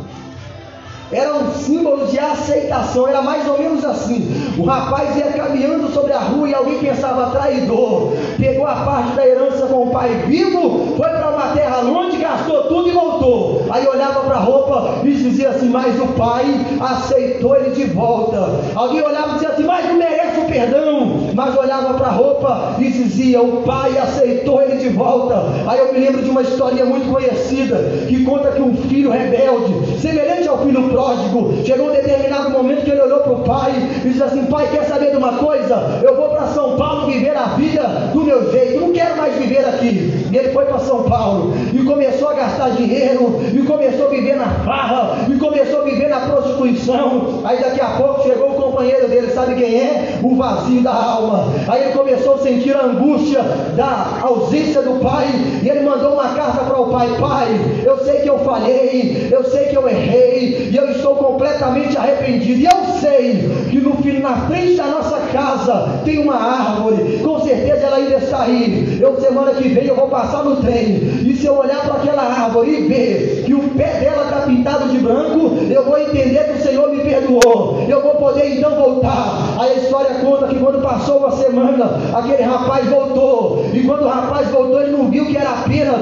era 1.12 1.34
um 1.34 1.50
símbolo 1.52 2.06
de 2.06 2.18
aceitação, 2.18 3.08
era 3.08 3.20
mais 3.20 3.46
ou 3.48 3.58
menos 3.58 3.84
assim. 3.84 4.54
O 4.56 4.64
rapaz 4.64 5.16
ia 5.16 5.32
caminhando 5.32 5.92
sobre 5.92 6.12
a 6.12 6.20
rua 6.20 6.48
e 6.48 6.54
alguém 6.54 6.78
pensava 6.78 7.30
traidor. 7.30 8.12
Pegou 8.38 8.64
a 8.64 8.76
parte 8.76 9.16
da 9.16 9.26
herança 9.26 9.66
com 9.66 9.88
o 9.88 9.90
pai 9.90 10.08
vivo, 10.28 10.94
foi 10.96 11.08
para 11.08 11.30
uma 11.30 11.48
terra 11.48 11.80
longe, 11.80 12.16
gastou 12.16 12.62
tudo 12.64 12.88
e 12.88 12.92
voltou. 12.92 13.66
Aí 13.70 13.86
olhava 13.88 14.20
para 14.20 14.36
a 14.36 14.40
roupa 14.40 15.00
e 15.04 15.10
dizia 15.10 15.50
assim: 15.50 15.68
Mas 15.68 16.00
o 16.00 16.06
pai 16.08 16.44
aceitou 16.80 17.56
ele 17.56 17.70
de 17.70 17.84
volta. 17.86 18.60
Alguém 18.76 19.02
olhava 19.02 19.30
e 19.30 19.32
dizia 19.34 19.48
assim: 19.48 19.64
Mas 19.64 19.88
não 19.88 19.96
merece 19.96 20.38
o 20.38 20.44
perdão. 20.44 21.09
Mas 21.40 21.56
olhava 21.56 21.94
para 21.94 22.08
a 22.08 22.10
roupa 22.10 22.76
e 22.78 22.90
dizia: 22.90 23.40
O 23.40 23.62
pai 23.62 23.96
aceitou 23.96 24.60
ele 24.60 24.76
de 24.76 24.90
volta. 24.90 25.42
Aí 25.66 25.78
eu 25.78 25.90
me 25.90 25.98
lembro 25.98 26.22
de 26.22 26.28
uma 26.28 26.42
história 26.42 26.84
muito 26.84 27.10
conhecida 27.10 27.78
que 28.06 28.22
conta 28.26 28.50
que 28.50 28.60
um 28.60 28.74
filho 28.74 29.10
rebelde, 29.10 29.98
semelhante 29.98 30.46
ao 30.46 30.58
filho 30.58 30.90
pródigo, 30.90 31.64
chegou 31.64 31.88
um 31.88 31.92
determinado 31.92 32.50
momento 32.50 32.84
que 32.84 32.90
ele 32.90 33.00
olhou 33.00 33.20
para 33.20 33.32
o 33.32 33.38
pai 33.38 33.72
e 34.04 34.08
disse 34.10 34.22
assim: 34.22 34.44
Pai, 34.44 34.68
quer 34.70 34.84
saber 34.84 35.12
de 35.12 35.16
uma 35.16 35.32
coisa? 35.38 36.02
Eu 36.02 36.14
vou 36.14 36.28
para 36.28 36.48
São 36.48 36.76
Paulo 36.76 37.06
viver 37.06 37.34
a 37.34 37.54
vida 37.56 38.10
do 38.12 38.20
meu 38.22 38.52
jeito, 38.52 38.78
não 38.78 38.92
quero 38.92 39.16
mais 39.16 39.34
viver 39.36 39.64
aqui. 39.64 40.26
E 40.30 40.36
ele 40.36 40.50
foi 40.50 40.66
para 40.66 40.78
São 40.80 41.04
Paulo 41.04 41.54
e 41.72 41.82
começou 41.84 42.28
a 42.28 42.34
gastar 42.34 42.70
dinheiro, 42.72 43.40
e 43.54 43.62
começou 43.62 44.08
a 44.08 44.10
viver 44.10 44.36
na 44.36 44.46
farra, 44.66 45.26
e 45.26 45.38
começou 45.38 45.80
a 45.80 45.84
viver 45.84 46.08
na 46.08 46.20
prostituição. 46.20 47.40
Aí 47.44 47.58
daqui 47.60 47.80
a 47.80 47.90
pouco 47.96 48.24
chegou 48.24 48.50
o 48.50 48.54
companheiro 48.54 49.08
dele, 49.08 49.28
sabe 49.32 49.54
quem 49.54 49.74
é? 49.76 50.18
O 50.22 50.36
vazio 50.36 50.82
da 50.82 50.92
alma. 50.92 51.29
Aí 51.68 51.84
ele 51.84 51.92
começou 51.92 52.34
a 52.34 52.38
sentir 52.38 52.74
a 52.74 52.84
angústia 52.84 53.42
da 53.76 54.18
ausência 54.22 54.82
do 54.82 55.00
pai, 55.00 55.26
e 55.62 55.68
ele 55.68 55.80
mandou 55.80 56.14
uma 56.14 56.28
carta 56.34 56.64
para 56.64 56.80
o 56.80 56.90
pai: 56.90 57.08
Pai, 57.18 57.60
eu 57.84 57.98
sei 58.04 58.20
que 58.20 58.28
eu 58.28 58.38
falhei, 58.40 59.28
eu 59.30 59.44
sei 59.44 59.66
que 59.66 59.76
eu 59.76 59.88
errei, 59.88 60.70
e 60.70 60.76
eu 60.76 60.90
estou 60.90 61.14
completamente 61.16 61.96
arrependido. 61.96 62.60
E 62.60 62.64
eu 62.64 62.84
sei 63.00 63.50
que 63.70 63.78
no 63.78 63.96
fim, 64.02 64.18
na 64.18 64.36
frente 64.46 64.76
da 64.76 64.86
nossa 64.86 65.18
casa 65.32 66.00
tem 66.04 66.18
uma 66.18 66.34
árvore, 66.34 67.18
com 67.22 67.40
certeza 67.40 67.86
ela 67.86 67.96
ainda 67.96 68.16
está 68.16 68.42
aí. 68.42 68.98
Eu 69.00 69.20
semana 69.20 69.52
que 69.52 69.68
vem 69.68 69.86
eu 69.86 69.96
vou 69.96 70.08
passar 70.08 70.44
no 70.44 70.56
trem, 70.56 71.20
e 71.30 71.36
se 71.36 71.46
eu 71.46 71.56
olhar 71.56 71.80
para 71.82 71.94
aquela 71.94 72.22
árvore 72.22 72.70
e 72.70 72.88
ver 72.88 73.44
que 73.46 73.54
o 73.54 73.60
pé 73.70 74.00
dela 74.00 74.24
está 74.24 74.38
pintado 74.40 74.88
de 74.88 74.98
branco, 74.98 75.58
eu 75.70 75.84
vou 75.84 75.96
entender 75.96 76.42
que 76.44 76.58
o 76.58 76.62
Senhor 76.62 76.90
me 76.90 77.04
perdoou. 77.04 77.86
Eu 77.88 78.02
vou 78.02 78.16
poder 78.16 78.58
então 78.58 78.74
voltar. 78.74 79.56
A 79.60 79.72
história 79.74 80.16
conta 80.16 80.48
que 80.48 80.58
quando 80.58 80.82
passou 80.82 81.18
uma 81.18 81.30
semana, 81.30 82.00
aquele 82.12 82.42
rapaz 82.42 82.84
voltou, 82.88 83.64
e 83.72 83.80
quando 83.84 84.06
o 84.06 84.08
rapaz 84.08 84.48
voltou, 84.48 84.82
ele 84.82 84.90
não 84.90 85.08
viu 85.08 85.24
que 85.26 85.36
era 85.36 85.50
apenas 85.50 86.00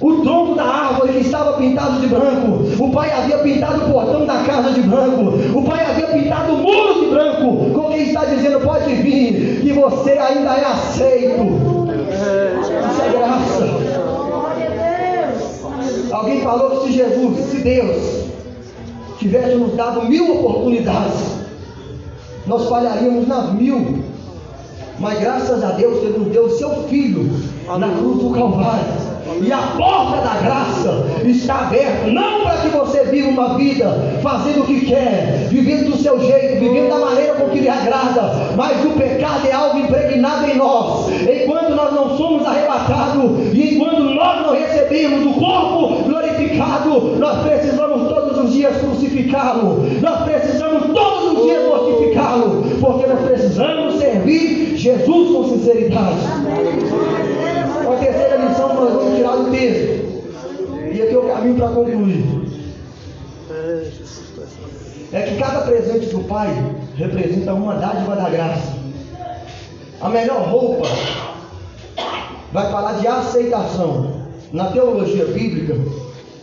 o 0.00 0.22
tronco 0.22 0.54
da 0.54 0.64
árvore 0.64 1.18
estava 1.18 1.52
pintado 1.54 2.00
de 2.00 2.06
branco. 2.06 2.82
O 2.82 2.90
pai 2.92 3.10
havia 3.10 3.38
pintado 3.38 3.84
o 3.84 3.92
portão 3.92 4.24
da 4.24 4.38
casa 4.38 4.70
de 4.70 4.80
branco. 4.82 5.32
O 5.54 5.62
pai 5.62 5.84
havia 5.84 6.06
pintado 6.06 6.52
o 6.54 6.58
muro 6.58 7.00
de 7.00 7.06
branco. 7.06 7.70
Com 7.74 7.90
quem 7.90 8.08
está 8.08 8.24
dizendo, 8.24 8.60
pode 8.60 8.92
vir, 8.94 9.60
que 9.62 9.72
você 9.72 10.12
ainda 10.12 10.50
é 10.50 10.64
aceito. 10.64 11.84
Isso 12.90 13.02
é 13.02 13.08
graça. 13.18 13.73
Alguém 16.14 16.42
falou 16.42 16.70
que 16.70 16.86
se 16.86 16.92
Jesus, 16.92 17.38
se 17.46 17.56
Deus 17.58 18.24
tivesse 19.18 19.56
nos 19.56 19.74
dado 19.74 20.02
mil 20.04 20.38
oportunidades, 20.38 21.40
nós 22.46 22.68
falharíamos 22.68 23.26
nas 23.26 23.52
mil. 23.52 24.04
Mas 25.00 25.18
graças 25.18 25.64
a 25.64 25.72
Deus 25.72 26.04
Ele 26.04 26.18
nos 26.18 26.28
deu 26.28 26.44
o 26.44 26.50
seu 26.50 26.84
filho 26.84 27.28
na 27.66 27.88
cruz 27.88 28.22
do 28.22 28.30
Calvário. 28.30 29.14
E 29.42 29.52
a 29.52 29.58
porta 29.76 30.18
da 30.18 30.34
graça 30.36 31.04
está 31.24 31.66
aberta, 31.66 32.06
não 32.06 32.42
para 32.42 32.58
que 32.58 32.68
você 32.68 33.04
viva 33.04 33.30
uma 33.30 33.56
vida 33.56 34.20
fazendo 34.22 34.60
o 34.60 34.66
que 34.66 34.86
quer, 34.86 35.48
vivendo 35.48 35.90
do 35.90 35.96
seu 35.96 36.20
jeito, 36.20 36.60
vivendo 36.60 36.90
da 36.90 36.98
maneira 36.98 37.34
com 37.34 37.48
que 37.48 37.58
lhe 37.58 37.68
agrada, 37.68 38.52
mas 38.54 38.84
o 38.84 38.90
pecado 38.90 39.46
é 39.48 39.52
algo 39.52 39.78
impregnado 39.78 40.48
em 40.48 40.56
nós. 40.56 41.08
Enquanto 41.08 41.70
nós 41.70 41.92
não 41.92 42.16
somos 42.16 42.46
arrebatados 42.46 43.52
e 43.52 43.74
enquanto 43.74 44.02
nós 44.02 44.46
não 44.46 44.52
recebemos 44.52 45.26
o 45.26 45.33
glorificado, 46.78 47.16
nós 47.18 47.42
precisamos 47.42 48.08
todos 48.08 48.38
os 48.38 48.52
dias 48.52 48.76
crucificá-lo, 48.78 49.84
nós 50.00 50.22
precisamos 50.24 50.86
todos 50.94 51.32
os 51.32 51.44
dias 51.44 51.66
mortificá-lo, 51.66 52.62
porque 52.80 53.06
nós 53.06 53.20
precisamos 53.20 53.98
servir 53.98 54.76
Jesus 54.76 55.32
com 55.32 55.48
sinceridade. 55.48 56.18
A 57.86 57.96
terceira 57.96 58.36
lição 58.36 58.68
que 58.70 58.74
nós 58.74 58.92
vamos 58.92 59.16
tirar 59.16 59.36
do 59.36 59.50
texto. 59.50 60.04
E 60.92 61.02
aqui 61.02 61.14
é 61.14 61.18
o 61.18 61.22
caminho 61.22 61.56
para 61.56 61.68
concluir. 61.68 62.24
É 65.12 65.22
que 65.22 65.36
cada 65.36 65.60
presente 65.60 66.06
do 66.06 66.24
Pai 66.24 66.48
representa 66.96 67.54
uma 67.54 67.74
dádiva 67.76 68.16
da 68.16 68.28
graça. 68.28 68.74
A 70.00 70.08
melhor 70.08 70.48
roupa 70.48 70.88
vai 72.52 72.70
falar 72.70 72.94
de 72.94 73.06
aceitação. 73.06 74.24
Na 74.52 74.66
teologia 74.66 75.24
bíblica, 75.24 75.74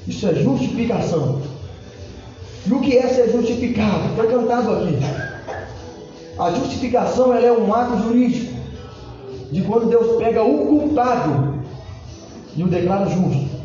isso 0.07 0.27
é 0.27 0.35
justificação. 0.35 1.41
E 2.65 2.73
o 2.73 2.79
que 2.79 2.97
é 2.97 3.07
ser 3.07 3.31
justificado? 3.31 4.15
Foi 4.15 4.27
cantado 4.27 4.71
aqui. 4.71 4.97
A 6.37 6.51
justificação 6.51 7.33
ela 7.33 7.45
é 7.45 7.51
um 7.51 7.73
ato 7.73 7.97
jurídico 8.03 8.53
de 9.51 9.61
quando 9.61 9.89
Deus 9.89 10.17
pega 10.17 10.43
o 10.43 10.65
culpado 10.65 11.55
e 12.55 12.63
o 12.63 12.67
declara 12.67 13.05
justo. 13.09 13.61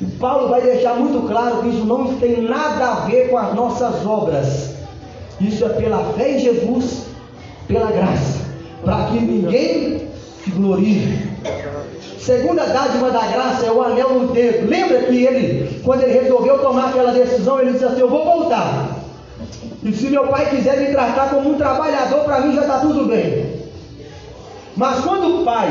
E 0.00 0.04
Paulo 0.18 0.48
vai 0.48 0.60
deixar 0.60 0.94
muito 0.94 1.26
claro 1.28 1.62
que 1.62 1.68
isso 1.68 1.84
não 1.84 2.16
tem 2.16 2.42
nada 2.42 2.86
a 2.86 2.94
ver 3.06 3.28
com 3.28 3.38
as 3.38 3.54
nossas 3.54 4.04
obras. 4.04 4.74
Isso 5.40 5.64
é 5.64 5.68
pela 5.70 6.12
fé 6.14 6.36
em 6.36 6.38
Jesus, 6.38 7.06
pela 7.66 7.90
graça, 7.90 8.40
para 8.84 9.06
que 9.06 9.20
ninguém 9.20 10.08
se 10.42 10.50
glorie. 10.50 11.34
Segunda 12.18 12.64
dádiva 12.66 13.10
da 13.10 13.26
graça 13.26 13.66
é 13.66 13.70
o 13.70 13.82
anel 13.82 14.14
no 14.14 14.23
que 15.14 15.24
ele, 15.24 15.80
quando 15.84 16.02
ele 16.02 16.18
resolveu 16.20 16.58
tomar 16.58 16.88
aquela 16.88 17.12
decisão, 17.12 17.60
ele 17.60 17.72
disse 17.72 17.84
assim: 17.84 18.00
Eu 18.00 18.08
vou 18.08 18.24
voltar. 18.24 18.98
E 19.82 19.92
se 19.92 20.06
meu 20.06 20.26
pai 20.26 20.50
quiser 20.50 20.78
me 20.80 20.86
tratar 20.86 21.30
como 21.30 21.50
um 21.50 21.58
trabalhador, 21.58 22.24
para 22.24 22.40
mim 22.40 22.54
já 22.54 22.62
está 22.62 22.80
tudo 22.80 23.06
bem. 23.06 23.54
Mas 24.76 25.00
quando 25.00 25.40
o 25.40 25.44
pai 25.44 25.68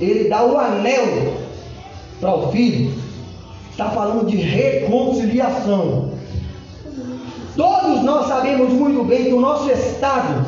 ele 0.00 0.28
dá 0.28 0.44
o 0.44 0.58
anel 0.58 1.34
para 2.20 2.34
o 2.34 2.50
filho, 2.52 2.92
está 3.70 3.90
falando 3.90 4.26
de 4.26 4.36
reconciliação. 4.36 6.10
Todos 7.56 8.02
nós 8.02 8.26
sabemos 8.28 8.72
muito 8.72 9.04
bem 9.04 9.24
que 9.24 9.32
o 9.32 9.40
nosso 9.40 9.70
estado, 9.70 10.46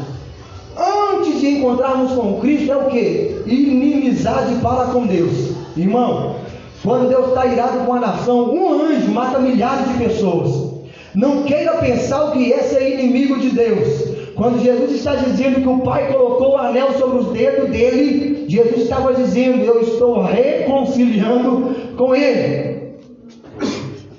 antes 0.76 1.40
de 1.40 1.58
encontrarmos 1.58 2.12
com 2.12 2.40
Cristo, 2.40 2.72
é 2.72 2.76
o 2.76 2.86
que? 2.86 3.42
Inimizade 3.46 4.56
para 4.56 4.86
com 4.86 5.06
Deus. 5.06 5.52
Irmão, 5.76 6.36
quando 6.82 7.08
Deus 7.08 7.28
está 7.28 7.46
irado 7.46 7.84
com 7.86 7.94
a 7.94 8.00
nação, 8.00 8.52
um 8.52 8.82
anjo 8.82 9.10
mata 9.12 9.38
milhares 9.38 9.88
de 9.88 10.04
pessoas. 10.04 10.72
Não 11.14 11.44
queira 11.44 11.76
pensar 11.76 12.24
o 12.24 12.32
que 12.32 12.52
é 12.52 12.58
ser 12.58 12.98
inimigo 12.98 13.38
de 13.38 13.50
Deus. 13.50 14.12
Quando 14.34 14.62
Jesus 14.62 14.92
está 14.92 15.14
dizendo 15.14 15.60
que 15.60 15.68
o 15.68 15.80
Pai 15.80 16.10
colocou 16.10 16.52
o 16.52 16.56
anel 16.56 16.92
sobre 16.98 17.18
os 17.18 17.32
dedos 17.32 17.70
dele, 17.70 18.46
Jesus 18.48 18.82
estava 18.82 19.14
dizendo: 19.14 19.62
Eu 19.62 19.82
estou 19.82 20.22
reconciliando 20.22 21.74
com 21.96 22.14
ele. 22.14 22.72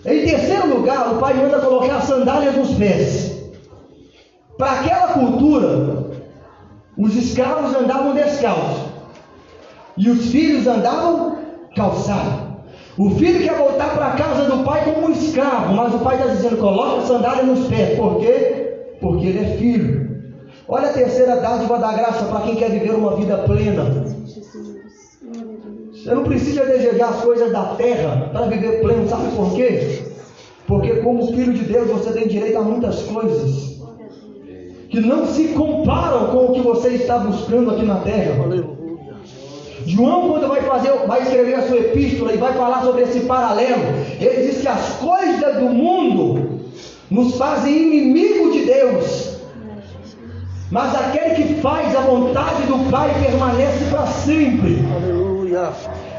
Em 0.05 0.25
terceiro 0.25 0.77
lugar, 0.77 1.13
o 1.13 1.17
pai 1.17 1.33
manda 1.33 1.59
colocar 1.59 2.01
sandálias 2.01 2.55
nos 2.55 2.73
pés. 2.75 3.53
Para 4.57 4.71
aquela 4.71 5.07
cultura, 5.07 6.11
os 6.97 7.15
escravos 7.15 7.73
andavam 7.73 8.13
descalços 8.13 8.83
e 9.97 10.09
os 10.09 10.29
filhos 10.29 10.67
andavam 10.67 11.37
calçados. 11.75 12.42
O 12.97 13.09
filho 13.11 13.43
quer 13.43 13.57
voltar 13.57 13.95
para 13.95 14.07
a 14.07 14.11
casa 14.11 14.45
do 14.45 14.63
pai 14.63 14.85
como 14.85 15.07
um 15.07 15.11
escravo, 15.11 15.73
mas 15.73 15.93
o 15.95 15.99
pai 15.99 16.15
está 16.15 16.27
dizendo: 16.27 16.57
coloca 16.57 17.01
sandália 17.07 17.43
nos 17.43 17.67
pés. 17.67 17.97
Por 17.97 18.19
quê? 18.19 18.97
Porque 19.01 19.27
ele 19.27 19.39
é 19.39 19.57
filho. 19.57 20.03
Olha 20.67 20.89
a 20.89 20.93
terceira 20.93 21.37
dádiva 21.37 21.79
da 21.79 21.91
graça 21.93 22.25
para 22.25 22.41
quem 22.41 22.55
quer 22.55 22.69
viver 22.69 22.93
uma 22.93 23.15
vida 23.15 23.37
plena. 23.39 23.83
Você 25.91 26.13
não 26.13 26.23
precisa 26.23 26.65
desejar 26.65 27.09
as 27.09 27.21
coisas 27.21 27.51
da 27.51 27.63
terra 27.75 28.29
para 28.31 28.45
viver 28.45 28.81
pleno, 28.81 29.07
sabe 29.07 29.35
por 29.35 29.53
quê? 29.55 30.03
Porque 30.67 30.97
como 30.97 31.27
filho 31.33 31.53
de 31.53 31.63
Deus 31.63 31.89
você 31.89 32.11
tem 32.13 32.27
direito 32.27 32.57
a 32.57 32.61
muitas 32.61 33.01
coisas 33.03 33.73
que 34.89 34.99
não 34.99 35.25
se 35.25 35.49
comparam 35.49 36.27
com 36.27 36.45
o 36.45 36.53
que 36.53 36.61
você 36.61 36.89
está 36.89 37.17
buscando 37.17 37.71
aqui 37.71 37.83
na 37.83 37.95
terra. 38.01 38.35
João, 39.85 40.29
quando 40.29 40.47
vai 40.47 40.61
fazer, 40.61 40.91
vai 41.07 41.21
escrever 41.21 41.55
a 41.55 41.67
sua 41.67 41.77
epístola 41.77 42.33
e 42.33 42.37
vai 42.37 42.53
falar 42.53 42.81
sobre 42.81 43.03
esse 43.03 43.21
paralelo, 43.21 43.83
ele 44.19 44.47
diz 44.47 44.61
que 44.61 44.67
as 44.67 44.97
coisas 44.97 45.55
do 45.55 45.65
mundo 45.65 46.59
nos 47.09 47.35
fazem 47.37 47.75
inimigo 47.75 48.51
de 48.51 48.65
Deus. 48.65 49.33
Mas 50.71 50.95
aquele 50.95 51.35
que 51.35 51.61
faz 51.61 51.95
a 51.95 52.01
vontade 52.01 52.63
do 52.63 52.89
Pai 52.89 53.13
permanece 53.23 53.85
para 53.91 54.07
sempre. 54.07 54.79
Aleluia. 54.95 55.69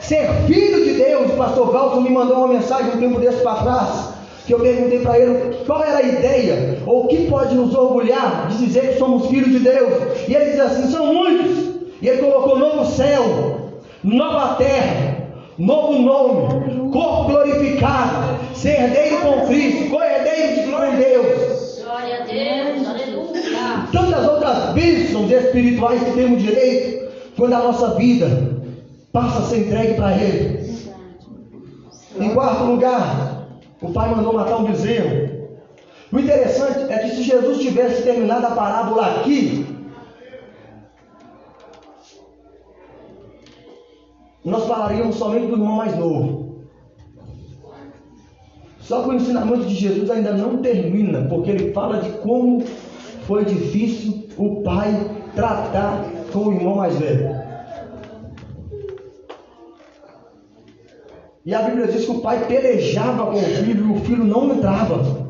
Ser 0.01 0.29
filho 0.47 0.85
de 0.85 0.95
Deus, 0.95 1.33
o 1.33 1.37
pastor 1.37 1.73
Valdo 1.73 2.01
me 2.01 2.11
mandou 2.11 2.37
uma 2.37 2.49
mensagem 2.49 2.93
um 2.95 2.99
tempo 2.99 3.19
desse 3.19 3.43
para 3.43 3.63
trás, 3.63 4.11
que 4.47 4.55
eu 4.55 4.61
perguntei 4.61 5.01
para 5.01 5.19
ele 5.19 5.57
qual 5.67 5.83
era 5.83 5.99
a 5.99 6.03
ideia, 6.03 6.79
ou 6.87 7.05
o 7.05 7.09
que 7.09 7.27
pode 7.27 7.55
nos 7.55 7.75
orgulhar 7.75 8.47
de 8.49 8.59
dizer 8.59 8.93
que 8.93 8.99
somos 8.99 9.27
filhos 9.27 9.51
de 9.51 9.59
Deus. 9.59 9.95
E 10.29 10.35
ele 10.35 10.53
diz 10.53 10.61
assim: 10.61 10.91
são 10.93 11.13
muitos. 11.13 11.74
E 12.03 12.09
ele 12.09 12.19
colocou 12.19 12.59
novo 12.59 12.85
céu, 12.85 13.71
nova 14.03 14.55
terra, 14.57 15.29
novo 15.59 15.99
nome, 15.99 16.91
corpo 16.91 17.25
glorificado, 17.25 18.39
ser 18.55 18.81
herdeiro 18.81 19.19
com 19.19 19.47
Cristo, 19.47 19.91
co-herdeiro 19.91 20.61
de 20.61 20.67
glória 20.69 20.93
em 20.93 20.97
Deus. 20.97 21.83
Glória 21.85 22.23
a 22.23 22.25
Deus, 22.25 22.89
aleluia. 22.89 23.89
Tantas 23.93 24.29
outras 24.29 24.75
bênçãos 24.75 25.31
espirituais 25.31 26.03
que 26.03 26.13
temos 26.13 26.43
direito 26.43 27.13
quando 27.37 27.55
a 27.55 27.59
nossa 27.61 27.95
vida 27.95 28.29
passa 29.13 29.39
a 29.39 29.43
ser 29.43 29.61
entregue 29.61 29.95
para 29.95 30.13
Ele. 30.17 30.65
Em 32.19 32.31
quarto 32.31 32.65
lugar, 32.65 33.49
o 33.81 33.93
pai 33.93 34.15
mandou 34.15 34.33
matar 34.33 34.59
um 34.59 34.65
bezerro. 34.65 35.35
O 36.13 36.19
interessante 36.19 36.93
é 36.93 36.99
que 36.99 37.17
se 37.17 37.23
Jesus 37.23 37.59
tivesse 37.59 38.03
terminado 38.03 38.47
a 38.47 38.51
parábola 38.51 39.07
aqui, 39.07 39.64
nós 44.45 44.67
falaríamos 44.67 45.17
somente 45.17 45.47
do 45.47 45.55
irmão 45.55 45.77
mais 45.77 45.97
novo. 45.97 46.45
Só 48.81 49.03
que 49.03 49.09
o 49.09 49.15
ensinamento 49.15 49.65
de 49.65 49.75
Jesus 49.75 50.11
ainda 50.11 50.33
não 50.33 50.59
termina, 50.59 51.23
porque 51.23 51.51
ele 51.51 51.73
fala 51.73 52.01
de 52.01 52.11
como 52.19 52.63
foi 53.27 53.45
difícil 53.47 54.29
o 54.37 54.63
pai 54.63 55.11
tratar 55.35 56.05
com 56.31 56.41
o 56.41 56.53
irmão 56.53 56.77
mais 56.77 56.99
velho. 56.99 57.43
E 61.47 61.55
a 61.55 61.63
Bíblia 61.63 61.89
diz 61.89 62.05
que 62.05 62.11
o 62.11 62.21
pai 62.21 62.47
pelejava 62.47 63.27
com 63.27 63.39
o 63.39 63.43
filho 63.43 63.87
e 63.87 63.99
o 63.99 64.01
filho 64.01 64.25
não 64.25 64.55
entrava. 64.55 65.25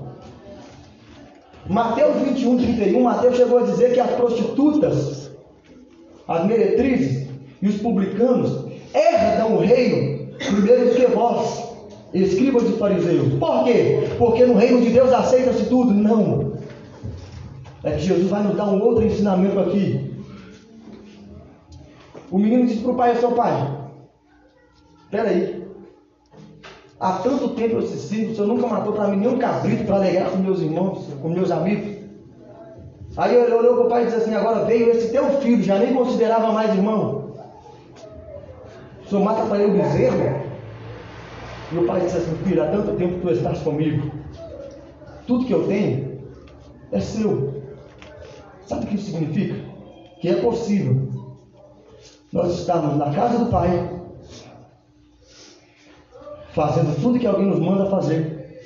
Mateus 1.69 2.17
21, 2.23 2.57
31, 2.59 3.03
Mateus 3.03 3.37
chegou 3.37 3.59
a 3.59 3.63
dizer 3.63 3.95
que 3.95 4.01
as 4.01 4.11
prostitutas, 4.11 5.31
as 6.27 6.47
meretrizes 6.47 7.29
e 7.63 7.69
os 7.69 7.77
publicanos 7.77 8.64
herdam 8.95 9.57
o 9.57 9.61
reino 9.61 10.29
primeiro 10.39 10.91
do 10.91 10.95
que 10.95 11.07
vós, 11.07 11.69
escribas 12.13 12.63
e 12.65 12.73
fariseus. 12.73 13.35
Por 13.35 13.65
quê? 13.65 14.09
Porque 14.19 14.47
no 14.47 14.55
reino 14.55 14.81
de 14.81 14.91
Deus 14.91 15.13
aceita-se 15.13 15.67
tudo? 15.67 15.93
Não. 15.93 16.55
É 17.83 17.93
que 17.93 18.01
Jesus 18.01 18.31
vai 18.31 18.43
nos 18.43 18.57
dar 18.57 18.67
um 18.67 18.81
outro 18.81 19.05
ensinamento 19.05 19.59
aqui. 19.59 20.15
O 22.31 22.39
menino 22.39 22.67
disse 22.67 22.81
para 22.81 22.93
o 22.93 22.97
pai: 22.97 23.11
É 23.13 23.15
seu 23.17 23.33
pai. 23.33 23.79
Espera 25.05 25.29
aí. 25.29 25.65
Há 26.99 27.13
tanto 27.19 27.51
tempo 27.51 27.77
eu 27.77 27.83
te 27.83 27.97
sinto, 27.97 28.33
o 28.33 28.35
senhor 28.35 28.47
nunca 28.47 28.67
matou 28.67 28.93
para 28.93 29.09
mim 29.09 29.19
nenhum 29.19 29.39
cabrito 29.39 29.85
para 29.85 29.97
alegrar 29.97 30.31
com 30.31 30.39
meus 30.39 30.61
irmãos, 30.61 31.07
com 31.21 31.29
meus 31.29 31.51
amigos. 31.51 32.03
Aí 33.17 33.37
ele 33.37 33.53
olhou 33.53 33.75
para 33.77 33.85
o 33.85 33.89
pai 33.89 34.03
e 34.03 34.05
disse 34.07 34.17
assim: 34.19 34.35
Agora 34.35 34.65
veio 34.65 34.91
esse 34.91 35.11
teu 35.11 35.29
filho, 35.41 35.63
já 35.63 35.79
nem 35.79 35.93
considerava 35.93 36.53
mais 36.53 36.75
irmão. 36.75 37.24
O 39.05 39.09
senhor 39.09 39.25
mata 39.25 39.47
para 39.47 39.63
ele 39.63 39.73
o 39.73 39.83
bezerro? 39.83 40.45
E 41.73 41.79
o 41.79 41.87
pai 41.87 42.01
disse 42.01 42.17
assim: 42.17 42.37
Filho, 42.45 42.63
há 42.63 42.67
tanto 42.69 42.93
tempo 42.97 43.21
tu 43.21 43.31
estás 43.31 43.59
comigo, 43.61 44.11
tudo 45.27 45.47
que 45.47 45.53
eu 45.53 45.67
tenho 45.67 46.21
é 46.93 47.01
seu. 47.01 47.63
Sabe 48.67 48.85
o 48.85 48.89
que 48.89 48.95
isso 48.95 49.11
significa? 49.11 49.57
Que 50.21 50.29
é 50.29 50.35
possível 50.37 51.09
nós 52.33 52.59
estarmos 52.59 52.97
na 52.97 53.13
casa 53.13 53.39
do 53.39 53.51
Pai, 53.51 53.91
fazendo 56.53 57.01
tudo 57.01 57.19
que 57.19 57.27
alguém 57.27 57.47
nos 57.47 57.61
manda 57.61 57.87
fazer, 57.87 58.61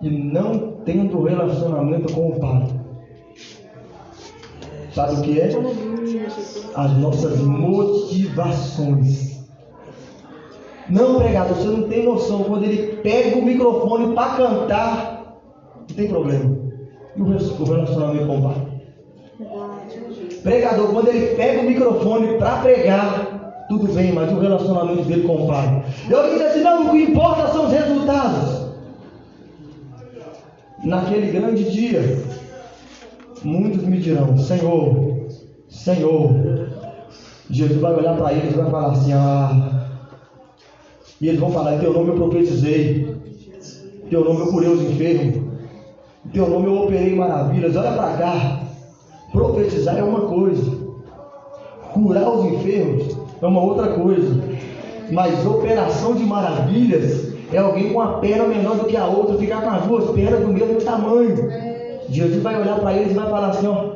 e 0.00 0.08
não 0.08 0.76
tendo 0.84 1.24
relacionamento 1.24 2.12
com 2.12 2.28
o 2.28 2.38
Pai. 2.38 2.68
Sabe 4.94 5.14
o 5.14 5.22
que 5.22 5.40
é? 5.40 5.48
As 6.74 6.96
nossas 6.98 7.38
motivações. 7.40 9.32
Não, 10.88 11.18
pregador, 11.18 11.56
você 11.56 11.68
não 11.68 11.88
tem 11.88 12.04
noção. 12.04 12.44
Quando 12.44 12.64
ele 12.64 12.96
pega 12.96 13.38
o 13.38 13.44
microfone 13.44 14.14
para 14.14 14.36
cantar, 14.36 15.38
não 15.88 15.96
tem 15.96 16.08
problema. 16.08 16.58
E 17.16 17.20
o 17.22 17.24
relacionamento 17.64 18.26
com 18.26 18.38
o 18.38 18.42
Pai? 18.42 18.72
Pregador, 20.42 20.88
quando 20.88 21.08
ele 21.08 21.34
pega 21.36 21.60
o 21.60 21.64
microfone 21.64 22.38
para 22.38 22.58
pregar, 22.58 23.64
tudo 23.68 23.92
bem, 23.92 24.12
mas 24.12 24.32
o 24.32 24.38
relacionamento 24.38 25.04
dele 25.04 25.26
com 25.26 25.44
o 25.44 25.46
Pai. 25.46 25.84
Eu 26.10 26.30
disse 26.30 26.42
assim: 26.42 26.60
não, 26.62 26.88
o 26.88 26.90
que 26.90 27.02
importa 27.02 27.52
são 27.52 27.66
os 27.66 27.72
resultados. 27.72 28.62
Naquele 30.84 31.30
grande 31.30 31.70
dia, 31.70 32.22
muitos 33.44 33.84
me 33.84 33.98
dirão: 33.98 34.36
Senhor, 34.36 35.11
Senhor. 35.72 36.68
Jesus 37.50 37.80
vai 37.80 37.94
olhar 37.94 38.16
para 38.16 38.32
eles 38.32 38.52
e 38.52 38.56
vai 38.56 38.70
falar 38.70 38.92
assim: 38.92 39.12
Ah. 39.14 39.88
E 41.20 41.28
eles 41.28 41.40
vão 41.40 41.50
falar: 41.50 41.74
Em 41.74 41.78
teu 41.80 41.92
nome 41.92 42.10
eu 42.10 42.14
profetizei, 42.14 43.16
em 44.04 44.08
teu 44.08 44.24
nome 44.24 44.40
eu 44.40 44.46
curei 44.48 44.68
os 44.68 44.82
enfermos, 44.82 45.36
em 46.26 46.28
teu 46.30 46.48
nome 46.48 46.66
eu 46.66 46.82
operei 46.82 47.14
maravilhas. 47.14 47.74
Olha 47.74 47.92
para 47.92 48.16
cá. 48.16 48.60
Profetizar 49.32 49.96
é 49.96 50.02
uma 50.02 50.20
coisa, 50.22 50.70
curar 51.94 52.28
os 52.28 52.44
enfermos 52.52 53.16
é 53.40 53.46
uma 53.46 53.62
outra 53.62 53.94
coisa, 53.94 54.44
mas 55.10 55.46
operação 55.46 56.14
de 56.14 56.22
maravilhas 56.24 57.32
é 57.50 57.56
alguém 57.56 57.94
com 57.94 58.00
a 58.02 58.18
perna 58.18 58.46
menor 58.46 58.76
do 58.76 58.84
que 58.84 58.96
a 58.96 59.06
outra, 59.06 59.38
ficar 59.38 59.62
com 59.62 59.70
as 59.70 59.86
duas 59.86 60.10
pernas 60.10 60.40
do 60.40 60.48
mesmo 60.48 60.82
tamanho. 60.82 61.50
Jesus 62.10 62.42
vai 62.42 62.60
olhar 62.60 62.78
para 62.78 62.92
eles 62.92 63.12
e 63.12 63.14
vai 63.14 63.30
falar 63.30 63.48
assim: 63.48 63.66
ó, 63.66 63.91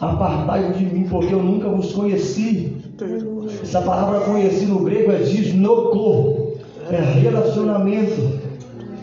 apartai-vos 0.00 0.78
de 0.78 0.84
mim, 0.86 1.06
porque 1.08 1.34
eu 1.34 1.42
nunca 1.42 1.68
vos 1.68 1.92
conheci. 1.92 2.76
Essa 3.62 3.82
palavra 3.82 4.20
conheci 4.20 4.66
no 4.66 4.80
grego 4.80 5.12
é 5.12 5.18
disnoco, 5.18 6.54
é 6.90 6.96
relacionamento. 7.20 8.40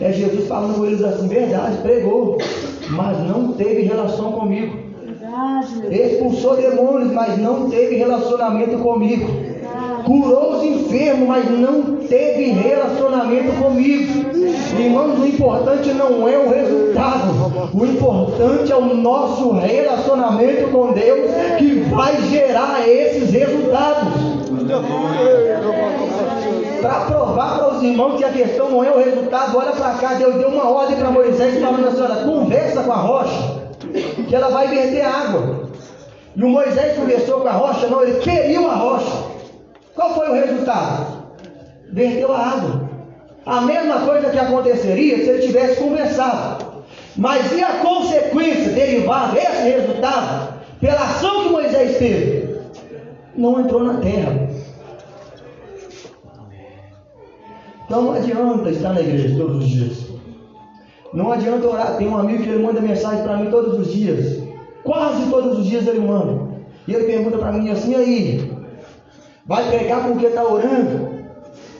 É 0.00 0.12
Jesus 0.12 0.46
falando 0.46 0.76
com 0.76 0.86
eles 0.86 1.02
assim, 1.02 1.26
verdade, 1.26 1.78
pregou, 1.78 2.38
mas 2.90 3.18
não 3.26 3.52
teve 3.52 3.82
relação 3.82 4.32
comigo. 4.32 4.76
Expulsou 5.90 6.56
demônios, 6.56 7.12
mas 7.12 7.38
não 7.38 7.68
teve 7.68 7.96
relacionamento 7.96 8.78
comigo. 8.78 9.26
Curou 10.04 10.56
os 10.56 10.64
enfermos, 10.64 11.28
mas 11.28 11.50
não 11.50 11.96
teve 12.08 12.50
relacionamento 12.52 13.52
comigo. 13.62 14.28
Irmãos, 14.78 15.18
o 15.18 15.26
importante 15.26 15.92
não 15.92 16.28
é 16.28 16.38
o 16.38 16.48
resultado, 16.48 17.70
o 17.74 17.84
importante 17.84 18.70
é 18.70 18.76
o 18.76 18.94
nosso 18.94 19.52
relacionamento 19.52 20.70
com 20.70 20.92
Deus 20.92 21.30
que 21.58 21.80
vai 21.90 22.20
gerar 22.22 22.86
esses 22.88 23.30
resultados. 23.30 24.12
Para 26.80 27.00
provar 27.06 27.58
para 27.58 27.74
os 27.74 27.82
irmãos 27.82 28.18
que 28.18 28.24
a 28.24 28.30
questão 28.30 28.70
não 28.70 28.84
é 28.84 28.90
o 28.90 28.98
resultado, 28.98 29.56
olha 29.56 29.72
para 29.72 29.94
cá, 29.94 30.14
Deus 30.14 30.36
deu 30.36 30.48
uma 30.48 30.68
ordem 30.68 30.96
para 30.96 31.10
Moisés 31.10 31.60
falando 31.60 31.88
assim: 31.88 32.02
olha, 32.02 32.24
conversa 32.24 32.82
com 32.82 32.92
a 32.92 32.96
rocha, 32.96 33.60
que 34.28 34.34
ela 34.34 34.48
vai 34.48 34.68
verter 34.68 35.04
água. 35.04 35.68
E 36.36 36.44
o 36.44 36.48
Moisés 36.48 36.96
conversou 36.96 37.40
com 37.40 37.48
a 37.48 37.52
rocha, 37.52 37.88
não, 37.88 38.02
ele 38.02 38.20
queria 38.20 38.60
a 38.60 38.74
rocha. 38.74 39.27
Qual 39.98 40.14
foi 40.14 40.30
o 40.30 40.34
resultado? 40.34 41.24
Verteu 41.90 42.32
a 42.32 42.38
água. 42.38 42.88
A 43.44 43.62
mesma 43.62 44.02
coisa 44.02 44.30
que 44.30 44.38
aconteceria 44.38 45.16
se 45.16 45.28
ele 45.28 45.44
tivesse 45.44 45.82
conversado. 45.82 46.84
Mas 47.16 47.50
e 47.50 47.64
a 47.64 47.80
consequência 47.80 48.70
derivada 48.74 49.32
desse 49.32 49.62
resultado, 49.62 50.54
pela 50.80 51.00
ação 51.02 51.42
que 51.42 51.48
Moisés 51.48 51.98
teve? 51.98 52.60
Não 53.34 53.58
entrou 53.58 53.82
na 53.82 53.94
terra. 53.94 54.48
Então 57.84 58.02
não 58.02 58.12
adianta 58.12 58.70
estar 58.70 58.92
na 58.92 59.00
igreja 59.00 59.36
todos 59.36 59.64
os 59.64 59.68
dias. 59.68 60.06
Não 61.12 61.32
adianta 61.32 61.66
orar. 61.66 61.96
Tem 61.96 62.06
um 62.06 62.16
amigo 62.16 62.44
que 62.44 62.48
ele 62.50 62.62
manda 62.62 62.80
mensagem 62.80 63.24
para 63.24 63.38
mim 63.38 63.50
todos 63.50 63.80
os 63.80 63.92
dias. 63.92 64.44
Quase 64.84 65.28
todos 65.28 65.58
os 65.58 65.66
dias 65.66 65.88
ele 65.88 65.98
manda. 65.98 66.46
E 66.86 66.94
ele 66.94 67.02
pergunta 67.02 67.36
para 67.36 67.50
mim 67.50 67.68
assim, 67.70 67.96
aí, 67.96 68.57
vai 69.48 69.66
pregar 69.70 70.06
porque 70.06 70.26
está 70.26 70.44
orando? 70.44 71.08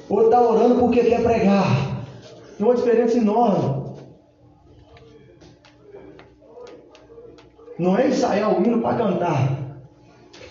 Ou 0.09 0.25
está 0.25 0.41
orando 0.41 0.77
porque 0.77 1.05
quer 1.05 1.23
pregar? 1.23 1.67
Tem 2.57 2.67
uma 2.67 2.75
diferença 2.75 3.19
enorme. 3.19 3.87
Não 7.79 7.97
é 7.97 8.09
ensaiar 8.09 8.59
o 8.59 8.65
hino 8.65 8.81
para 8.81 8.97
cantar. 8.97 9.59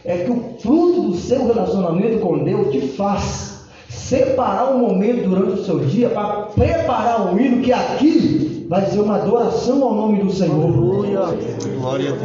É 0.05 0.19
que 0.19 0.31
o 0.31 0.55
fruto 0.59 1.01
do 1.01 1.15
seu 1.15 1.47
relacionamento 1.47 2.19
com 2.19 2.43
Deus 2.43 2.71
te 2.71 2.87
faz 2.89 3.65
separar 3.89 4.71
um 4.71 4.79
momento 4.79 5.27
durante 5.27 5.59
o 5.59 5.65
seu 5.65 5.79
dia 5.79 6.09
para 6.09 6.43
preparar 6.43 7.33
um 7.33 7.37
hino 7.37 7.61
que 7.61 7.73
aqui 7.73 8.65
vai 8.69 8.85
ser 8.85 8.99
uma 8.99 9.15
adoração 9.15 9.83
ao 9.83 9.95
nome 9.95 10.23
do 10.23 10.31
Senhor. 10.31 10.69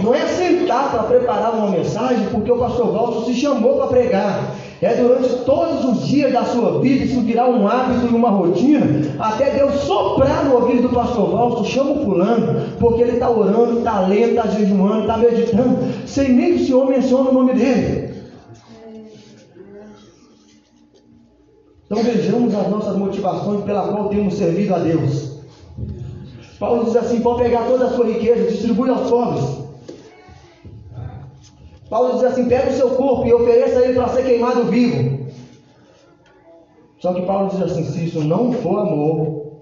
Não 0.03 0.14
é 0.14 0.26
sentar 0.26 0.93
para 0.93 1.05
preparar 1.05 1.55
uma 1.55 1.70
mensagem 1.70 2.28
porque 2.30 2.53
o 2.53 2.59
pastor 2.59 2.93
Valso 2.93 3.24
se 3.24 3.34
chamou 3.34 3.78
para 3.78 3.86
pregar. 3.86 4.55
É 4.83 4.97
durante 4.97 5.28
todos 5.45 5.85
os 5.85 6.09
dias 6.09 6.33
da 6.33 6.45
sua 6.45 6.80
vida, 6.80 7.05
isso 7.05 7.20
virar 7.20 7.49
um 7.49 7.68
hábito 7.68 8.05
e 8.05 8.16
uma 8.16 8.30
rotina, 8.30 8.85
até 9.16 9.51
Deus 9.51 9.74
soprar 9.83 10.45
no 10.45 10.57
ouvido 10.57 10.89
do 10.89 10.89
pastor 10.89 11.30
Valso, 11.30 11.64
chama 11.64 11.93
o 11.93 12.05
fulano, 12.05 12.61
porque 12.80 13.01
ele 13.01 13.12
está 13.12 13.30
orando, 13.30 13.78
está 13.78 14.01
lendo, 14.01 14.30
está 14.30 14.49
jejuando, 14.49 15.03
está 15.03 15.16
meditando, 15.18 15.78
sem 16.05 16.33
nem 16.33 16.57
que 16.57 16.64
o 16.64 16.66
Senhor 16.66 16.89
mencione 16.89 17.28
o 17.28 17.33
nome 17.33 17.55
dele. 17.55 18.12
Então 21.87 22.03
vejamos 22.03 22.53
as 22.53 22.68
nossas 22.68 22.97
motivações 22.97 23.62
pela 23.62 23.87
qual 23.87 24.09
temos 24.09 24.35
servido 24.35 24.74
a 24.74 24.78
Deus. 24.78 25.43
Paulo 26.59 26.87
diz 26.87 26.97
assim: 26.97 27.20
pode 27.20 27.43
pegar 27.43 27.66
toda 27.66 27.85
a 27.85 27.91
sua 27.91 28.07
riqueza, 28.07 28.51
distribui 28.51 28.91
aos 28.91 29.09
pobres. 29.09 29.61
Paulo 31.93 32.14
diz 32.14 32.24
assim: 32.24 32.47
pega 32.47 32.70
o 32.70 32.72
seu 32.72 32.88
corpo 32.93 33.26
e 33.26 33.34
ofereça 33.34 33.84
ele 33.84 33.93
para 33.93 34.09
ser 34.09 34.24
queimado 34.24 34.64
vivo. 34.64 35.26
Só 36.99 37.12
que 37.12 37.20
Paulo 37.26 37.51
diz 37.51 37.61
assim: 37.61 37.84
se 37.84 38.07
isso 38.07 38.24
não 38.24 38.51
for 38.51 38.78
amor, 38.78 39.61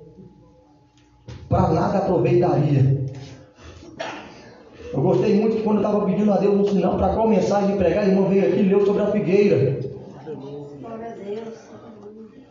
para 1.48 1.70
nada 1.70 1.98
aproveitaria. 1.98 3.04
Eu 4.92 5.02
gostei 5.02 5.40
muito 5.40 5.56
que 5.56 5.62
quando 5.64 5.82
eu 5.82 5.88
estava 5.88 6.06
pedindo 6.06 6.32
a 6.32 6.36
Deus 6.36 6.54
um 6.54 6.72
sinal 6.72 6.96
para 6.96 7.14
qual 7.14 7.26
mensagem 7.26 7.76
pregar, 7.76 8.06
irmão 8.06 8.28
veio 8.28 8.46
aqui 8.46 8.60
e 8.60 8.68
leu 8.68 8.86
sobre 8.86 9.02
a 9.02 9.10
figueira. 9.10 9.80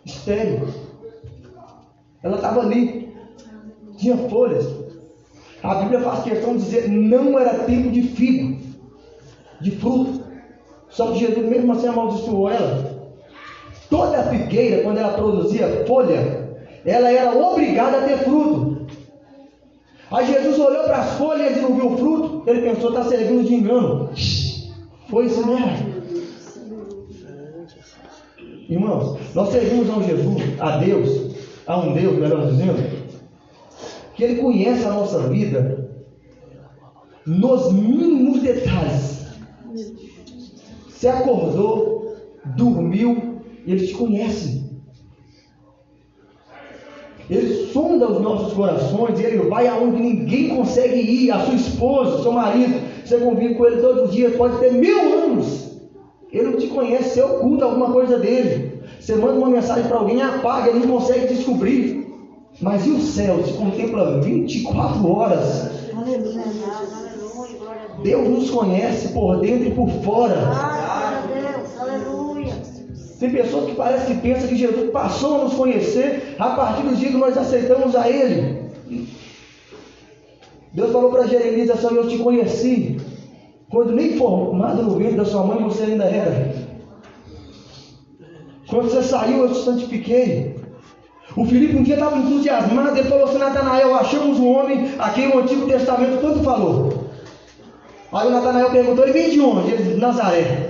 Estéreo. 0.06 0.68
Ela 2.22 2.36
estava 2.36 2.60
ali. 2.60 3.14
Tinha 3.96 4.18
folhas. 4.30 4.68
A 5.64 5.76
Bíblia 5.76 6.02
faz 6.02 6.24
questão 6.24 6.58
de 6.58 6.66
dizer 6.66 6.90
não 6.90 7.40
era 7.40 7.60
tempo 7.60 7.90
de 7.90 8.02
figo 8.04 8.69
de 9.62 9.72
fruto. 9.72 10.24
Só 10.90 11.12
que 11.12 11.20
Jesus 11.20 11.46
mesmo 11.46 11.74
assim 11.74 11.88
amaldiçoou 11.88 12.50
ela. 12.50 13.00
Toda 13.90 14.24
figueira, 14.24 14.84
quando 14.84 14.98
ela 14.98 15.14
produzia 15.14 15.86
folha, 15.88 16.58
ela 16.86 17.12
era 17.12 17.36
obrigada 17.36 17.98
a 17.98 18.02
ter 18.02 18.18
fruto. 18.20 18.88
Aí 20.12 20.26
Jesus 20.26 20.58
olhou 20.58 20.84
para 20.86 20.98
as 20.98 21.18
folhas 21.18 21.58
e 21.58 21.62
não 21.62 21.76
viu 21.76 21.94
o 21.94 21.98
fruto. 21.98 22.44
Ele 22.48 22.62
pensou, 22.62 22.90
está 22.90 23.04
servindo 23.04 23.48
de 23.48 23.54
engano. 23.54 24.10
Foi 25.08 25.26
isso 25.26 25.46
mesmo. 25.46 26.00
Irmãos, 28.68 29.20
nós 29.34 29.50
servimos 29.50 29.90
a 29.90 29.94
um 29.94 30.04
Jesus, 30.04 30.60
a 30.60 30.78
Deus, 30.78 31.36
a 31.66 31.80
um 31.80 31.94
Deus, 31.94 32.18
melhor 32.18 32.48
dizendo, 32.48 33.00
que 34.14 34.24
Ele 34.24 34.42
conhece 34.42 34.86
a 34.86 34.92
nossa 34.92 35.28
vida 35.28 35.90
nos 37.26 37.72
mínimos 37.74 38.42
detalhes. 38.42 39.19
Você 40.88 41.08
acordou, 41.08 42.16
dormiu, 42.58 43.40
ele 43.66 43.88
te 43.88 43.94
conhece. 43.94 44.70
Ele 47.30 47.72
sonda 47.72 48.12
os 48.12 48.22
nossos 48.22 48.54
corações, 48.54 49.20
ele 49.20 49.38
vai 49.50 49.68
aonde 49.68 50.02
ninguém 50.02 50.50
consegue 50.56 51.00
ir. 51.00 51.32
A 51.32 51.46
sua 51.46 51.54
esposa, 51.54 52.24
seu 52.24 52.32
marido, 52.32 52.82
você 53.06 53.18
convive 53.20 53.56
com 53.56 53.66
ele 53.68 53.82
todos 53.82 54.10
os 54.10 54.16
dias, 54.16 54.36
pode 54.36 54.58
ter 54.60 54.74
mil 54.74 55.00
anos. 55.00 55.70
Ele 56.32 56.50
não 56.50 56.58
te 56.58 56.68
conhece, 56.68 57.12
você 57.12 57.22
oculta 57.22 57.66
alguma 57.66 57.92
coisa 57.92 58.18
dele. 58.18 58.82
Você 59.00 59.16
manda 59.16 59.34
uma 59.34 59.50
mensagem 59.50 59.88
para 59.88 59.98
alguém, 59.98 60.22
apaga, 60.22 60.70
ele 60.70 60.86
não 60.86 61.00
consegue 61.00 61.34
descobrir. 61.34 62.08
Mas 62.60 62.86
e 62.86 62.90
o 62.90 63.00
céu 63.00 63.42
te 63.44 63.54
contempla 63.54 64.20
24 64.22 65.08
horas? 65.08 65.70
Aleluia. 65.96 67.09
Deus 68.04 68.30
nos 68.30 68.50
conhece 68.50 69.10
por 69.10 69.40
dentro 69.40 69.68
e 69.68 69.72
por 69.72 69.90
fora. 70.04 70.52
Tem 73.20 73.30
pessoas 73.32 73.66
que 73.66 73.76
parece 73.76 74.14
que 74.14 74.22
pensam 74.22 74.48
que 74.48 74.56
Jesus 74.56 74.92
passou 74.92 75.42
a 75.42 75.44
nos 75.44 75.54
conhecer 75.54 76.36
a 76.40 76.52
partir 76.52 76.84
do 76.84 76.96
dia 76.96 77.10
que 77.10 77.18
nós 77.18 77.38
aceitamos 77.38 77.94
a 77.96 78.10
Ele. 78.10 78.60
Deus 80.72 80.92
falou 80.92 81.12
para 81.12 81.28
Jeremias 81.28 81.70
assim: 81.70 81.96
Eu 81.96 82.08
te 82.08 82.18
conheci. 82.18 82.98
Quando 83.70 83.92
nem 83.94 84.18
formado 84.18 84.82
no 84.82 84.96
ventre 84.96 85.18
da 85.18 85.26
sua 85.26 85.44
mãe, 85.44 85.62
você 85.62 85.84
ainda 85.84 86.06
era. 86.06 86.56
Quando 88.70 88.90
você 88.90 89.04
saiu, 89.04 89.44
eu 89.44 89.52
te 89.52 89.60
santifiquei. 89.60 90.56
O 91.36 91.46
Filipe 91.46 91.76
um 91.76 91.84
dia 91.84 91.96
estava 91.96 92.18
entusiasmado, 92.18 92.98
ele 92.98 93.10
falou 93.10 93.26
assim: 93.26 93.38
Natanael, 93.38 93.96
achamos 93.96 94.40
um 94.40 94.50
homem 94.50 94.96
a 94.98 95.10
quem 95.10 95.28
o 95.28 95.40
Antigo 95.40 95.68
Testamento 95.68 96.22
tanto 96.22 96.42
falou. 96.42 96.99
Aí 98.12 98.28
o 98.28 98.32
Natanael 98.32 98.72
perguntou, 98.72 99.04
ele 99.04 99.14
vem 99.14 99.30
de 99.30 99.40
onde? 99.40 99.72
Ele 99.72 99.84
disse, 99.84 99.98
Nazaré. 99.98 100.70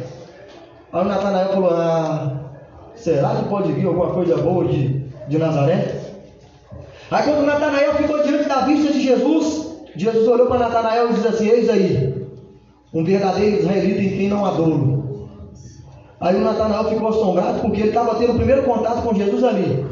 Aí 0.92 1.02
o 1.02 1.08
Natanael 1.08 1.50
falou, 1.50 1.70
ah, 1.72 2.52
será 2.96 3.36
que 3.36 3.48
pode 3.48 3.72
vir 3.72 3.86
alguma 3.86 4.12
coisa 4.12 4.36
boa 4.38 4.66
de, 4.66 5.06
de 5.28 5.38
Nazaré? 5.38 6.00
Aí 7.12 7.24
quando 7.24 7.46
Natanael 7.46 7.96
ficou 7.96 8.22
diante 8.24 8.48
da 8.48 8.62
vista 8.62 8.92
de 8.92 9.02
Jesus, 9.02 9.68
Jesus 9.96 10.28
olhou 10.28 10.48
para 10.48 10.60
Natanael 10.60 11.10
e 11.10 11.14
disse 11.14 11.28
assim, 11.28 11.48
eis 11.48 11.70
aí, 11.70 12.28
um 12.94 13.04
verdadeiro 13.04 13.58
israelita 13.58 14.02
em 14.02 14.18
quem 14.18 14.28
não 14.28 14.46
há 14.46 14.52
dolo. 14.52 15.30
Aí 16.20 16.36
o 16.36 16.42
Natanael 16.42 16.90
ficou 16.90 17.08
assombrado 17.08 17.62
porque 17.62 17.80
ele 17.80 17.90
estava 17.90 18.16
tendo 18.16 18.34
o 18.34 18.38
primeiro 18.38 18.64
contato 18.64 19.02
com 19.02 19.16
Jesus 19.16 19.44
ali. 19.44 19.86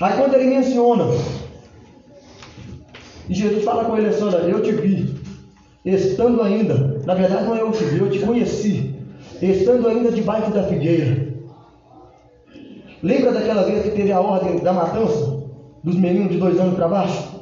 Aí 0.00 0.16
quando 0.16 0.34
ele 0.34 0.56
menciona, 0.56 1.04
e 3.28 3.34
Jesus 3.34 3.64
fala 3.64 3.84
com 3.84 3.96
ele 3.96 4.08
assim, 4.08 4.24
eu 4.48 4.62
te 4.62 4.72
vi, 4.72 5.13
estando 5.84 6.42
ainda, 6.42 7.02
na 7.04 7.14
verdade 7.14 7.44
não 7.44 7.56
é 7.56 7.60
eu 7.60 7.70
te 7.70 7.84
eu 7.98 8.10
te 8.10 8.20
conheci, 8.20 8.94
estando 9.42 9.88
ainda 9.88 10.10
debaixo 10.10 10.50
da 10.50 10.62
figueira. 10.64 11.34
Lembra 13.02 13.32
daquela 13.32 13.64
vez 13.64 13.82
que 13.82 13.90
teve 13.90 14.12
a 14.12 14.20
ordem 14.20 14.60
da 14.60 14.72
matança 14.72 15.42
dos 15.82 15.96
meninos 15.96 16.32
de 16.32 16.38
dois 16.38 16.58
anos 16.58 16.74
para 16.74 16.88
baixo? 16.88 17.34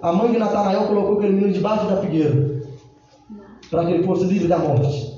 A 0.00 0.12
mãe 0.12 0.30
de 0.30 0.38
Natanael 0.38 0.86
colocou 0.86 1.18
aquele 1.18 1.32
menino 1.32 1.52
debaixo 1.52 1.86
da 1.86 1.96
figueira 1.96 2.62
para 3.70 3.84
que 3.84 3.92
ele 3.92 4.04
fosse 4.04 4.24
livre 4.24 4.46
da 4.46 4.58
morte. 4.58 5.16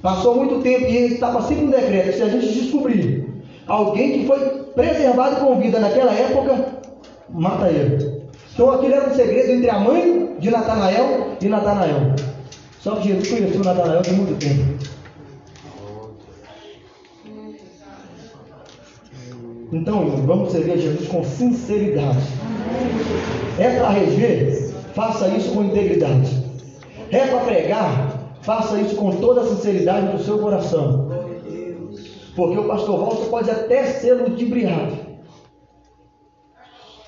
Passou 0.00 0.34
muito 0.34 0.62
tempo 0.62 0.86
e 0.86 0.96
ele 0.96 1.14
estava 1.14 1.42
sempre 1.42 1.66
um 1.66 1.70
decreto: 1.70 2.16
se 2.16 2.22
a 2.22 2.28
gente 2.28 2.52
descobrir 2.52 3.24
alguém 3.68 4.18
que 4.18 4.26
foi 4.26 4.38
preservado 4.74 5.36
com 5.36 5.60
vida 5.60 5.78
naquela 5.78 6.12
época, 6.12 6.82
mata 7.30 7.68
ele. 7.68 8.21
Então 8.54 8.70
aquilo 8.70 8.94
era 8.94 9.10
um 9.10 9.14
segredo 9.14 9.52
entre 9.52 9.70
a 9.70 9.78
mãe 9.78 10.36
de 10.38 10.50
Natanael 10.50 11.36
e 11.40 11.48
Natanael. 11.48 12.14
Só 12.80 12.96
que 12.96 13.08
Jesus 13.08 13.28
conheceu 13.28 13.64
Natanael 13.64 14.02
tem 14.02 14.14
muito 14.14 14.38
tempo. 14.38 14.92
Então, 19.72 20.06
vamos 20.26 20.52
servir 20.52 20.72
a 20.72 20.76
Jesus 20.76 21.08
com 21.08 21.24
sinceridade. 21.24 22.26
É 23.58 23.78
para 23.78 23.88
reger? 23.88 24.70
Faça 24.94 25.28
isso 25.28 25.52
com 25.52 25.64
integridade. 25.64 26.44
É 27.10 27.26
para 27.26 27.40
pregar? 27.40 28.18
Faça 28.42 28.78
isso 28.78 28.96
com 28.96 29.12
toda 29.12 29.40
a 29.40 29.46
sinceridade 29.46 30.14
do 30.14 30.22
seu 30.22 30.38
coração. 30.38 31.08
Porque 32.36 32.58
o 32.58 32.64
pastor 32.64 32.98
Walter 32.98 33.30
pode 33.30 33.50
até 33.50 33.84
ser 33.84 34.14
ludibriado. 34.14 34.96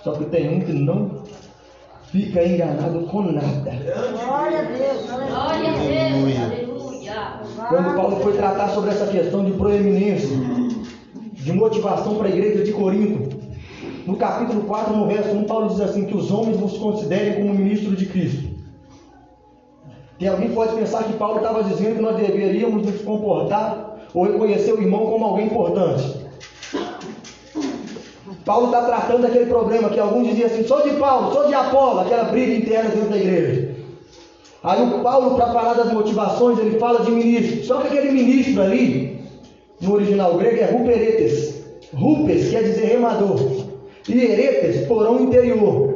Só 0.02 0.12
que 0.12 0.24
tem 0.26 0.56
um 0.56 0.60
que 0.60 0.72
não 0.72 1.22
fica 2.14 2.46
enganado 2.46 3.00
com 3.06 3.22
nada. 3.22 3.72
Glória 4.24 4.60
a 4.60 4.62
Deus. 4.62 5.10
Glória 5.10 5.70
a 5.70 5.78
Deus. 5.78 6.38
Aleluia. 6.38 6.64
Quando 7.68 7.96
Paulo 7.96 8.16
foi 8.20 8.34
tratar 8.34 8.68
sobre 8.68 8.90
essa 8.90 9.06
questão 9.08 9.44
de 9.44 9.50
proeminência, 9.52 10.28
de 11.32 11.52
motivação 11.52 12.14
para 12.14 12.28
a 12.28 12.30
igreja 12.30 12.62
de 12.62 12.72
Corinto, 12.72 13.36
no 14.06 14.16
capítulo 14.16 14.62
4, 14.62 14.96
no 14.96 15.06
verso 15.08 15.30
1, 15.30 15.44
Paulo 15.44 15.68
diz 15.70 15.80
assim: 15.80 16.04
que 16.04 16.16
os 16.16 16.30
homens 16.30 16.60
nos 16.60 16.78
considerem 16.78 17.34
como 17.34 17.52
ministro 17.52 17.96
de 17.96 18.06
Cristo. 18.06 18.54
Tem 20.16 20.28
alguém 20.28 20.50
que 20.50 20.54
pode 20.54 20.72
pensar 20.76 21.02
que 21.02 21.14
Paulo 21.14 21.38
estava 21.38 21.64
dizendo 21.64 21.96
que 21.96 22.02
nós 22.02 22.16
deveríamos 22.16 22.86
nos 22.86 23.02
comportar 23.02 23.98
ou 24.14 24.24
reconhecer 24.24 24.72
o 24.72 24.80
irmão 24.80 25.06
como 25.06 25.24
alguém 25.24 25.46
importante. 25.46 26.23
Paulo 28.44 28.66
está 28.66 28.82
tratando 28.82 29.22
daquele 29.22 29.46
problema 29.46 29.88
que 29.88 29.98
alguns 29.98 30.28
diziam 30.28 30.46
assim: 30.46 30.64
sou 30.64 30.82
de 30.82 30.90
Paulo, 30.96 31.32
sou 31.32 31.46
de 31.46 31.54
Apolo, 31.54 32.00
aquela 32.00 32.24
briga 32.24 32.54
interna 32.54 32.90
dentro 32.90 33.08
da 33.08 33.16
igreja. 33.16 33.74
Aí 34.62 34.82
o 34.82 35.00
Paulo, 35.00 35.36
para 35.36 35.48
falar 35.48 35.74
das 35.74 35.92
motivações, 35.92 36.58
ele 36.58 36.78
fala 36.78 37.04
de 37.04 37.10
ministro. 37.10 37.64
Só 37.64 37.80
que 37.80 37.88
aquele 37.88 38.12
ministro 38.12 38.62
ali, 38.62 39.20
no 39.80 39.94
original 39.94 40.34
grego, 40.36 40.60
é 40.62 40.64
ruperetes. 40.64 41.62
Rupes 41.94 42.50
quer 42.50 42.62
dizer 42.62 42.86
remador. 42.86 43.38
E 44.08 44.24
eretes, 44.24 44.86
porão 44.86 45.20
interior. 45.20 45.94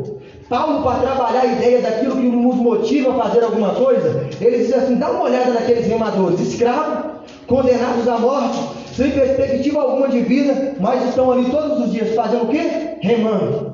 Paulo, 0.49 0.83
para 0.83 1.01
trabalhar 1.01 1.41
a 1.41 1.47
ideia 1.47 1.81
daquilo 1.81 2.17
que 2.17 2.23
nos 2.23 2.57
motiva 2.57 3.11
a 3.11 3.23
fazer 3.25 3.45
alguma 3.45 3.75
coisa, 3.75 4.29
ele 4.41 4.59
diz 4.59 4.73
assim: 4.73 4.97
dá 4.97 5.11
uma 5.11 5.25
olhada 5.25 5.53
naqueles 5.53 5.87
remadores, 5.87 6.41
escravos, 6.41 7.11
condenados 7.47 8.09
à 8.09 8.19
morte, 8.19 8.59
sem 8.99 9.13
perspectiva 9.13 9.81
alguma 9.81 10.09
de 10.09 10.21
vida, 10.23 10.75
mas 10.81 11.09
estão 11.09 11.31
ali 11.31 11.49
todos 11.49 11.85
os 11.85 11.93
dias 11.93 12.17
fazendo 12.17 12.47
o 12.47 12.49
quê? 12.49 12.97
Remando. 13.01 13.73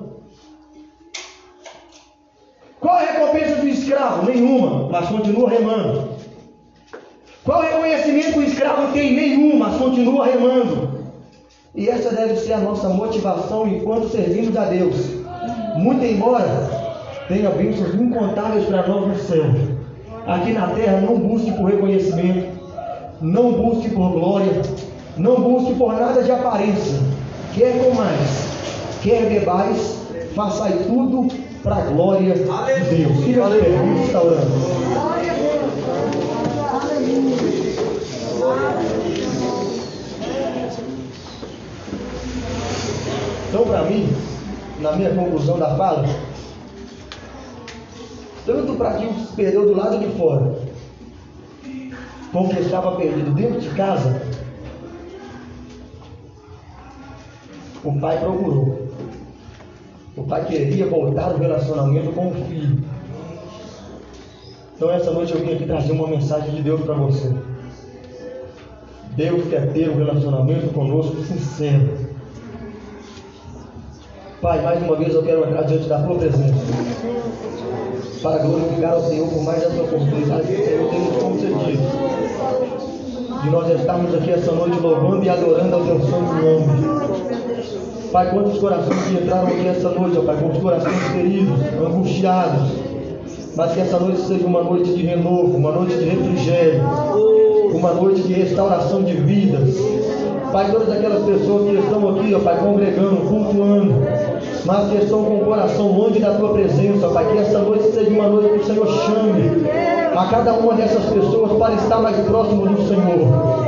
Qual 2.79 2.95
a 2.95 3.01
recompensa 3.01 3.57
do 3.57 3.67
escravo? 3.67 4.31
Nenhuma, 4.31 4.91
mas 4.91 5.09
continua 5.09 5.49
remando. 5.49 6.11
Qual 7.43 7.63
reconhecimento 7.63 8.39
o 8.39 8.43
escravo 8.43 8.93
tem? 8.93 9.15
Nenhum, 9.15 9.57
mas 9.57 9.79
continua 9.79 10.27
remando. 10.27 10.91
E 11.75 11.89
essa 11.89 12.15
deve 12.15 12.37
ser 12.37 12.53
a 12.53 12.61
nossa 12.61 12.91
motivação 12.91 13.67
enquanto 13.67 14.11
servimos 14.11 14.55
a 14.59 14.67
Deus. 14.67 14.95
Muito 15.77 16.05
embora 16.05 16.69
tenha 17.29 17.49
bênçãos 17.49 17.95
incontáveis 17.95 18.67
para 18.67 18.87
nós 18.87 19.09
no 19.09 19.19
céu. 19.21 19.47
Aqui 20.27 20.53
na 20.53 20.67
terra, 20.69 21.01
não 21.01 21.19
busque 21.19 21.51
por 21.53 21.71
reconhecimento, 21.71 22.47
não 23.23 23.53
busque 23.53 23.89
por 23.89 24.11
glória, 24.13 24.53
não 25.17 25.37
busque 25.37 25.75
por 25.75 25.93
nada 25.93 26.23
de 26.23 26.31
aparência. 26.31 27.01
Quer 27.55 27.85
comais, 27.85 28.49
quer 29.03 29.29
bebais, 29.29 29.99
façai 30.35 30.73
tudo 30.87 31.29
para 31.63 31.77
a 31.77 31.81
glória 31.83 32.35
de 32.35 32.97
Deus. 32.97 33.25
Fica 33.25 33.49
de 33.49 33.59
pé, 33.59 33.71
vamos 33.71 34.07
estar 34.07 34.21
Deus. 34.21 34.85
Então, 43.49 43.65
para 43.67 43.83
mim, 43.85 44.13
na 44.81 44.93
minha 44.93 45.15
conclusão 45.15 45.59
da 45.59 45.77
fala, 45.77 46.05
tanto 48.45 48.75
para 48.75 48.95
quem 48.95 49.15
se 49.15 49.33
perdeu 49.35 49.67
do 49.67 49.77
lado 49.77 49.99
de 49.99 50.09
fora, 50.19 50.59
como 52.33 52.49
que 52.49 52.61
estava 52.61 52.97
perdido 52.97 53.33
dentro 53.33 53.61
de 53.61 53.71
casa, 53.71 54.21
o 57.85 58.01
pai 58.01 58.19
procurou. 58.19 58.89
O 60.17 60.23
pai 60.25 60.45
queria 60.47 60.87
voltar 60.87 61.31
ao 61.33 61.37
relacionamento 61.37 62.13
com 62.13 62.29
o 62.29 62.35
filho. 62.47 62.79
Então, 64.77 64.91
essa 64.91 65.11
noite 65.11 65.35
eu 65.35 65.41
vim 65.41 65.53
aqui 65.55 65.67
trazer 65.67 65.93
uma 65.93 66.09
mensagem 66.09 66.55
de 66.55 66.63
Deus 66.63 66.81
para 66.81 66.95
você. 66.95 67.33
Deus 69.17 69.47
quer 69.49 69.73
ter 69.73 69.91
um 69.91 69.97
relacionamento 69.97 70.73
conosco 70.73 71.17
sincero. 71.23 72.15
Pai, 74.41 74.61
mais 74.63 74.83
uma 74.83 74.97
vez 74.97 75.15
eu 75.15 75.23
quero 75.23 75.45
entrar 75.45 75.63
diante 75.63 75.89
da 75.89 76.03
tua 76.03 76.17
presença. 76.17 76.55
Para 78.23 78.39
glorificar 78.39 78.93
ao 78.95 79.03
Senhor 79.03 79.29
por 79.29 79.43
mais 79.45 79.63
essa 79.63 79.83
oportunidade 79.83 80.47
que 80.47 80.55
o 80.55 80.65
Senhor 80.65 80.91
tem 80.91 81.01
nos 81.01 81.23
concedido. 81.23 81.83
De 83.43 83.51
nós 83.51 83.81
estarmos 83.81 84.15
aqui 84.15 84.31
essa 84.31 84.53
noite 84.53 84.79
louvando 84.81 85.25
e 85.25 85.29
adorando 85.29 85.75
ao 85.75 85.85
teu 85.85 86.01
santo 86.01 86.33
nome. 86.35 87.14
Pai, 88.15 88.31
quantos 88.31 88.61
corações 88.61 89.03
que 89.09 89.15
entraram 89.15 89.49
aqui 89.49 89.67
essa 89.67 89.89
noite, 89.89 90.17
ó 90.17 90.23
Pai, 90.23 90.37
quantos 90.41 90.63
corações 90.63 90.97
feridos, 91.13 91.59
angustiados. 91.85 92.71
Mas 93.57 93.73
que 93.73 93.81
essa 93.81 93.99
noite 93.99 94.21
seja 94.21 94.47
uma 94.47 94.63
noite 94.63 94.95
de 94.95 95.05
renovo, 95.05 95.57
uma 95.57 95.73
noite 95.73 95.97
de 95.97 96.05
refrigério, 96.05 96.81
uma 97.75 97.93
noite 97.93 98.23
de 98.23 98.33
restauração 98.35 99.03
de 99.03 99.15
vidas. 99.15 99.77
Pai, 100.53 100.71
todas 100.71 100.93
aquelas 100.93 101.25
pessoas 101.25 101.69
que 101.69 101.75
estão 101.75 102.09
aqui, 102.11 102.33
ó 102.33 102.39
Pai, 102.39 102.57
congregando, 102.59 103.17
cultuando, 103.17 103.95
mas 104.65 104.91
que 104.91 104.99
estão 104.99 105.25
com 105.25 105.39
o 105.39 105.45
coração 105.45 105.89
longe 105.89 106.21
da 106.21 106.35
tua 106.35 106.51
presença, 106.51 107.09
Pai, 107.09 107.27
que 107.33 107.39
essa 107.39 107.59
noite 107.59 107.91
seja 107.93 108.11
uma 108.11 108.29
noite 108.29 108.49
que 108.51 108.61
o 108.61 108.65
Senhor 108.65 108.87
chame 108.87 109.67
a 110.17 110.27
cada 110.27 110.53
uma 110.53 110.75
dessas 110.75 111.05
pessoas 111.07 111.51
para 111.59 111.75
estar 111.75 111.99
mais 111.99 112.17
próximo 112.19 112.65
do 112.65 112.87
Senhor. 112.87 113.64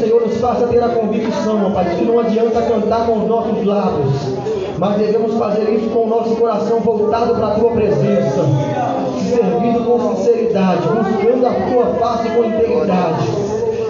Senhor 0.00 0.22
nos 0.22 0.38
faça 0.38 0.66
ter 0.66 0.82
a 0.82 0.88
convicção, 0.88 1.66
ó 1.66 1.70
Pai, 1.70 1.94
que 1.94 2.04
não 2.06 2.18
adianta 2.18 2.62
cantar 2.62 3.06
com 3.06 3.18
os 3.18 3.28
nossos 3.28 3.64
lábios, 3.66 4.14
mas 4.78 4.96
devemos 4.96 5.34
fazer 5.34 5.70
isso 5.74 5.90
com 5.90 6.04
o 6.04 6.08
nosso 6.08 6.36
coração 6.36 6.80
voltado 6.80 7.34
para 7.34 7.48
a 7.48 7.50
tua 7.50 7.70
presença, 7.72 8.42
servindo 9.22 9.84
com 9.84 10.16
sinceridade, 10.16 10.88
buscando 10.88 11.46
a 11.46 11.52
tua 11.52 11.86
face 12.00 12.30
com 12.30 12.44
integridade. 12.44 13.26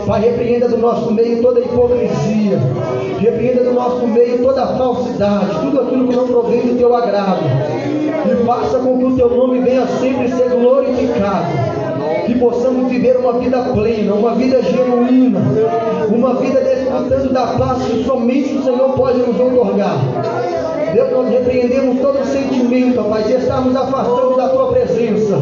Pai, 0.05 0.21
repreenda 0.21 0.69
do 0.69 0.79
nosso 0.79 1.13
meio 1.13 1.41
toda 1.41 1.61
hipocrisia, 1.61 2.59
repreenda 3.21 3.63
do 3.63 3.73
nosso 3.73 4.05
meio 4.09 4.43
toda 4.43 4.67
falsidade, 4.67 5.61
tudo 5.61 5.81
aquilo 5.81 6.09
que 6.09 6.17
não 6.17 6.27
provém 6.27 6.61
do 6.63 6.77
teu 6.77 6.93
agrado, 6.97 7.45
e 8.27 8.45
faça 8.45 8.81
com 8.81 8.99
que 8.99 9.05
o 9.05 9.17
teu 9.17 9.31
nome 9.31 9.61
venha 9.61 9.87
sempre 9.87 10.29
ser 10.29 10.49
glorificado 10.49 11.70
que 12.33 12.39
possamos 12.39 12.89
viver 12.89 13.17
uma 13.17 13.33
vida 13.33 13.59
plena, 13.75 14.15
uma 14.15 14.35
vida 14.37 14.63
genuína, 14.63 15.41
uma 16.09 16.35
vida 16.35 16.61
desfrutando 16.61 17.33
da 17.33 17.47
paz 17.59 17.83
que 17.83 18.05
somente 18.05 18.55
o 18.55 18.63
Senhor 18.63 18.91
pode 18.91 19.19
nos 19.19 19.41
otorgar. 19.41 19.99
Deus, 20.93 21.11
nós 21.11 21.29
repreendemos 21.29 22.01
todo 22.01 22.25
sentimento, 22.25 23.03
Pai, 23.03 23.25
de 23.25 23.33
estarmos 23.33 23.75
afastando 23.75 24.37
da 24.37 24.49
Tua 24.49 24.69
presença. 24.69 25.37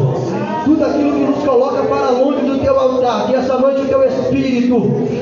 Tudo 0.65 0.83
aquilo 0.83 1.13
que 1.13 1.25
nos 1.25 1.43
coloca 1.43 1.83
para 1.83 2.09
longe 2.09 2.41
do 2.41 2.59
Teu 2.59 2.79
altar, 2.79 3.27
que 3.27 3.35
essa 3.35 3.57
noite 3.59 3.81
o 3.81 3.85
Teu 3.85 4.03
Espírito 4.03 4.81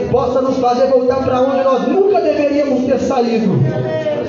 possa 0.09 0.41
nos 0.41 0.57
fazer 0.57 0.87
voltar 0.87 1.23
para 1.23 1.41
onde 1.41 1.63
nós 1.63 1.87
nunca 1.87 2.21
deveríamos 2.21 2.85
ter 2.85 2.99
saído. 2.99 3.53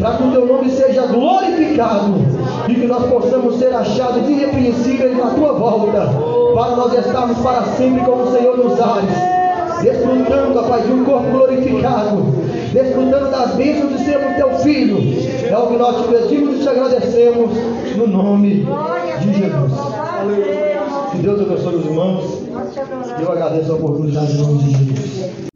Para 0.00 0.16
que 0.16 0.22
o 0.24 0.30
Teu 0.32 0.46
nome 0.46 0.70
seja 0.70 1.02
glorificado 1.06 2.14
e 2.68 2.74
que 2.74 2.86
nós 2.86 3.04
possamos 3.06 3.58
ser 3.58 3.72
achados 3.74 4.28
irrepreensíveis 4.28 5.16
na 5.16 5.30
Tua 5.30 5.52
volta, 5.52 6.37
para 6.58 6.74
nós 6.74 6.92
estarmos 6.92 7.38
para 7.38 7.62
sempre 7.76 8.04
com 8.04 8.22
o 8.24 8.32
Senhor 8.32 8.56
nos 8.56 8.80
ares 8.80 9.38
desfrutando, 9.80 10.58
ó 10.58 10.62
Pai, 10.64 10.82
de 10.82 10.92
um 10.92 11.04
corpo 11.04 11.30
glorificado, 11.30 12.16
desfrutando 12.72 13.30
das 13.30 13.54
bênçãos 13.54 13.96
de 13.96 14.04
sermos 14.04 14.34
teu 14.34 14.50
filho. 14.58 14.98
É 15.48 15.56
o 15.56 15.68
que 15.68 15.76
nós 15.76 16.02
te 16.02 16.08
pedimos 16.08 16.56
e 16.56 16.62
te 16.62 16.68
agradecemos 16.68 17.50
no 17.96 18.08
nome 18.08 18.66
de 19.20 19.34
Jesus. 19.34 19.72
Que 21.12 21.18
Deus 21.18 21.40
abençoe 21.40 21.76
os 21.76 21.86
irmãos. 21.86 22.42
Eu 23.20 23.30
agradeço 23.30 23.70
a 23.70 23.74
oportunidade 23.76 24.32
em 24.32 24.38
nome 24.38 24.58
de 24.58 24.70
Jesus. 24.72 25.47